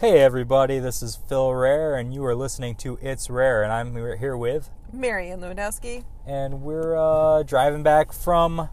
Hey 0.00 0.20
everybody, 0.20 0.78
this 0.80 1.02
is 1.02 1.16
Phil 1.16 1.52
Rare, 1.54 1.94
and 1.94 2.12
you 2.12 2.24
are 2.26 2.34
listening 2.34 2.74
to 2.76 2.98
It's 3.00 3.30
Rare, 3.30 3.62
and 3.62 3.72
I'm 3.72 3.94
here 3.94 4.36
with, 4.36 4.68
Marian 4.92 5.40
Lewandowski. 5.40 6.04
and 6.26 6.62
we're 6.62 6.96
uh, 6.96 7.42
driving 7.44 7.82
back 7.82 8.12
from 8.12 8.68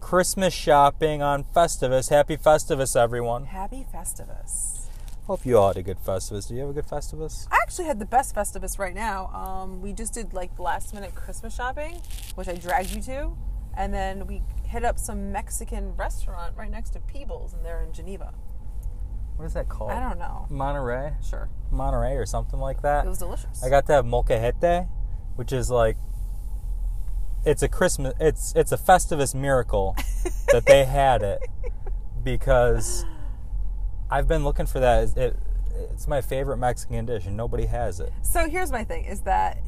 Christmas 0.00 0.52
shopping 0.52 1.22
on 1.22 1.44
Festivus. 1.44 2.10
Happy 2.10 2.36
Festivus, 2.36 2.96
everyone! 3.00 3.46
Happy 3.46 3.86
Festivus. 3.94 4.86
Hope 5.26 5.46
you 5.46 5.56
all 5.56 5.68
had 5.68 5.78
a 5.78 5.82
good 5.82 5.98
Festivus. 6.04 6.48
Do 6.48 6.54
you 6.54 6.60
have 6.60 6.70
a 6.70 6.74
good 6.74 6.86
Festivus? 6.86 7.46
I 7.50 7.56
actually 7.62 7.86
had 7.86 7.98
the 7.98 8.04
best 8.04 8.34
Festivus 8.34 8.78
right 8.78 8.94
now. 8.94 9.28
Um, 9.28 9.80
we 9.80 9.92
just 9.94 10.12
did 10.12 10.34
like 10.34 10.58
last 10.58 10.92
minute 10.92 11.14
Christmas 11.14 11.54
shopping, 11.54 12.00
which 12.34 12.48
I 12.48 12.56
dragged 12.56 12.90
you 12.90 13.00
to, 13.02 13.30
and 13.76 13.94
then 13.94 14.26
we 14.26 14.42
hit 14.66 14.84
up 14.84 14.98
some 14.98 15.32
Mexican 15.32 15.94
restaurant 15.96 16.54
right 16.56 16.70
next 16.70 16.90
to 16.90 17.00
Peebles, 17.00 17.54
and 17.54 17.64
they're 17.64 17.82
in 17.82 17.92
Geneva. 17.92 18.34
What 19.36 19.46
is 19.46 19.54
that 19.54 19.68
called? 19.68 19.90
I 19.90 20.00
don't 20.00 20.18
know. 20.18 20.46
Monterey, 20.48 21.14
Sure, 21.28 21.48
Monterey, 21.70 22.16
or 22.16 22.26
something 22.26 22.60
like 22.60 22.82
that. 22.82 23.04
it 23.04 23.08
was 23.08 23.18
delicious. 23.18 23.62
I 23.64 23.68
got 23.68 23.86
to 23.86 23.92
have 23.94 24.04
molcajete, 24.04 24.88
which 25.36 25.52
is 25.52 25.70
like 25.70 25.96
it's 27.44 27.62
a 27.62 27.68
Christmas 27.68 28.14
it's 28.20 28.54
it's 28.56 28.72
a 28.72 28.76
Festivus 28.78 29.34
miracle 29.34 29.96
that 30.52 30.64
they 30.66 30.84
had 30.84 31.22
it 31.22 31.40
because 32.22 33.04
I've 34.10 34.28
been 34.28 34.44
looking 34.44 34.66
for 34.66 34.80
that. 34.80 35.16
It, 35.16 35.36
it's 35.92 36.06
my 36.06 36.20
favorite 36.20 36.58
Mexican 36.58 37.04
dish, 37.04 37.26
and 37.26 37.36
nobody 37.36 37.66
has 37.66 37.98
it. 38.00 38.12
So 38.22 38.48
here's 38.48 38.70
my 38.70 38.84
thing: 38.84 39.04
is 39.04 39.22
that 39.22 39.58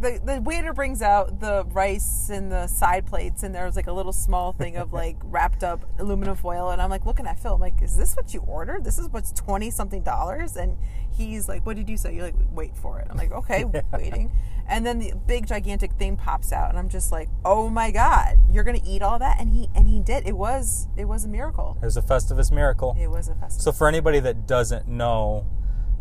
the 0.00 0.20
the 0.24 0.40
waiter 0.40 0.72
brings 0.72 1.02
out 1.02 1.40
the 1.40 1.64
rice 1.70 2.30
and 2.30 2.50
the 2.50 2.66
side 2.66 3.06
plates, 3.06 3.42
and 3.42 3.54
there's 3.54 3.76
like 3.76 3.86
a 3.86 3.92
little 3.92 4.12
small 4.12 4.52
thing 4.52 4.76
of 4.76 4.92
like 5.02 5.16
wrapped 5.24 5.62
up 5.62 5.80
aluminum 5.98 6.36
foil, 6.36 6.70
and 6.70 6.80
I'm 6.80 6.90
like 6.90 7.06
looking 7.06 7.26
at 7.26 7.38
Phil, 7.38 7.54
I'm 7.54 7.60
like, 7.60 7.82
is 7.82 7.96
this 7.96 8.16
what 8.16 8.32
you 8.32 8.40
ordered? 8.40 8.84
This 8.84 8.98
is 8.98 9.08
what's 9.08 9.32
twenty 9.32 9.70
something 9.70 10.02
dollars, 10.02 10.56
and 10.56 10.76
he's 11.16 11.48
like, 11.48 11.66
what 11.66 11.76
did 11.76 11.88
you 11.88 11.96
say? 11.96 12.14
You're 12.14 12.24
like, 12.24 12.34
wait 12.52 12.76
for 12.76 13.00
it. 13.00 13.08
I'm 13.10 13.16
like, 13.16 13.32
okay, 13.32 13.64
waiting, 13.92 14.32
and 14.66 14.86
then 14.86 14.98
the 14.98 15.12
big 15.26 15.46
gigantic 15.46 15.92
thing 15.92 16.16
pops 16.16 16.52
out, 16.52 16.70
and 16.70 16.78
I'm 16.78 16.88
just 16.88 17.12
like, 17.12 17.28
oh 17.44 17.68
my 17.68 17.90
god, 17.90 18.38
you're 18.50 18.64
gonna 18.64 18.80
eat 18.84 19.02
all 19.02 19.18
that? 19.18 19.40
And 19.40 19.50
he 19.50 19.68
and 19.74 19.88
he 19.88 20.00
did. 20.00 20.26
It 20.26 20.36
was 20.36 20.88
it 20.96 21.06
was 21.06 21.24
a 21.24 21.28
miracle. 21.28 21.76
It 21.82 21.84
was 21.84 21.96
a 21.96 22.02
Festivus 22.02 22.50
miracle. 22.50 22.96
It 22.98 23.10
was 23.10 23.28
a 23.28 23.34
festival. 23.34 23.72
So 23.72 23.72
for 23.72 23.88
anybody 23.88 24.20
that 24.20 24.46
doesn't 24.46 24.88
know 24.88 25.46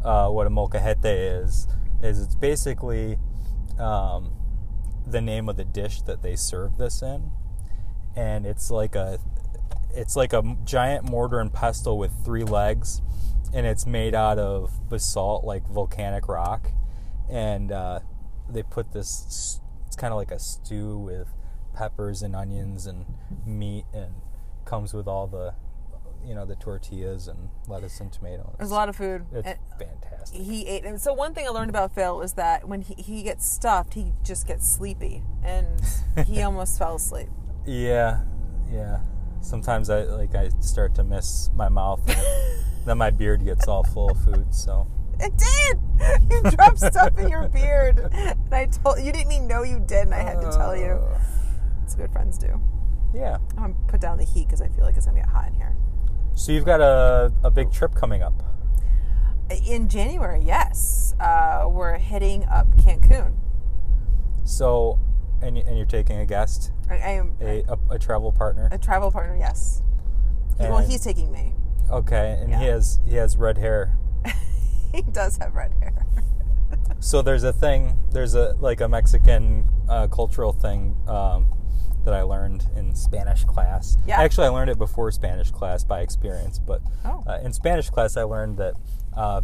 uh, 0.04 0.30
what 0.30 0.48
a 0.48 0.50
molcajete 0.50 1.44
is, 1.44 1.68
is 2.02 2.22
it's 2.22 2.36
basically 2.36 3.18
um, 3.80 4.34
the 5.08 5.22
name 5.22 5.50
of 5.50 5.58
the 5.58 5.66
dish 5.66 6.02
that 6.04 6.22
they 6.22 6.36
serve 6.36 6.78
this 6.78 7.02
in, 7.02 7.32
and 8.16 8.46
it's 8.46 8.70
like 8.70 8.96
a 8.96 9.20
it's 9.92 10.16
like 10.16 10.34
a 10.34 10.58
giant 10.66 11.10
mortar 11.10 11.40
and 11.40 11.54
pestle 11.54 11.98
with 11.98 12.12
three 12.24 12.44
legs, 12.44 13.02
and 13.54 13.66
it's 13.66 13.86
made 13.86 14.14
out 14.14 14.38
of 14.38 14.90
basalt, 14.90 15.44
like 15.44 15.68
volcanic 15.68 16.28
rock, 16.28 16.72
and 17.30 17.72
uh, 17.72 18.00
they 18.50 18.64
put 18.64 18.92
this. 18.94 19.60
It's 19.88 19.96
kind 19.96 20.14
of 20.14 20.18
like 20.18 20.32
a 20.32 20.40
stew 20.40 20.98
with 20.98 21.30
peppers 21.74 22.22
and 22.22 22.36
onions 22.36 22.86
and 22.86 23.06
meat, 23.46 23.86
and 23.94 24.14
comes 24.66 24.94
with 24.94 25.08
all 25.08 25.26
the 25.28 25.54
you 26.26 26.36
know 26.36 26.46
the 26.46 26.56
tortillas 26.56 27.28
and 27.28 27.50
lettuce 27.68 28.00
and 28.00 28.12
tomatoes. 28.12 28.56
There's 28.58 28.72
a 28.72 28.76
lot 28.76 28.90
of 28.90 28.96
food. 28.96 29.26
It's 29.34 29.48
And- 29.48 29.60
fantastic. 29.78 30.42
he 30.42 30.68
ate 30.68 30.84
and 30.86 31.00
so 31.02 31.14
one 31.14 31.34
thing 31.34 31.46
i 31.48 31.50
learned 31.50 31.70
about 31.70 31.96
phil 31.96 32.22
is 32.22 32.34
that 32.34 32.68
when 32.68 32.82
he, 32.82 32.94
he 33.02 33.24
gets 33.24 33.50
stuffed 33.50 33.94
he 33.94 34.12
just 34.24 34.46
gets 34.46 34.68
sleepy 34.68 35.24
and 35.44 35.68
he 36.28 36.42
almost 36.48 36.78
fell 36.78 36.96
asleep 36.96 37.30
Yeah, 37.66 38.22
yeah. 38.72 39.00
Sometimes 39.42 39.90
I 39.90 40.04
like 40.04 40.36
I 40.36 40.50
start 40.60 40.94
to 40.96 41.04
miss 41.04 41.50
my 41.56 41.70
mouth, 41.70 42.02
and 42.10 42.20
then 42.86 42.98
my 42.98 43.10
beard 43.10 43.46
gets 43.46 43.68
all 43.70 43.86
full 43.86 44.12
of 44.12 44.22
food. 44.24 44.54
So 44.54 44.86
it 45.20 45.32
did 45.38 45.80
you 46.32 46.52
dropped 46.52 46.80
stuff 46.80 47.18
in 47.18 47.30
your 47.30 47.48
beard 47.50 48.00
and 48.14 48.54
i 48.54 48.66
told 48.66 49.00
you 49.00 49.12
didn't 49.12 49.32
even 49.32 49.48
know 49.48 49.64
you 49.64 49.80
did 49.80 50.04
and 50.06 50.14
i 50.14 50.20
had 50.22 50.40
to 50.40 50.50
tell 50.52 50.76
you 50.76 50.92
oh. 50.92 51.18
that's 51.82 51.96
what 51.96 52.06
good 52.06 52.12
friends 52.14 52.38
do 52.38 52.62
yeah. 53.14 53.38
i'm 53.58 53.74
gonna 53.74 53.76
put 53.88 54.00
down 54.00 54.18
the 54.18 54.24
heat 54.24 54.46
because 54.46 54.62
i 54.62 54.68
feel 54.70 54.86
like 54.86 54.96
it's 54.96 55.06
gonna 55.06 55.20
get 55.20 55.28
hot 55.28 55.48
in 55.48 55.56
here 55.56 55.76
So 56.36 56.52
you've 56.52 56.66
got 56.66 56.82
a 56.82 57.32
a 57.44 57.52
big 57.52 57.72
trip 57.72 57.94
coming 57.96 58.22
up. 58.24 58.34
in 59.66 59.90
january 59.90 60.42
yes 60.46 61.16
uh, 61.20 61.66
we're 61.68 61.98
heading 61.98 62.46
up 62.46 62.68
cancun 62.78 63.34
So, 64.44 65.00
and 65.42 65.58
and 65.58 65.76
you're 65.78 65.86
taking 65.88 66.18
a 66.20 66.26
guest, 66.26 66.72
i, 66.90 66.94
I 66.96 67.10
am 67.22 67.36
a 67.42 67.64
a, 67.68 67.78
a 67.96 68.00
travel 68.00 68.32
partner. 68.32 68.70
a 68.72 68.78
travel 68.78 69.12
partner 69.12 69.36
yes 69.38 69.82
He- 70.60 70.64
well 70.64 70.80
he's 70.86 71.04
taking 71.04 71.32
me 71.32 71.54
Okay, 71.92 72.38
and 72.40 72.54
he 72.56 72.66
has 72.68 73.00
he 73.08 73.16
has 73.16 73.36
red 73.38 73.58
hair. 73.58 73.98
he 74.94 75.02
does 75.02 75.38
have 75.38 75.56
red 75.56 75.74
hair 75.80 76.06
So 77.00 77.22
there's 77.24 77.44
a 77.44 77.52
thing. 77.54 77.98
There's 78.12 78.36
a 78.36 78.56
like 78.60 78.80
a 78.82 78.88
Mexican 78.88 79.68
uh, 79.90 80.08
cultural 80.08 80.52
thing 80.54 80.96
um, 81.08 81.48
that 82.06 82.14
I 82.14 82.22
learned 82.22 82.66
in 82.76 82.96
Spanish 82.96 83.44
class. 83.46 83.98
Yeah. 84.08 84.20
Actually, 84.22 84.48
I 84.48 84.50
learned 84.50 84.70
it 84.72 84.78
before 84.78 85.12
Spanish 85.12 85.52
class 85.52 85.84
by 85.84 86.02
experience. 86.02 86.60
But 86.60 86.82
Oh. 87.06 87.24
uh, 87.28 87.40
in 87.44 87.54
Spanish 87.54 87.90
class, 87.90 88.16
I 88.18 88.24
learned 88.24 88.58
that 88.58 88.74
uh, 89.16 89.42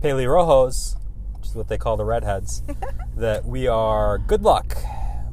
pelirrojos, 0.00 0.96
which 1.38 1.48
is 1.48 1.54
what 1.54 1.68
they 1.68 1.78
call 1.78 1.96
the 1.96 2.04
redheads, 2.04 2.62
that 3.16 3.44
we 3.44 3.66
are 3.68 4.18
good 4.18 4.42
luck. 4.42 4.76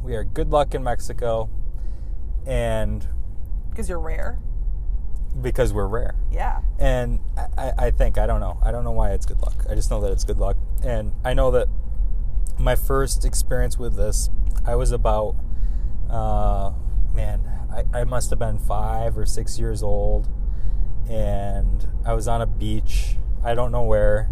We 0.03 0.16
are 0.16 0.24
good 0.24 0.50
luck 0.50 0.74
in 0.75 0.84
Mexico, 0.84 1.50
and 2.46 3.08
because 3.69 3.90
you're 3.90 4.00
rare 4.00 4.40
because 5.44 5.72
we're 5.72 5.88
rare. 5.88 6.16
yeah 6.31 6.62
And 6.80 7.19
I, 7.38 7.46
I- 7.58 7.74
I 7.86 7.92
think 7.92 8.18
I 8.18 8.25
don't 8.25 8.40
know. 8.40 8.59
I 8.64 8.72
don't 8.72 8.84
know 8.84 8.92
why 8.92 9.12
it's 9.12 9.25
good 9.28 9.40
luck. 9.42 9.66
I 9.69 9.75
just 9.75 9.92
know 9.92 10.02
that 10.02 10.12
it's 10.12 10.24
good 10.24 10.40
luck. 10.40 10.58
And 10.84 11.14
I 11.24 11.34
know 11.34 11.52
that 11.52 11.68
my 12.58 12.75
first 12.75 13.24
experience 13.25 13.78
with 13.78 13.96
this, 13.96 14.30
I 14.66 14.75
was 14.75 14.92
about, 14.92 15.36
uh, 16.09 16.72
man, 17.14 17.42
I, 17.72 18.00
I 18.00 18.03
must 18.03 18.30
have 18.30 18.40
been 18.40 18.59
five 18.59 19.18
or 19.18 19.25
six 19.25 19.59
years 19.59 19.84
old, 19.84 20.28
and 21.09 21.88
I 22.06 22.14
was 22.14 22.28
on 22.28 22.42
a 22.42 22.47
beach. 22.47 23.18
I 23.44 23.53
don't 23.53 23.72
know 23.72 23.84
where. 23.84 24.30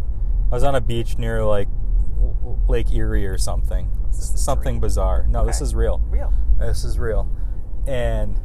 I 0.52 0.56
was 0.56 0.64
on 0.64 0.76
a 0.76 0.82
beach 0.82 1.18
near 1.18 1.44
like 1.44 1.68
Lake 2.68 2.92
Erie 2.92 3.26
or 3.26 3.38
something. 3.38 3.92
Something 4.12 4.76
dream. 4.76 4.82
bizarre. 4.82 5.26
No, 5.30 5.46
this 5.46 5.62
is 5.62 5.76
real. 5.76 6.02
real 6.10 6.34
This 6.58 6.84
is 6.84 6.98
real. 6.98 7.30
And 7.86 8.40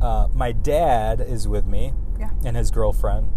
uh, 0.00 0.28
my 0.34 0.52
dad 0.52 1.20
is 1.20 1.48
with 1.48 1.66
me 1.66 1.92
yeah 2.18 2.30
and 2.44 2.56
his 2.56 2.70
girlfriend. 2.70 3.32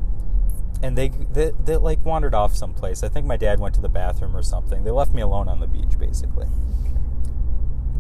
And 0.81 0.97
they, 0.97 1.09
they 1.09 1.51
they 1.63 1.75
like 1.75 2.03
wandered 2.05 2.33
off 2.33 2.55
someplace. 2.55 3.03
I 3.03 3.09
think 3.09 3.25
my 3.25 3.37
dad 3.37 3.59
went 3.59 3.75
to 3.75 3.81
the 3.81 3.89
bathroom 3.89 4.35
or 4.35 4.41
something. 4.41 4.83
They 4.83 4.91
left 4.91 5.13
me 5.13 5.21
alone 5.21 5.47
on 5.49 5.59
the 5.59 5.67
beach, 5.67 5.99
basically. 5.99 6.47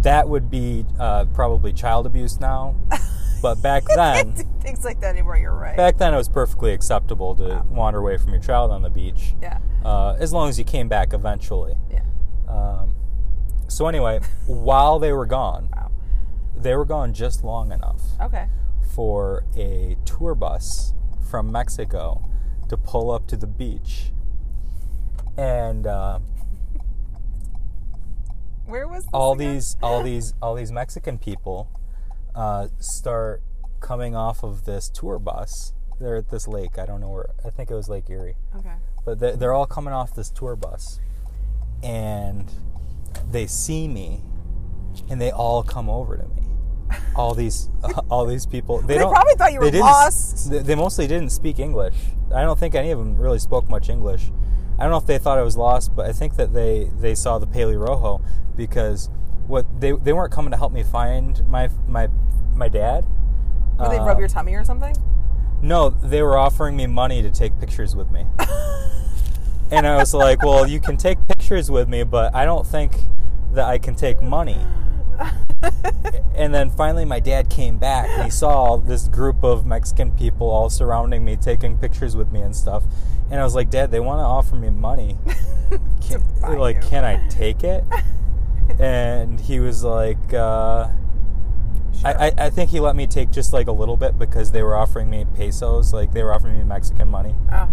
That 0.01 0.29
would 0.29 0.49
be 0.49 0.85
uh, 0.99 1.25
probably 1.33 1.73
child 1.73 2.05
abuse 2.05 2.39
now, 2.39 2.75
but 3.41 3.61
back 3.61 3.83
then, 3.95 4.33
things 4.61 4.83
like 4.85 5.01
that 5.01 5.09
anymore. 5.09 5.37
You're 5.37 5.53
right. 5.53 5.75
back 5.75 5.97
then 5.97 6.13
it 6.13 6.17
was 6.17 6.29
perfectly 6.29 6.71
acceptable 6.73 7.35
to 7.35 7.43
Wow. 7.43 7.65
wander 7.69 7.99
away 7.99 8.17
from 8.17 8.31
your 8.31 8.41
child 8.41 8.71
on 8.71 8.81
the 8.81 8.89
beach, 8.89 9.33
yeah, 9.41 9.57
uh, 9.83 10.15
as 10.19 10.31
long 10.31 10.47
as 10.49 10.57
you 10.57 10.63
came 10.65 10.87
back 10.87 11.13
eventually. 11.13 11.75
yeah. 11.91 12.01
Um, 12.47 12.95
so 13.67 13.87
anyway, 13.87 14.19
while 14.47 14.99
they 14.99 15.11
were 15.11 15.25
gone, 15.25 15.69
Wow. 15.75 15.91
they 16.55 16.75
were 16.75 16.85
gone 16.85 17.13
just 17.13 17.43
long 17.43 17.71
enough 17.71 18.01
Okay. 18.21 18.47
for 18.95 19.43
a 19.57 19.97
tour 20.05 20.33
bus 20.33 20.93
from 21.29 21.51
Mexico 21.51 22.23
to 22.69 22.77
pull 22.77 23.11
up 23.11 23.27
to 23.27 23.35
the 23.37 23.47
beach. 23.47 24.11
And 25.37 25.85
uh, 25.87 26.19
Where 28.69 28.87
was 28.87 29.07
all 29.13 29.33
again? 29.33 29.55
these, 29.55 29.77
all 29.81 30.03
these, 30.03 30.33
all 30.41 30.55
these 30.55 30.71
Mexican 30.71 31.17
people 31.17 31.69
uh, 32.35 32.67
start 32.79 33.41
coming 33.79 34.15
off 34.15 34.43
of 34.43 34.65
this 34.65 34.89
tour 34.89 35.19
bus. 35.19 35.73
They're 35.99 36.15
at 36.17 36.29
this 36.29 36.47
lake. 36.47 36.77
I 36.77 36.85
don't 36.85 37.01
know 37.01 37.09
where. 37.09 37.29
I 37.45 37.49
think 37.49 37.69
it 37.71 37.73
was 37.73 37.89
Lake 37.89 38.09
Erie. 38.09 38.35
Okay. 38.57 38.73
But 39.05 39.19
they- 39.19 39.35
they're 39.35 39.53
all 39.53 39.65
coming 39.65 39.93
off 39.93 40.13
this 40.15 40.29
tour 40.29 40.55
bus, 40.55 40.99
and 41.83 42.49
they 43.31 43.47
see 43.47 43.87
me, 43.87 44.21
and 45.09 45.19
they 45.19 45.31
all 45.31 45.63
come 45.63 45.89
over 45.89 46.17
to 46.17 46.23
me. 46.27 46.43
All 47.15 47.33
these, 47.35 47.69
all 48.09 48.25
these 48.25 48.45
people. 48.45 48.81
They, 48.81 48.97
They 48.97 49.03
probably 49.03 49.33
thought 49.35 49.53
you 49.53 49.59
were 49.59 49.69
they 49.71 49.79
lost. 49.79 50.49
They, 50.49 50.59
they 50.59 50.75
mostly 50.75 51.05
didn't 51.07 51.29
speak 51.31 51.59
English. 51.59 51.95
I 52.33 52.41
don't 52.43 52.57
think 52.59 52.75
any 52.75 52.91
of 52.91 52.99
them 52.99 53.17
really 53.17 53.39
spoke 53.39 53.69
much 53.69 53.89
English. 53.89 54.31
I 54.79 54.83
don't 54.83 54.91
know 54.91 54.97
if 54.97 55.05
they 55.05 55.17
thought 55.17 55.37
I 55.37 55.41
was 55.43 55.57
lost, 55.57 55.95
but 55.95 56.05
I 56.05 56.13
think 56.13 56.37
that 56.37 56.53
they 56.53 56.89
they 56.99 57.13
saw 57.13 57.37
the 57.37 57.47
pelirrojo 57.47 58.21
because 58.55 59.09
what 59.47 59.65
they 59.81 59.91
they 59.91 60.13
weren't 60.13 60.31
coming 60.31 60.51
to 60.51 60.57
help 60.57 60.71
me 60.71 60.83
find 60.83 61.45
my 61.47 61.69
my 61.87 62.07
my 62.55 62.69
dad. 62.69 63.05
Would 63.79 63.91
they 63.91 63.97
Uh, 63.97 64.05
rub 64.05 64.19
your 64.19 64.27
tummy 64.27 64.55
or 64.55 64.63
something? 64.63 64.95
no, 65.61 65.89
they 65.89 66.21
were 66.21 66.37
offering 66.37 66.75
me 66.77 66.87
money 66.87 67.21
to 67.21 67.29
take 67.29 67.59
pictures 67.59 67.93
with 67.95 68.09
me. 68.11 68.25
and 69.71 69.85
I 69.85 69.97
was 69.97 70.13
like, 70.13 70.41
well, 70.41 70.65
you 70.65 70.79
can 70.79 70.95
take 70.95 71.17
pictures 71.27 71.69
with 71.69 71.89
me, 71.89 72.03
but 72.03 72.33
I 72.33 72.45
don't 72.45 72.65
think 72.65 72.93
that 73.53 73.65
I 73.65 73.77
can 73.77 73.93
take 73.95 74.21
money. 74.21 74.57
and 76.35 76.53
then 76.53 76.69
finally, 76.69 77.05
my 77.05 77.19
dad 77.19 77.49
came 77.49 77.77
back 77.77 78.09
and 78.09 78.23
he 78.23 78.29
saw 78.29 78.77
this 78.77 79.07
group 79.07 79.43
of 79.43 79.65
Mexican 79.65 80.11
people 80.11 80.49
all 80.49 80.69
surrounding 80.69 81.25
me, 81.25 81.35
taking 81.35 81.77
pictures 81.77 82.15
with 82.15 82.31
me 82.31 82.41
and 82.41 82.55
stuff. 82.55 82.83
And 83.29 83.39
I 83.39 83.43
was 83.43 83.55
like, 83.55 83.69
Dad, 83.69 83.91
they 83.91 83.99
want 83.99 84.19
to 84.19 84.23
offer 84.23 84.55
me 84.55 84.69
money. 84.69 85.17
Can, 86.01 86.23
like, 86.57 86.77
you. 86.77 86.89
can 86.89 87.05
I 87.05 87.27
take 87.27 87.63
it? 87.63 87.83
and 88.79 89.39
he 89.39 89.59
was 89.59 89.83
like, 89.83 90.33
uh, 90.33 90.87
I, 92.03 92.13
I, 92.13 92.31
I 92.37 92.49
think 92.49 92.71
he 92.71 92.79
let 92.79 92.95
me 92.95 93.05
take 93.05 93.29
just 93.29 93.53
like 93.53 93.67
a 93.67 93.71
little 93.71 93.97
bit 93.97 94.17
because 94.17 94.51
they 94.51 94.63
were 94.63 94.75
offering 94.75 95.09
me 95.09 95.25
pesos, 95.35 95.93
like 95.93 96.13
they 96.13 96.23
were 96.23 96.33
offering 96.33 96.57
me 96.57 96.63
Mexican 96.63 97.07
money. 97.09 97.35
oh, 97.51 97.69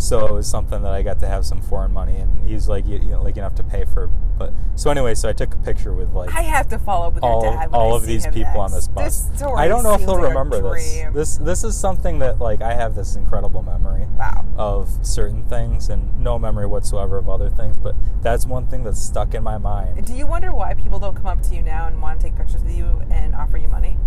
So 0.00 0.26
it 0.26 0.32
was 0.32 0.48
something 0.48 0.82
that 0.82 0.92
I 0.92 1.02
got 1.02 1.20
to 1.20 1.26
have 1.26 1.44
some 1.44 1.60
foreign 1.60 1.92
money, 1.92 2.16
and 2.16 2.42
he's 2.42 2.68
like, 2.70 2.86
you, 2.86 2.94
you 2.98 3.10
know, 3.10 3.22
like 3.22 3.36
enough 3.36 3.54
to 3.56 3.62
pay 3.62 3.84
for. 3.84 4.06
But 4.38 4.54
so 4.74 4.90
anyway, 4.90 5.14
so 5.14 5.28
I 5.28 5.34
took 5.34 5.54
a 5.54 5.58
picture 5.58 5.92
with 5.92 6.14
like 6.14 6.34
I 6.34 6.40
have 6.40 6.68
to 6.70 6.78
follow 6.78 7.08
up 7.08 7.14
with 7.16 7.22
all 7.22 7.42
your 7.44 7.52
dad. 7.52 7.68
all 7.74 7.92
I 7.92 7.96
of 7.98 8.06
these 8.06 8.26
people 8.28 8.62
on 8.62 8.72
this 8.72 8.88
bus. 8.88 9.24
This 9.26 9.42
I 9.42 9.68
don't 9.68 9.82
know 9.82 9.92
if 9.92 10.00
he'll 10.00 10.14
like 10.14 10.28
remember 10.28 10.62
this. 10.72 11.02
This 11.12 11.36
this 11.36 11.64
is 11.64 11.76
something 11.76 12.18
that 12.20 12.40
like 12.40 12.62
I 12.62 12.72
have 12.72 12.94
this 12.94 13.14
incredible 13.16 13.62
memory 13.62 14.06
Wow. 14.18 14.46
of 14.56 14.88
certain 15.06 15.42
things 15.44 15.90
and 15.90 16.18
no 16.18 16.38
memory 16.38 16.66
whatsoever 16.66 17.18
of 17.18 17.28
other 17.28 17.50
things. 17.50 17.76
But 17.78 17.94
that's 18.22 18.46
one 18.46 18.66
thing 18.66 18.82
that's 18.84 18.98
stuck 19.02 19.34
in 19.34 19.42
my 19.42 19.58
mind. 19.58 20.06
Do 20.06 20.14
you 20.14 20.26
wonder 20.26 20.54
why 20.54 20.72
people 20.72 20.98
don't 20.98 21.14
come 21.14 21.26
up 21.26 21.42
to 21.42 21.54
you 21.54 21.60
now 21.60 21.86
and 21.86 22.00
want 22.00 22.18
to 22.20 22.26
take 22.26 22.36
pictures 22.38 22.62
with 22.64 22.74
you 22.74 23.02
and 23.10 23.34
offer 23.34 23.58
you 23.58 23.68
money, 23.68 23.98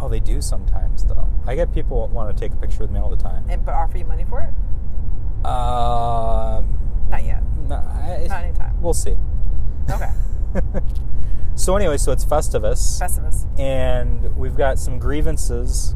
Oh, 0.00 0.08
they 0.08 0.20
do 0.20 0.40
sometimes 0.40 1.04
though. 1.04 1.28
I 1.46 1.54
get 1.54 1.74
people 1.74 2.08
want 2.08 2.34
to 2.34 2.40
take 2.40 2.52
a 2.52 2.56
picture 2.56 2.80
with 2.80 2.90
me 2.90 2.98
all 3.00 3.10
the 3.10 3.16
time. 3.16 3.44
and 3.50 3.62
but 3.66 3.74
offer 3.74 3.98
you 3.98 4.06
money 4.06 4.24
for 4.24 4.40
it? 4.40 4.54
Um, 5.46 6.78
Not 7.10 7.24
yet. 7.24 7.42
no, 7.68 7.76
I, 7.76 8.26
Not 8.28 8.44
anytime. 8.44 8.80
we'll 8.82 8.94
see. 8.94 9.16
Okay. 9.90 10.10
so 11.54 11.76
anyway, 11.76 11.96
so 11.96 12.12
it's 12.12 12.24
Festivus. 12.24 13.00
Festivus. 13.00 13.46
and 13.58 14.36
we've 14.36 14.56
got 14.56 14.78
some 14.78 14.98
grievances. 14.98 15.94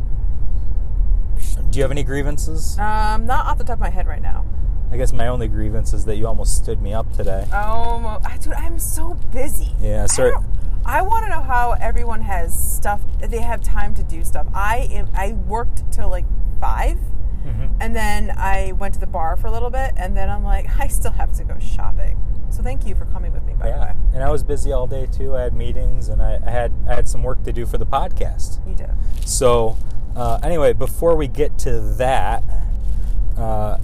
Do 1.71 1.79
you 1.79 1.83
have 1.83 1.91
any 1.91 2.03
grievances? 2.05 2.79
Um, 2.79 3.27
not 3.27 3.47
off 3.47 3.59
the 3.59 3.65
top 3.65 3.75
of 3.75 3.81
my 3.81 3.91
head 3.91 4.07
right 4.07 4.23
now. 4.23 4.45
I 4.93 4.97
guess 4.97 5.13
my 5.13 5.29
only 5.29 5.47
grievance 5.49 5.93
is 5.93 6.05
that 6.07 6.17
you 6.17 6.27
almost 6.27 6.57
stood 6.57 6.83
me 6.83 6.93
up 6.93 7.13
today. 7.17 7.43
Um, 7.53 8.07
I, 8.25 8.39
dude, 8.41 8.55
I'm 8.55 8.79
so 8.79 9.15
busy. 9.33 9.73
Yeah, 9.81 10.03
I, 10.05 10.07
sorry. 10.07 10.31
don't- 10.33 10.47
I 10.85 11.03
want 11.03 11.25
to 11.27 11.31
know 11.31 11.43
how 11.43 11.73
everyone 11.81 12.23
has 12.23 12.55
stuff. 12.59 13.01
They 13.21 13.41
have 13.41 13.63
time 13.63 13.95
to 13.95 14.03
do 14.03 14.25
stuff. 14.25 14.47
I 14.55 14.89
am. 14.91 15.09
I 15.15 15.33
worked 15.33 15.91
till 15.93 16.09
like 16.09 16.25
5 16.61 16.99
Mhm. 17.45 17.71
and 17.81 17.95
then 17.97 18.33
I 18.37 18.73
went 18.73 18.95
to 18.95 19.01
the 19.01 19.07
bar 19.07 19.37
for 19.37 19.47
a 19.47 19.51
little 19.51 19.71
bit, 19.71 19.93
and 19.97 20.17
then 20.17 20.29
I'm 20.31 20.45
like, 20.45 20.69
I 20.79 20.89
still 20.89 21.13
have 21.13 21.33
to 21.35 21.45
go 21.45 21.59
shopping. 21.59 22.17
So 22.51 22.63
thank 22.63 22.87
you 22.87 22.95
for 22.95 23.05
coming 23.07 23.33
with 23.33 23.45
me. 23.45 23.55
By 23.55 23.71
the 23.71 23.79
way, 23.79 23.93
and 24.13 24.23
I 24.25 24.31
was 24.31 24.43
busy 24.43 24.73
all 24.73 24.87
day 24.89 25.07
too. 25.07 25.37
I 25.37 25.43
had 25.43 25.55
meetings 25.55 26.09
and 26.09 26.21
I, 26.21 26.41
I 26.45 26.51
had 26.51 26.73
I 26.89 26.95
had 26.97 27.09
some 27.09 27.23
work 27.23 27.43
to 27.45 27.53
do 27.53 27.65
for 27.65 27.79
the 27.79 27.87
podcast. 27.87 28.59
you 28.67 28.75
did. 28.75 28.91
So 29.25 29.77
uh, 30.17 30.41
anyway, 30.43 30.73
before 30.73 31.15
we 31.15 31.29
get 31.29 31.57
to 31.59 31.81
that, 31.81 32.43
uh, 33.39 33.79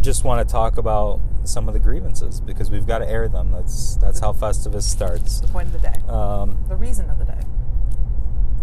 just 0.00 0.22
want 0.24 0.46
to 0.46 0.50
talk 0.50 0.78
about 0.78 1.20
some 1.42 1.66
of 1.68 1.74
the 1.74 1.80
grievances 1.80 2.40
because 2.40 2.70
we've 2.70 2.86
got 2.86 2.98
to 2.98 3.08
air 3.08 3.26
them. 3.28 3.50
That's 3.50 3.96
that's 3.96 4.20
how 4.20 4.32
Festivus 4.32 4.82
starts. 4.84 5.40
The 5.40 5.48
point 5.48 5.66
of 5.66 5.72
the 5.72 5.88
day. 5.90 5.94
Um, 6.08 6.58
The 6.68 6.76
reason 6.76 7.10
of 7.10 7.18
the 7.18 7.24
day. 7.24 7.40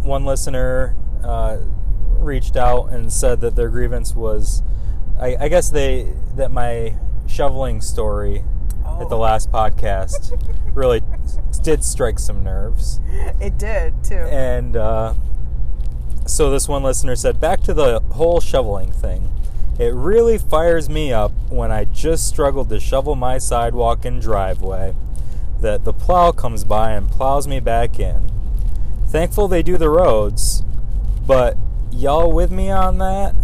one 0.04 0.26
listener 0.26 0.96
uh, 1.24 1.58
reached 2.20 2.56
out 2.56 2.88
and 2.92 3.12
said 3.12 3.42
that 3.42 3.56
their 3.56 3.70
grievance 3.70 4.16
was, 4.16 4.62
I, 5.20 5.36
I 5.40 5.48
guess 5.50 5.70
they 5.70 6.14
that 6.36 6.52
my 6.52 6.96
shoveling 7.28 7.82
story 7.82 8.44
at 8.86 9.10
the 9.10 9.16
Oh. 9.16 9.20
last 9.20 9.52
podcast 9.52 10.38
really 10.76 11.02
did 11.62 11.84
strike 11.84 12.20
some 12.20 12.44
nerves. 12.44 13.00
It 13.40 13.58
did 13.58 14.04
too. 14.04 14.16
And 14.16 14.76
uh, 14.76 15.14
so 16.26 16.50
this 16.50 16.68
one 16.68 16.84
listener 16.84 17.16
said, 17.16 17.40
back 17.40 17.62
to 17.62 17.74
the 17.74 18.00
whole 18.12 18.40
shoveling 18.40 18.92
thing. 18.92 19.30
It 19.80 19.94
really 19.94 20.38
fires 20.38 20.90
me 20.90 21.12
up 21.12 21.32
when 21.50 21.72
I 21.72 21.86
just 21.86 22.28
struggled 22.28 22.70
to 22.70 22.80
shovel 22.80 23.16
my 23.16 23.38
sidewalk 23.40 24.06
and 24.06 24.22
driveway 24.22 24.94
that 25.62 25.84
the 25.84 25.94
plow 25.94 26.32
comes 26.32 26.64
by 26.64 26.92
and 26.92 27.10
plows 27.10 27.48
me 27.48 27.60
back 27.60 28.00
in. 28.00 28.30
Thankful 29.08 29.48
they 29.48 29.64
do 29.64 29.78
the 29.78 29.90
roads, 29.90 30.62
but 31.26 31.58
y'all 31.94 32.32
with 32.32 32.52
me 32.52 32.70
on 32.70 32.98
that? 33.00 33.36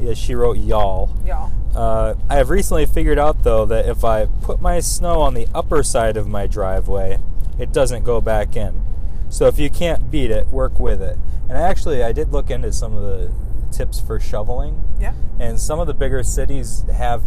Yeah, 0.00 0.14
she 0.14 0.34
wrote 0.34 0.58
y'all. 0.58 1.10
Y'all. 1.26 1.50
Uh, 1.74 2.14
I 2.28 2.36
have 2.36 2.50
recently 2.50 2.86
figured 2.86 3.18
out 3.18 3.42
though 3.42 3.64
that 3.66 3.86
if 3.86 4.04
I 4.04 4.26
put 4.26 4.60
my 4.60 4.80
snow 4.80 5.20
on 5.20 5.34
the 5.34 5.48
upper 5.54 5.82
side 5.82 6.16
of 6.16 6.26
my 6.28 6.46
driveway, 6.46 7.18
it 7.58 7.72
doesn't 7.72 8.04
go 8.04 8.20
back 8.20 8.56
in. 8.56 8.82
So 9.28 9.46
if 9.46 9.58
you 9.58 9.70
can't 9.70 10.10
beat 10.10 10.30
it, 10.30 10.48
work 10.48 10.78
with 10.78 11.02
it. 11.02 11.16
And 11.48 11.58
actually, 11.58 12.02
I 12.02 12.12
did 12.12 12.30
look 12.32 12.50
into 12.50 12.72
some 12.72 12.94
of 12.94 13.02
the 13.02 13.30
tips 13.72 14.00
for 14.00 14.20
shoveling, 14.20 14.82
Yeah. 15.00 15.14
and 15.40 15.60
some 15.60 15.80
of 15.80 15.86
the 15.88 15.94
bigger 15.94 16.22
cities 16.22 16.84
have 16.92 17.22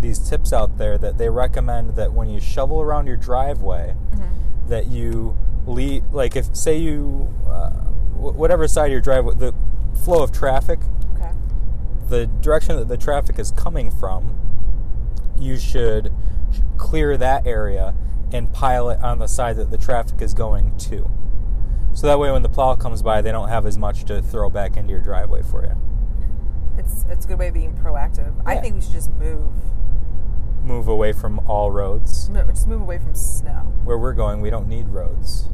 these 0.00 0.18
tips 0.20 0.52
out 0.52 0.78
there 0.78 0.96
that 0.98 1.18
they 1.18 1.28
recommend 1.28 1.96
that 1.96 2.12
when 2.12 2.28
you 2.28 2.40
shovel 2.40 2.80
around 2.80 3.06
your 3.08 3.16
driveway, 3.16 3.94
Mm-hmm. 4.12 4.68
that 4.68 4.86
you 4.86 5.36
leave, 5.66 6.04
like 6.12 6.36
if 6.36 6.54
say 6.54 6.76
you, 6.78 7.28
uh, 7.48 7.70
whatever 8.14 8.68
side 8.68 8.86
of 8.86 8.92
your 8.92 9.00
driveway, 9.00 9.34
the 9.34 9.52
flow 10.08 10.22
of 10.22 10.32
traffic 10.32 10.78
Okay. 11.16 11.30
the 12.08 12.26
direction 12.40 12.76
that 12.76 12.88
the 12.88 12.96
traffic 12.96 13.38
is 13.38 13.50
coming 13.50 13.90
from, 13.90 14.34
you 15.38 15.58
should 15.58 16.10
clear 16.78 17.18
that 17.18 17.46
area 17.46 17.94
and 18.32 18.50
pile 18.50 18.88
it 18.88 18.98
on 19.02 19.18
the 19.18 19.26
side 19.26 19.56
that 19.56 19.70
the 19.70 19.76
traffic 19.76 20.22
is 20.22 20.32
going 20.32 20.74
to. 20.78 21.10
So 21.92 22.06
that 22.06 22.18
way, 22.18 22.30
when 22.30 22.42
the 22.42 22.48
plow 22.48 22.74
comes 22.74 23.02
by, 23.02 23.20
they 23.20 23.30
don't 23.32 23.50
have 23.50 23.66
as 23.66 23.76
much 23.76 24.04
to 24.06 24.22
throw 24.22 24.48
back 24.48 24.78
into 24.78 24.92
your 24.92 25.02
driveway 25.02 25.42
for 25.42 25.62
you. 25.62 25.76
It's 26.78 27.04
it's 27.10 27.26
a 27.26 27.28
good 27.28 27.38
way 27.38 27.48
of 27.48 27.54
being 27.54 27.74
proactive. 27.76 28.32
I 28.46 28.56
think 28.56 28.76
we 28.76 28.80
should 28.80 28.92
just 28.92 29.10
move. 29.12 29.52
Move 30.62 30.88
away 30.88 31.12
from 31.12 31.38
all 31.40 31.70
roads. 31.70 32.30
No, 32.30 32.44
just 32.44 32.66
move 32.66 32.80
away 32.80 32.96
from 32.96 33.14
snow. 33.14 33.74
Where 33.84 33.98
we're 33.98 34.14
going, 34.14 34.40
we 34.40 34.48
don't 34.48 34.68
need 34.68 34.88
roads. 34.88 35.50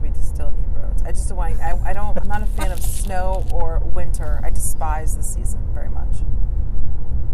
We 0.00 0.10
just 0.10 0.28
still 0.28 0.52
need 0.52 0.68
roads. 0.72 0.95
I 1.06 1.12
just 1.12 1.28
don't 1.28 1.38
want. 1.38 1.60
I, 1.60 1.78
I 1.84 1.92
don't. 1.92 2.18
I'm 2.18 2.26
not 2.28 2.42
a 2.42 2.46
fan 2.46 2.72
of 2.72 2.80
snow 2.80 3.46
or 3.52 3.78
winter. 3.94 4.40
I 4.42 4.50
despise 4.50 5.16
the 5.16 5.22
season 5.22 5.60
very 5.72 5.88
much. 5.88 6.16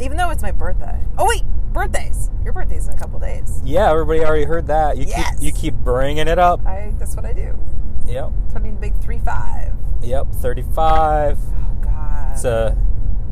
Even 0.00 0.16
though 0.16 0.30
it's 0.30 0.42
my 0.42 0.50
birthday. 0.52 1.00
Oh 1.16 1.26
wait, 1.26 1.42
birthdays. 1.72 2.30
Your 2.44 2.52
birthday's 2.52 2.86
in 2.88 2.94
a 2.94 2.98
couple 2.98 3.19
days. 3.19 3.60
Yeah, 3.64 3.90
everybody 3.90 4.20
already 4.24 4.44
heard 4.44 4.66
that. 4.66 4.98
You 4.98 5.06
Yes. 5.08 5.38
keep 5.38 5.42
you 5.42 5.52
keep 5.52 5.74
bringing 5.74 6.28
it 6.28 6.38
up. 6.38 6.66
I. 6.66 6.92
That's 6.98 7.16
what 7.16 7.24
I 7.24 7.32
do. 7.32 7.58
Yep, 8.06 8.30
Turning 8.52 8.76
big 8.76 8.98
three 9.00 9.19
five. 9.20 9.72
yep. 10.02 10.26
Thirty-five. 10.32 11.38
Oh 11.38 11.74
God. 11.82 12.32
It's 12.32 12.44
a 12.44 12.76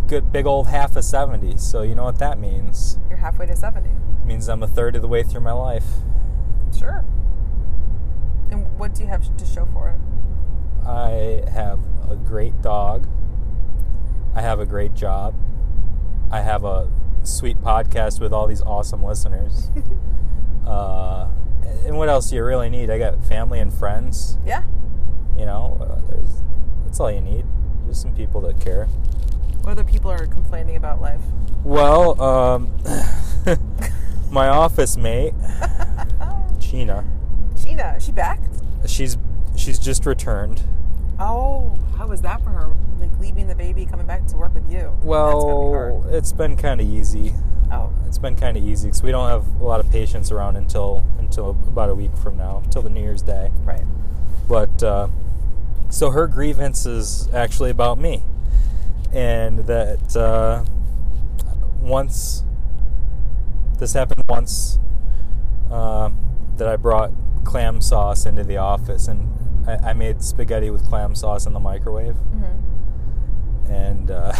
good 0.06 0.32
big 0.32 0.46
old 0.46 0.68
half 0.68 0.96
of 0.96 1.04
seventy. 1.04 1.56
So 1.58 1.82
you 1.82 1.94
know 1.94 2.04
what 2.04 2.18
that 2.18 2.38
means. 2.38 2.98
You're 3.08 3.18
halfway 3.18 3.46
to 3.46 3.56
seventy. 3.56 3.90
It 3.90 4.24
means 4.26 4.48
I'm 4.48 4.62
a 4.62 4.68
third 4.68 4.96
of 4.96 5.02
the 5.02 5.08
way 5.08 5.22
through 5.22 5.40
my 5.42 5.52
life. 5.52 5.84
Sure. 6.78 7.04
And 8.50 8.78
what 8.78 8.94
do 8.94 9.02
you 9.02 9.08
have 9.08 9.36
to 9.36 9.44
show 9.46 9.66
for 9.72 9.90
it? 9.90 9.98
I 10.86 11.42
have 11.50 11.80
a 12.10 12.16
great 12.16 12.60
dog. 12.62 13.08
I 14.34 14.40
have 14.40 14.60
a 14.60 14.66
great 14.66 14.94
job. 14.94 15.34
I 16.30 16.40
have 16.40 16.64
a 16.64 16.88
sweet 17.22 17.60
podcast 17.60 18.20
with 18.20 18.32
all 18.32 18.46
these 18.46 18.62
awesome 18.62 19.02
listeners. 19.02 19.70
uh, 20.66 21.28
and 21.84 21.96
what 21.96 22.08
else 22.08 22.30
do 22.30 22.36
you 22.36 22.44
really 22.44 22.70
need? 22.70 22.90
I 22.90 22.98
got 22.98 23.24
family 23.24 23.58
and 23.58 23.72
friends. 23.72 24.38
Yeah. 24.46 24.62
You 25.36 25.46
know, 25.46 25.78
uh, 25.80 26.08
there's, 26.10 26.42
that's 26.84 27.00
all 27.00 27.10
you 27.10 27.20
need. 27.20 27.44
Just 27.86 28.02
some 28.02 28.14
people 28.14 28.40
that 28.42 28.60
care. 28.60 28.86
What 29.62 29.72
other 29.72 29.84
people 29.84 30.10
are 30.10 30.26
complaining 30.26 30.76
about 30.76 31.00
life? 31.00 31.20
Well, 31.64 32.20
um, 32.20 32.78
my 34.30 34.48
office 34.48 34.96
mate, 34.96 35.34
Gina, 36.58 37.04
Gina, 37.62 37.94
is 37.96 38.04
she 38.04 38.12
back? 38.12 38.40
she's 38.86 39.16
she's 39.60 39.78
just 39.78 40.06
returned. 40.06 40.62
Oh, 41.18 41.76
how 41.96 42.06
was 42.08 42.22
that 42.22 42.42
for 42.42 42.50
her? 42.50 42.72
Like 42.98 43.16
leaving 43.20 43.46
the 43.46 43.54
baby, 43.54 43.84
coming 43.84 44.06
back 44.06 44.26
to 44.28 44.36
work 44.36 44.54
with 44.54 44.70
you. 44.70 44.80
Gonna 44.80 45.00
be 45.02 45.06
Well, 45.06 46.06
it's 46.08 46.32
been 46.32 46.56
kind 46.56 46.80
of 46.80 46.88
easy. 46.88 47.34
Oh, 47.70 47.92
It's 48.06 48.18
been 48.18 48.34
kind 48.34 48.56
of 48.56 48.64
easy 48.64 48.88
because 48.88 49.02
we 49.02 49.12
don't 49.12 49.28
have 49.28 49.60
a 49.60 49.64
lot 49.64 49.78
of 49.78 49.90
patients 49.90 50.32
around 50.32 50.56
until 50.56 51.04
until 51.18 51.50
about 51.50 51.90
a 51.90 51.94
week 51.94 52.16
from 52.16 52.36
now, 52.36 52.62
until 52.64 52.82
the 52.82 52.90
New 52.90 53.02
Year's 53.02 53.22
Day. 53.22 53.50
right. 53.64 53.84
But 54.48 54.82
uh, 54.82 55.08
so 55.90 56.10
her 56.10 56.26
grievance 56.26 56.86
is 56.86 57.28
actually 57.32 57.70
about 57.70 57.98
me, 57.98 58.24
and 59.12 59.60
that 59.60 60.16
uh, 60.16 60.64
once 61.80 62.42
this 63.78 63.92
happened 63.92 64.24
once 64.28 64.80
uh, 65.70 66.10
that 66.56 66.66
I 66.66 66.76
brought 66.76 67.12
clam 67.44 67.80
sauce 67.80 68.26
into 68.26 68.42
the 68.42 68.56
office, 68.56 69.06
and 69.06 69.28
I, 69.70 69.90
I 69.90 69.92
made 69.92 70.22
spaghetti 70.22 70.70
with 70.70 70.84
clam 70.86 71.14
sauce 71.14 71.46
in 71.46 71.52
the 71.52 71.60
microwave, 71.60 72.14
Mm-hmm. 72.16 73.72
and 73.72 74.10
uh, 74.10 74.32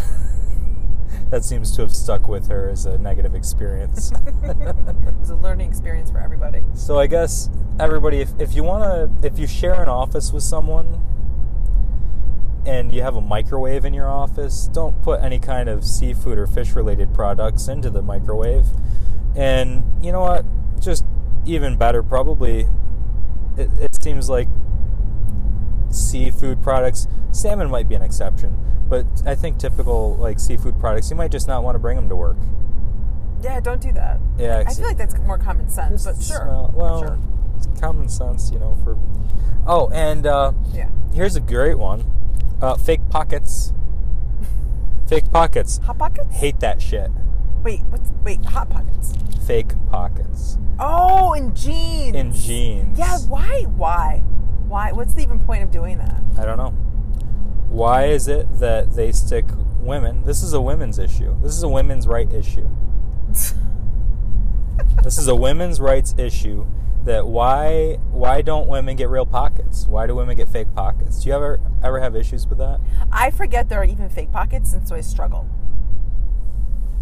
that 1.30 1.44
seems 1.44 1.74
to 1.76 1.82
have 1.82 1.94
stuck 1.94 2.28
with 2.28 2.48
her 2.48 2.68
as 2.68 2.86
a 2.86 2.98
negative 2.98 3.34
experience. 3.34 4.12
it 4.42 5.14
was 5.20 5.30
a 5.30 5.36
learning 5.36 5.68
experience 5.68 6.10
for 6.10 6.18
everybody. 6.18 6.62
So 6.74 6.98
I 6.98 7.06
guess 7.06 7.48
everybody, 7.78 8.20
if, 8.20 8.30
if 8.38 8.54
you 8.54 8.64
want 8.64 8.84
to, 9.22 9.26
if 9.26 9.38
you 9.38 9.46
share 9.46 9.80
an 9.82 9.88
office 9.88 10.32
with 10.32 10.42
someone 10.42 11.00
and 12.66 12.92
you 12.92 13.02
have 13.02 13.16
a 13.16 13.20
microwave 13.20 13.84
in 13.84 13.94
your 13.94 14.08
office, 14.08 14.68
don't 14.72 15.00
put 15.02 15.22
any 15.22 15.38
kind 15.38 15.68
of 15.68 15.84
seafood 15.84 16.38
or 16.38 16.46
fish 16.46 16.72
related 16.74 17.14
products 17.14 17.68
into 17.68 17.88
the 17.90 18.02
microwave. 18.02 18.66
And 19.36 19.84
you 20.04 20.12
know 20.12 20.20
what? 20.20 20.44
Just 20.80 21.04
even 21.46 21.76
better, 21.76 22.02
probably, 22.02 22.66
it, 23.56 23.70
it 23.80 24.02
seems 24.02 24.28
like 24.28 24.48
seafood 25.90 26.62
products, 26.62 27.06
salmon 27.32 27.70
might 27.70 27.88
be 27.88 27.94
an 27.94 28.02
exception, 28.02 28.56
but 28.88 29.06
I 29.26 29.34
think 29.34 29.58
typical 29.58 30.16
like 30.16 30.38
seafood 30.40 30.78
products, 30.80 31.10
you 31.10 31.16
might 31.16 31.30
just 31.30 31.48
not 31.48 31.62
want 31.62 31.74
to 31.74 31.78
bring 31.78 31.96
them 31.96 32.08
to 32.08 32.16
work. 32.16 32.36
Yeah, 33.42 33.60
don't 33.60 33.80
do 33.80 33.92
that. 33.92 34.20
Yeah, 34.38 34.62
I 34.66 34.72
feel 34.74 34.86
like 34.86 34.98
that's 34.98 35.16
more 35.20 35.38
common 35.38 35.68
sense, 35.68 36.04
but 36.04 36.22
sure. 36.22 36.46
Well, 36.46 36.72
well 36.74 37.00
sure. 37.00 37.18
it's 37.56 37.80
common 37.80 38.08
sense, 38.08 38.50
you 38.50 38.58
know. 38.58 38.76
For 38.84 38.98
oh, 39.66 39.88
and 39.92 40.26
uh, 40.26 40.52
Yeah. 40.72 40.90
here's 41.14 41.36
a 41.36 41.40
great 41.40 41.78
one: 41.78 42.04
uh, 42.60 42.76
fake 42.76 43.00
pockets. 43.08 43.72
fake 45.08 45.30
pockets. 45.30 45.78
Hot 45.78 45.98
pockets? 45.98 46.34
Hate 46.36 46.60
that 46.60 46.82
shit. 46.82 47.10
Wait, 47.62 47.80
what's 47.88 48.10
wait, 48.22 48.44
hot 48.44 48.68
pockets. 48.70 49.14
Fake 49.46 49.72
pockets 49.90 50.58
Oh, 50.78 51.34
in 51.34 51.54
jeans. 51.54 52.14
in 52.16 52.32
jeans. 52.32 52.98
Yeah, 52.98 53.18
why? 53.28 53.62
Why? 53.76 54.22
Why? 54.70 54.92
What's 54.92 55.14
the 55.14 55.22
even 55.22 55.40
point 55.40 55.64
of 55.64 55.72
doing 55.72 55.98
that? 55.98 56.14
I 56.38 56.44
don't 56.44 56.56
know. 56.56 56.70
Why 57.70 58.04
is 58.04 58.28
it 58.28 58.46
that 58.60 58.94
they 58.94 59.10
stick 59.10 59.44
women? 59.80 60.22
This 60.24 60.44
is 60.44 60.52
a 60.52 60.60
women's 60.60 60.96
issue. 60.96 61.36
This 61.42 61.56
is 61.56 61.64
a 61.64 61.68
women's 61.68 62.06
right 62.06 62.32
issue. 62.32 62.68
this 65.02 65.18
is 65.18 65.26
a 65.26 65.34
women's 65.34 65.80
rights 65.80 66.14
issue. 66.16 66.68
That 67.02 67.26
why 67.26 67.98
why 68.12 68.42
don't 68.42 68.68
women 68.68 68.94
get 68.94 69.08
real 69.08 69.26
pockets? 69.26 69.88
Why 69.88 70.06
do 70.06 70.14
women 70.14 70.36
get 70.36 70.48
fake 70.48 70.72
pockets? 70.72 71.24
Do 71.24 71.30
you 71.30 71.34
ever 71.34 71.60
ever 71.82 71.98
have 71.98 72.14
issues 72.14 72.46
with 72.46 72.58
that? 72.58 72.78
I 73.10 73.32
forget 73.32 73.68
there 73.68 73.80
are 73.80 73.84
even 73.84 74.08
fake 74.08 74.30
pockets, 74.30 74.72
and 74.72 74.86
so 74.86 74.94
I 74.94 75.00
struggle. 75.00 75.48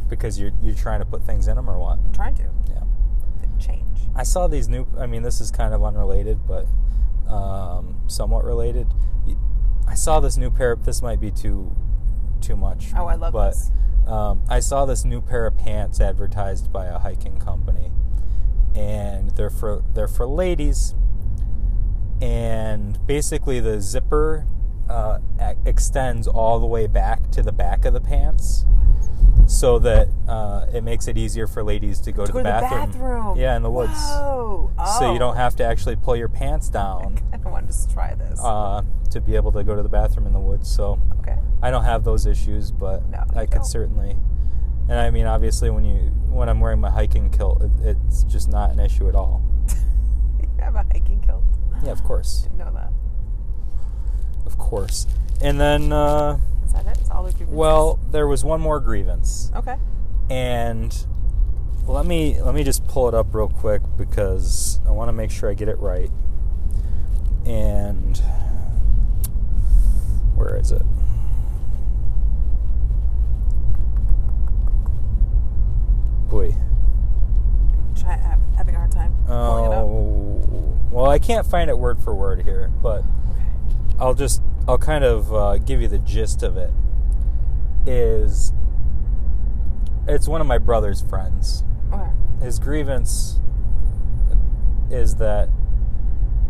Because 0.09 0.41
you're 0.41 0.53
you're 0.63 0.75
trying 0.75 1.01
to 1.01 1.07
put 1.07 1.23
things 1.23 1.49
in 1.49 1.57
them 1.57 1.69
or 1.69 1.79
what? 1.79 1.99
I'm 1.99 2.13
trying 2.15 2.37
to. 2.37 2.45
Yeah. 2.71 2.85
Like, 3.41 3.59
change. 3.61 3.99
I 4.15 4.23
saw 4.23 4.47
these 4.47 4.71
new. 4.71 4.87
I 4.99 5.07
mean, 5.07 5.23
this 5.23 5.39
is 5.39 5.51
kind 5.51 5.75
of 5.75 5.85
unrelated, 5.85 6.47
but 6.47 6.67
um, 7.29 7.97
somewhat 8.07 8.45
related. 8.45 8.87
I 9.87 9.95
saw 9.95 10.21
this 10.21 10.37
new 10.37 10.51
pair. 10.51 10.77
This 10.77 11.03
might 11.03 11.21
be 11.21 11.31
too 11.31 11.75
too 12.41 12.57
much. 12.57 12.93
Oh, 12.97 13.07
I 13.07 13.15
love 13.15 13.33
but, 13.33 13.51
this. 13.51 13.71
Um, 14.07 14.43
I 14.49 14.61
saw 14.61 14.87
this 14.87 15.05
new 15.05 15.21
pair 15.21 15.47
of 15.47 15.57
pants 15.57 16.01
advertised 16.01 16.73
by 16.73 16.87
a 16.87 16.99
hiking 16.99 17.39
company, 17.39 17.91
and 18.75 19.31
they're 19.33 19.51
for 19.51 19.85
they're 19.95 20.09
for 20.09 20.27
ladies. 20.27 20.95
And 22.21 23.05
basically, 23.07 23.61
the 23.61 23.81
zipper 23.81 24.47
uh, 24.89 25.19
extends 25.65 26.27
all 26.27 26.59
the 26.61 26.67
way 26.67 26.87
back 26.87 27.31
to 27.33 27.43
the 27.43 27.53
back 27.53 27.85
of 27.85 27.93
the 27.95 28.01
pants, 28.01 28.65
so 29.47 29.79
that 29.79 30.09
uh, 30.29 30.67
it 30.73 30.83
makes 30.85 31.09
it 31.09 31.17
easier 31.17 31.47
for 31.47 31.63
ladies 31.63 32.01
to 32.01 32.13
go 32.13 32.25
to, 32.25 32.27
To 32.27 32.33
go 32.33 32.39
the, 32.43 32.45
to 32.45 32.55
the 32.55 32.61
bathroom. 32.61 32.91
bathroom. 32.93 33.39
Yeah, 33.39 33.57
in 33.57 33.63
the 33.63 33.71
woods. 33.71 33.93
Whoa. 33.95 34.71
Oh. 34.79 34.97
So 34.99 35.13
you 35.13 35.19
don't 35.19 35.37
have 35.37 35.57
to 35.57 35.65
actually 35.65 35.97
pull 35.97 36.17
your 36.17 36.29
pants 36.29 36.69
down 36.69 37.19
I 37.33 37.37
want 37.49 37.71
to 37.71 37.93
try 37.93 38.15
this. 38.15 38.39
uh, 38.43 38.83
to 39.11 39.21
be 39.23 39.37
able 39.37 39.53
to 39.53 39.65
go 39.65 39.75
to 39.75 39.83
the 39.83 39.89
bathroom 39.89 40.27
in 40.27 40.33
the 40.35 40.41
woods. 40.41 40.71
So 40.71 40.99
okay. 41.21 41.37
I 41.63 41.71
don't 41.71 41.85
have 41.85 42.05
those 42.05 42.27
issues, 42.27 42.71
but 42.71 43.09
No, 43.09 43.25
I 43.35 43.47
could 43.47 43.57
don't. 43.57 43.65
certainly. 43.65 44.17
And 44.91 44.99
I 44.99 45.11
mean, 45.11 45.27
obviously, 45.27 45.71
when 45.71 45.85
you 45.85 45.97
when 46.29 46.49
I'm 46.49 46.61
wearing 46.61 46.81
my 46.81 46.91
hiking 46.91 47.31
kilt, 47.31 47.63
it, 47.63 47.71
it's 47.83 48.25
just 48.25 48.49
not 48.49 48.71
an 48.71 48.81
issue 48.81 49.09
at 49.09 49.15
all. 49.15 49.43
You 50.41 50.65
have 50.65 50.75
a 50.75 50.83
hiking 50.93 51.21
kilt. 51.25 51.43
Yeah, 51.85 51.93
of 51.93 52.03
course, 52.05 52.43
Didn't 52.43 52.59
know 52.59 52.73
that. 52.75 52.91
Of 54.49 54.57
course. 54.59 55.07
And 55.43 55.61
then, 55.61 55.93
uh, 55.93 56.39
Is 56.65 56.73
that 56.73 56.87
it? 56.87 56.99
Is 57.03 57.11
all 57.11 57.23
the 57.23 57.31
grievances? 57.33 57.55
well, 57.55 57.99
there 58.11 58.27
was 58.27 58.45
one 58.45 58.61
more 58.61 58.81
grievance, 58.81 59.53
Okay. 59.55 59.77
and 60.31 61.05
let 61.87 62.05
me 62.07 62.41
let 62.43 62.55
me 62.55 62.65
just 62.65 62.87
pull 62.89 63.09
it 63.09 63.15
up 63.15 63.35
real 63.35 63.49
quick 63.49 63.83
because 63.97 64.81
I 64.87 64.91
want 64.91 65.09
to 65.11 65.13
make 65.13 65.31
sure 65.31 65.51
I 65.51 65.55
get 65.55 65.69
it 65.69 65.79
right. 65.79 66.11
And 67.47 68.17
where 70.35 70.57
is 70.57 70.73
it? 70.73 70.83
Boy. 76.31 76.55
Try 77.99 78.17
having 78.57 78.75
a 78.75 78.79
hard 78.79 78.93
time 78.93 79.15
pulling 79.27 79.65
it 79.65 79.75
up. 79.75 79.85
Oh, 79.85 80.79
well, 80.91 81.11
I 81.11 81.19
can't 81.19 81.47
find 81.47 81.71
it 81.71 81.79
word 81.79 81.99
for 82.01 82.15
word 82.15 82.43
here, 82.43 82.71
but 82.83 83.03
I'll 83.99 84.15
just 84.15 84.43
I'll 84.67 84.79
kind 84.79 85.05
of 85.05 85.33
uh, 85.33 85.59
give 85.59 85.81
you 85.81 85.89
the 85.89 85.99
gist 85.99 86.43
of 86.43 86.57
it. 86.57 86.71
Is 87.87 88.53
it's 90.07 90.29
one 90.29 90.41
of 90.41 90.47
my 90.47 90.59
brother's 90.59 91.03
friends. 91.03 91.65
Okay. 91.93 92.11
His 92.41 92.59
grievance 92.59 93.41
is 94.91 95.17
that 95.17 95.49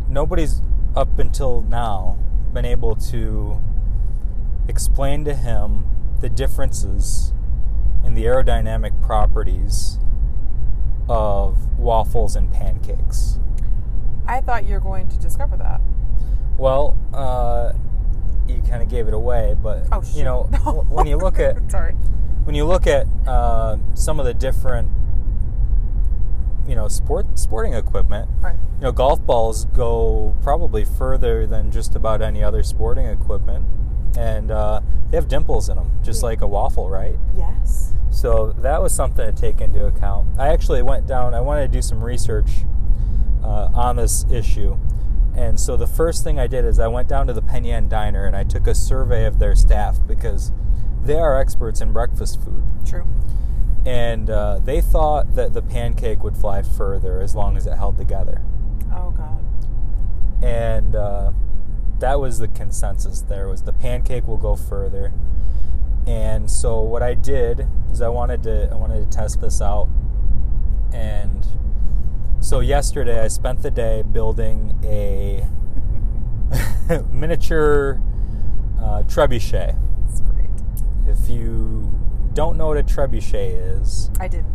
nobody's 0.07 0.61
up 0.95 1.19
until 1.19 1.61
now 1.61 2.17
been 2.53 2.65
able 2.65 2.95
to 2.95 3.61
explain 4.67 5.25
to 5.25 5.33
him 5.33 5.85
the 6.21 6.29
differences 6.29 7.33
in 8.03 8.13
the 8.13 8.25
aerodynamic 8.25 9.01
properties 9.01 9.99
of 11.07 11.77
waffles 11.77 12.35
and 12.35 12.51
pancakes. 12.51 13.39
I 14.25 14.41
thought 14.41 14.65
you 14.65 14.75
were 14.75 14.79
going 14.79 15.07
to 15.09 15.17
discover 15.17 15.57
that. 15.57 15.81
Well, 16.59 16.97
uh, 17.13 17.71
you 18.47 18.61
kind 18.69 18.83
of 18.83 18.89
gave 18.89 19.07
it 19.07 19.13
away, 19.13 19.55
but 19.61 19.85
Oh, 19.91 20.03
you 20.13 20.23
know 20.23 20.43
when 20.89 21.07
you 21.07 21.15
look 21.17 21.39
at 21.39 21.55
Sorry. 21.71 21.93
when 22.43 22.53
you 22.53 22.65
look 22.65 22.85
at 22.85 23.07
uh, 23.25 23.77
some 23.95 24.19
of 24.19 24.25
the 24.25 24.33
different 24.33 24.89
you 26.67 26.75
know 26.75 26.87
sport 26.87 27.39
sporting 27.39 27.73
equipment, 27.73 28.29
Right. 28.41 28.57
you 28.77 28.81
know 28.83 28.91
golf 28.91 29.25
balls 29.25 29.65
go 29.65 30.35
probably 30.43 30.83
further 30.83 31.47
than 31.47 31.71
just 31.71 31.95
about 31.95 32.21
any 32.21 32.43
other 32.43 32.61
sporting 32.61 33.05
equipment, 33.05 33.65
and 34.17 34.51
uh, 34.51 34.81
they 35.09 35.17
have 35.17 35.27
dimples 35.29 35.69
in 35.69 35.77
them, 35.77 35.91
just 36.03 36.21
Yeah. 36.21 36.27
like 36.29 36.41
a 36.41 36.47
waffle, 36.47 36.89
right? 36.89 37.17
Yes. 37.35 37.93
So 38.11 38.51
that 38.59 38.81
was 38.81 38.93
something 38.93 39.25
to 39.33 39.41
take 39.41 39.61
into 39.61 39.85
account. 39.85 40.27
I 40.37 40.49
actually 40.49 40.81
went 40.81 41.07
down. 41.07 41.33
I 41.33 41.39
wanted 41.41 41.71
to 41.71 41.77
do 41.77 41.81
some 41.81 42.03
research 42.03 42.49
uh, 43.43 43.69
on 43.73 43.95
this 43.95 44.25
issue, 44.31 44.77
and 45.35 45.59
so 45.59 45.77
the 45.77 45.87
first 45.87 46.23
thing 46.23 46.39
I 46.39 46.47
did 46.47 46.65
is 46.65 46.79
I 46.79 46.87
went 46.87 47.07
down 47.07 47.27
to 47.27 47.33
the 47.33 47.41
Penn 47.41 47.63
Yan 47.63 47.87
Diner 47.89 48.25
and 48.25 48.35
I 48.35 48.43
took 48.43 48.67
a 48.67 48.75
survey 48.75 49.25
of 49.25 49.39
their 49.39 49.55
staff 49.55 49.97
because 50.07 50.51
they 51.03 51.17
are 51.17 51.39
experts 51.39 51.81
in 51.81 51.93
breakfast 51.93 52.41
food, 52.43 52.63
True. 52.85 53.05
and 53.85 54.29
uh, 54.29 54.59
they 54.59 54.81
thought 54.81 55.35
that 55.35 55.53
the 55.53 55.61
pancake 55.61 56.23
would 56.23 56.35
fly 56.35 56.61
further 56.61 57.21
as 57.21 57.35
long 57.35 57.55
as 57.57 57.65
it 57.67 57.77
held 57.77 57.97
together, 57.97 58.41
Oh 58.93 59.11
God. 59.11 59.39
and 60.43 60.95
uh, 60.95 61.31
that 61.99 62.19
was 62.19 62.39
the 62.39 62.47
consensus. 62.47 63.21
There 63.21 63.47
was 63.47 63.63
the 63.63 63.73
pancake 63.73 64.27
will 64.27 64.37
go 64.37 64.55
further. 64.55 65.13
And 66.07 66.49
so 66.49 66.81
what 66.81 67.03
I 67.03 67.13
did 67.13 67.67
is 67.91 68.01
I 68.01 68.07
wanted 68.09 68.41
to 68.43 68.69
I 68.71 68.75
wanted 68.75 69.09
to 69.11 69.17
test 69.17 69.41
this 69.41 69.61
out. 69.61 69.87
And 70.93 71.45
so 72.39 72.59
yesterday 72.61 73.23
I 73.23 73.27
spent 73.27 73.61
the 73.61 73.71
day 73.71 74.01
building 74.01 74.79
a 74.83 75.45
miniature 77.11 78.01
uh, 78.79 79.03
trebuchet. 79.03 79.77
That's 80.07 80.21
great. 80.21 80.49
If 81.07 81.29
you 81.29 81.91
don't 82.33 82.57
know 82.57 82.67
what 82.67 82.77
a 82.77 82.83
trebuchet 82.83 83.79
is, 83.81 84.09
I 84.19 84.27
didn't. 84.27 84.53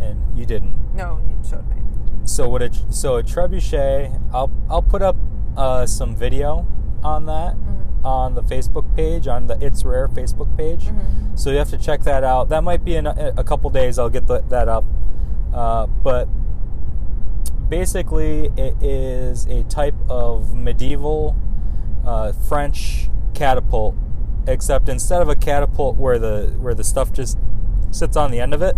and 0.00 0.38
you 0.38 0.46
didn't, 0.46 0.74
No, 0.94 1.18
you 1.26 1.36
showed 1.48 1.68
me. 1.68 1.76
so 2.24 2.48
what 2.48 2.62
a 2.62 2.70
so 2.90 3.16
a 3.16 3.22
trebuchet, 3.22 4.20
I'll 4.32 4.50
I'll 4.70 4.82
put 4.82 5.02
up 5.02 5.16
uh, 5.56 5.86
some 5.86 6.14
video 6.14 6.66
on 7.02 7.26
that 7.26 7.54
Mhm. 7.56 8.04
on 8.04 8.34
the 8.34 8.42
Facebook 8.42 8.94
page 8.94 9.26
on 9.26 9.46
the 9.48 9.58
It's 9.64 9.84
Rare 9.84 10.08
Facebook 10.08 10.56
page. 10.56 10.86
Mhm. 10.86 11.38
So 11.38 11.50
you 11.50 11.58
have 11.58 11.70
to 11.70 11.78
check 11.78 12.02
that 12.04 12.24
out. 12.24 12.48
That 12.48 12.62
might 12.64 12.84
be 12.84 12.96
in 12.96 13.06
a, 13.06 13.32
a 13.36 13.44
couple 13.44 13.70
days. 13.70 13.98
I'll 13.98 14.08
get 14.10 14.26
the, 14.26 14.40
that 14.48 14.68
up. 14.68 14.84
Uh, 15.52 15.86
but 15.86 16.28
basically, 17.68 18.46
it 18.56 18.82
is 18.82 19.46
a 19.46 19.62
type 19.64 19.94
of 20.08 20.54
medieval 20.54 21.36
uh, 22.06 22.32
French 22.32 23.08
catapult, 23.34 23.94
except 24.46 24.88
instead 24.88 25.20
of 25.22 25.28
a 25.28 25.36
catapult 25.36 25.96
where 25.96 26.18
the 26.18 26.54
where 26.58 26.74
the 26.74 26.84
stuff 26.84 27.12
just 27.12 27.38
sits 27.90 28.16
on 28.16 28.30
the 28.30 28.40
end 28.40 28.52
of 28.54 28.62
it 28.62 28.76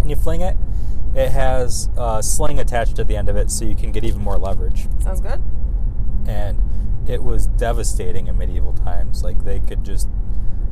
and 0.00 0.10
you 0.10 0.16
fling 0.16 0.40
it, 0.40 0.56
it 1.14 1.30
has 1.30 1.88
a 1.96 2.22
sling 2.22 2.58
attached 2.58 2.96
to 2.96 3.04
the 3.04 3.16
end 3.16 3.28
of 3.28 3.36
it, 3.36 3.50
so 3.50 3.64
you 3.64 3.74
can 3.74 3.90
get 3.92 4.04
even 4.04 4.20
more 4.20 4.36
leverage 4.38 4.86
Sounds 5.00 5.20
good. 5.20 5.40
and 6.26 6.60
it 7.08 7.22
was 7.22 7.46
devastating 7.46 8.26
in 8.26 8.36
medieval 8.36 8.72
times. 8.72 9.22
Like 9.24 9.44
they 9.44 9.60
could 9.60 9.84
just 9.84 10.08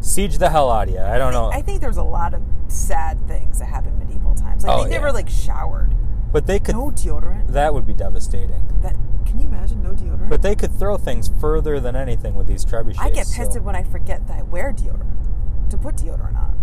siege 0.00 0.38
the 0.38 0.50
hell 0.50 0.70
out 0.70 0.88
of 0.88 0.94
you. 0.94 1.00
I 1.00 1.18
don't 1.18 1.32
know, 1.32 1.46
I 1.46 1.62
think 1.62 1.80
there 1.80 1.88
was 1.90 1.96
a 1.96 2.02
lot 2.02 2.34
of 2.34 2.42
sad 2.68 3.26
things 3.26 3.58
that 3.58 3.66
happened 3.66 4.00
in 4.00 4.06
medieval 4.08 4.34
times. 4.34 4.64
Like 4.64 4.76
Oh, 4.78 4.84
they 4.84 4.90
yeah. 4.90 4.96
never 4.98 5.12
like 5.12 5.28
showered. 5.28 5.92
But 6.36 6.46
they 6.46 6.58
could. 6.60 6.74
no 6.74 6.90
deodorant. 6.90 7.48
That 7.52 7.72
would 7.72 7.86
be 7.86 7.94
devastating. 7.94 8.62
That 8.82 8.94
can 9.24 9.40
you 9.40 9.46
imagine 9.48 9.82
no 9.82 9.92
deodorant? 9.94 10.28
But 10.28 10.42
they 10.42 10.54
could 10.54 10.70
throw 10.78 10.98
things 10.98 11.30
further 11.40 11.80
than 11.80 11.96
anything 11.96 12.34
with 12.34 12.46
these 12.46 12.62
trebuchets. 12.62 13.00
I 13.00 13.08
get 13.08 13.26
pissed 13.34 13.54
so- 13.54 13.62
when 13.62 13.74
I 13.74 13.82
forget 13.84 14.26
that 14.26 14.40
I 14.40 14.42
wear 14.42 14.70
deodorant 14.74 15.70
to 15.70 15.78
put 15.78 15.96
deodorant 15.96 16.36
on. 16.36 16.54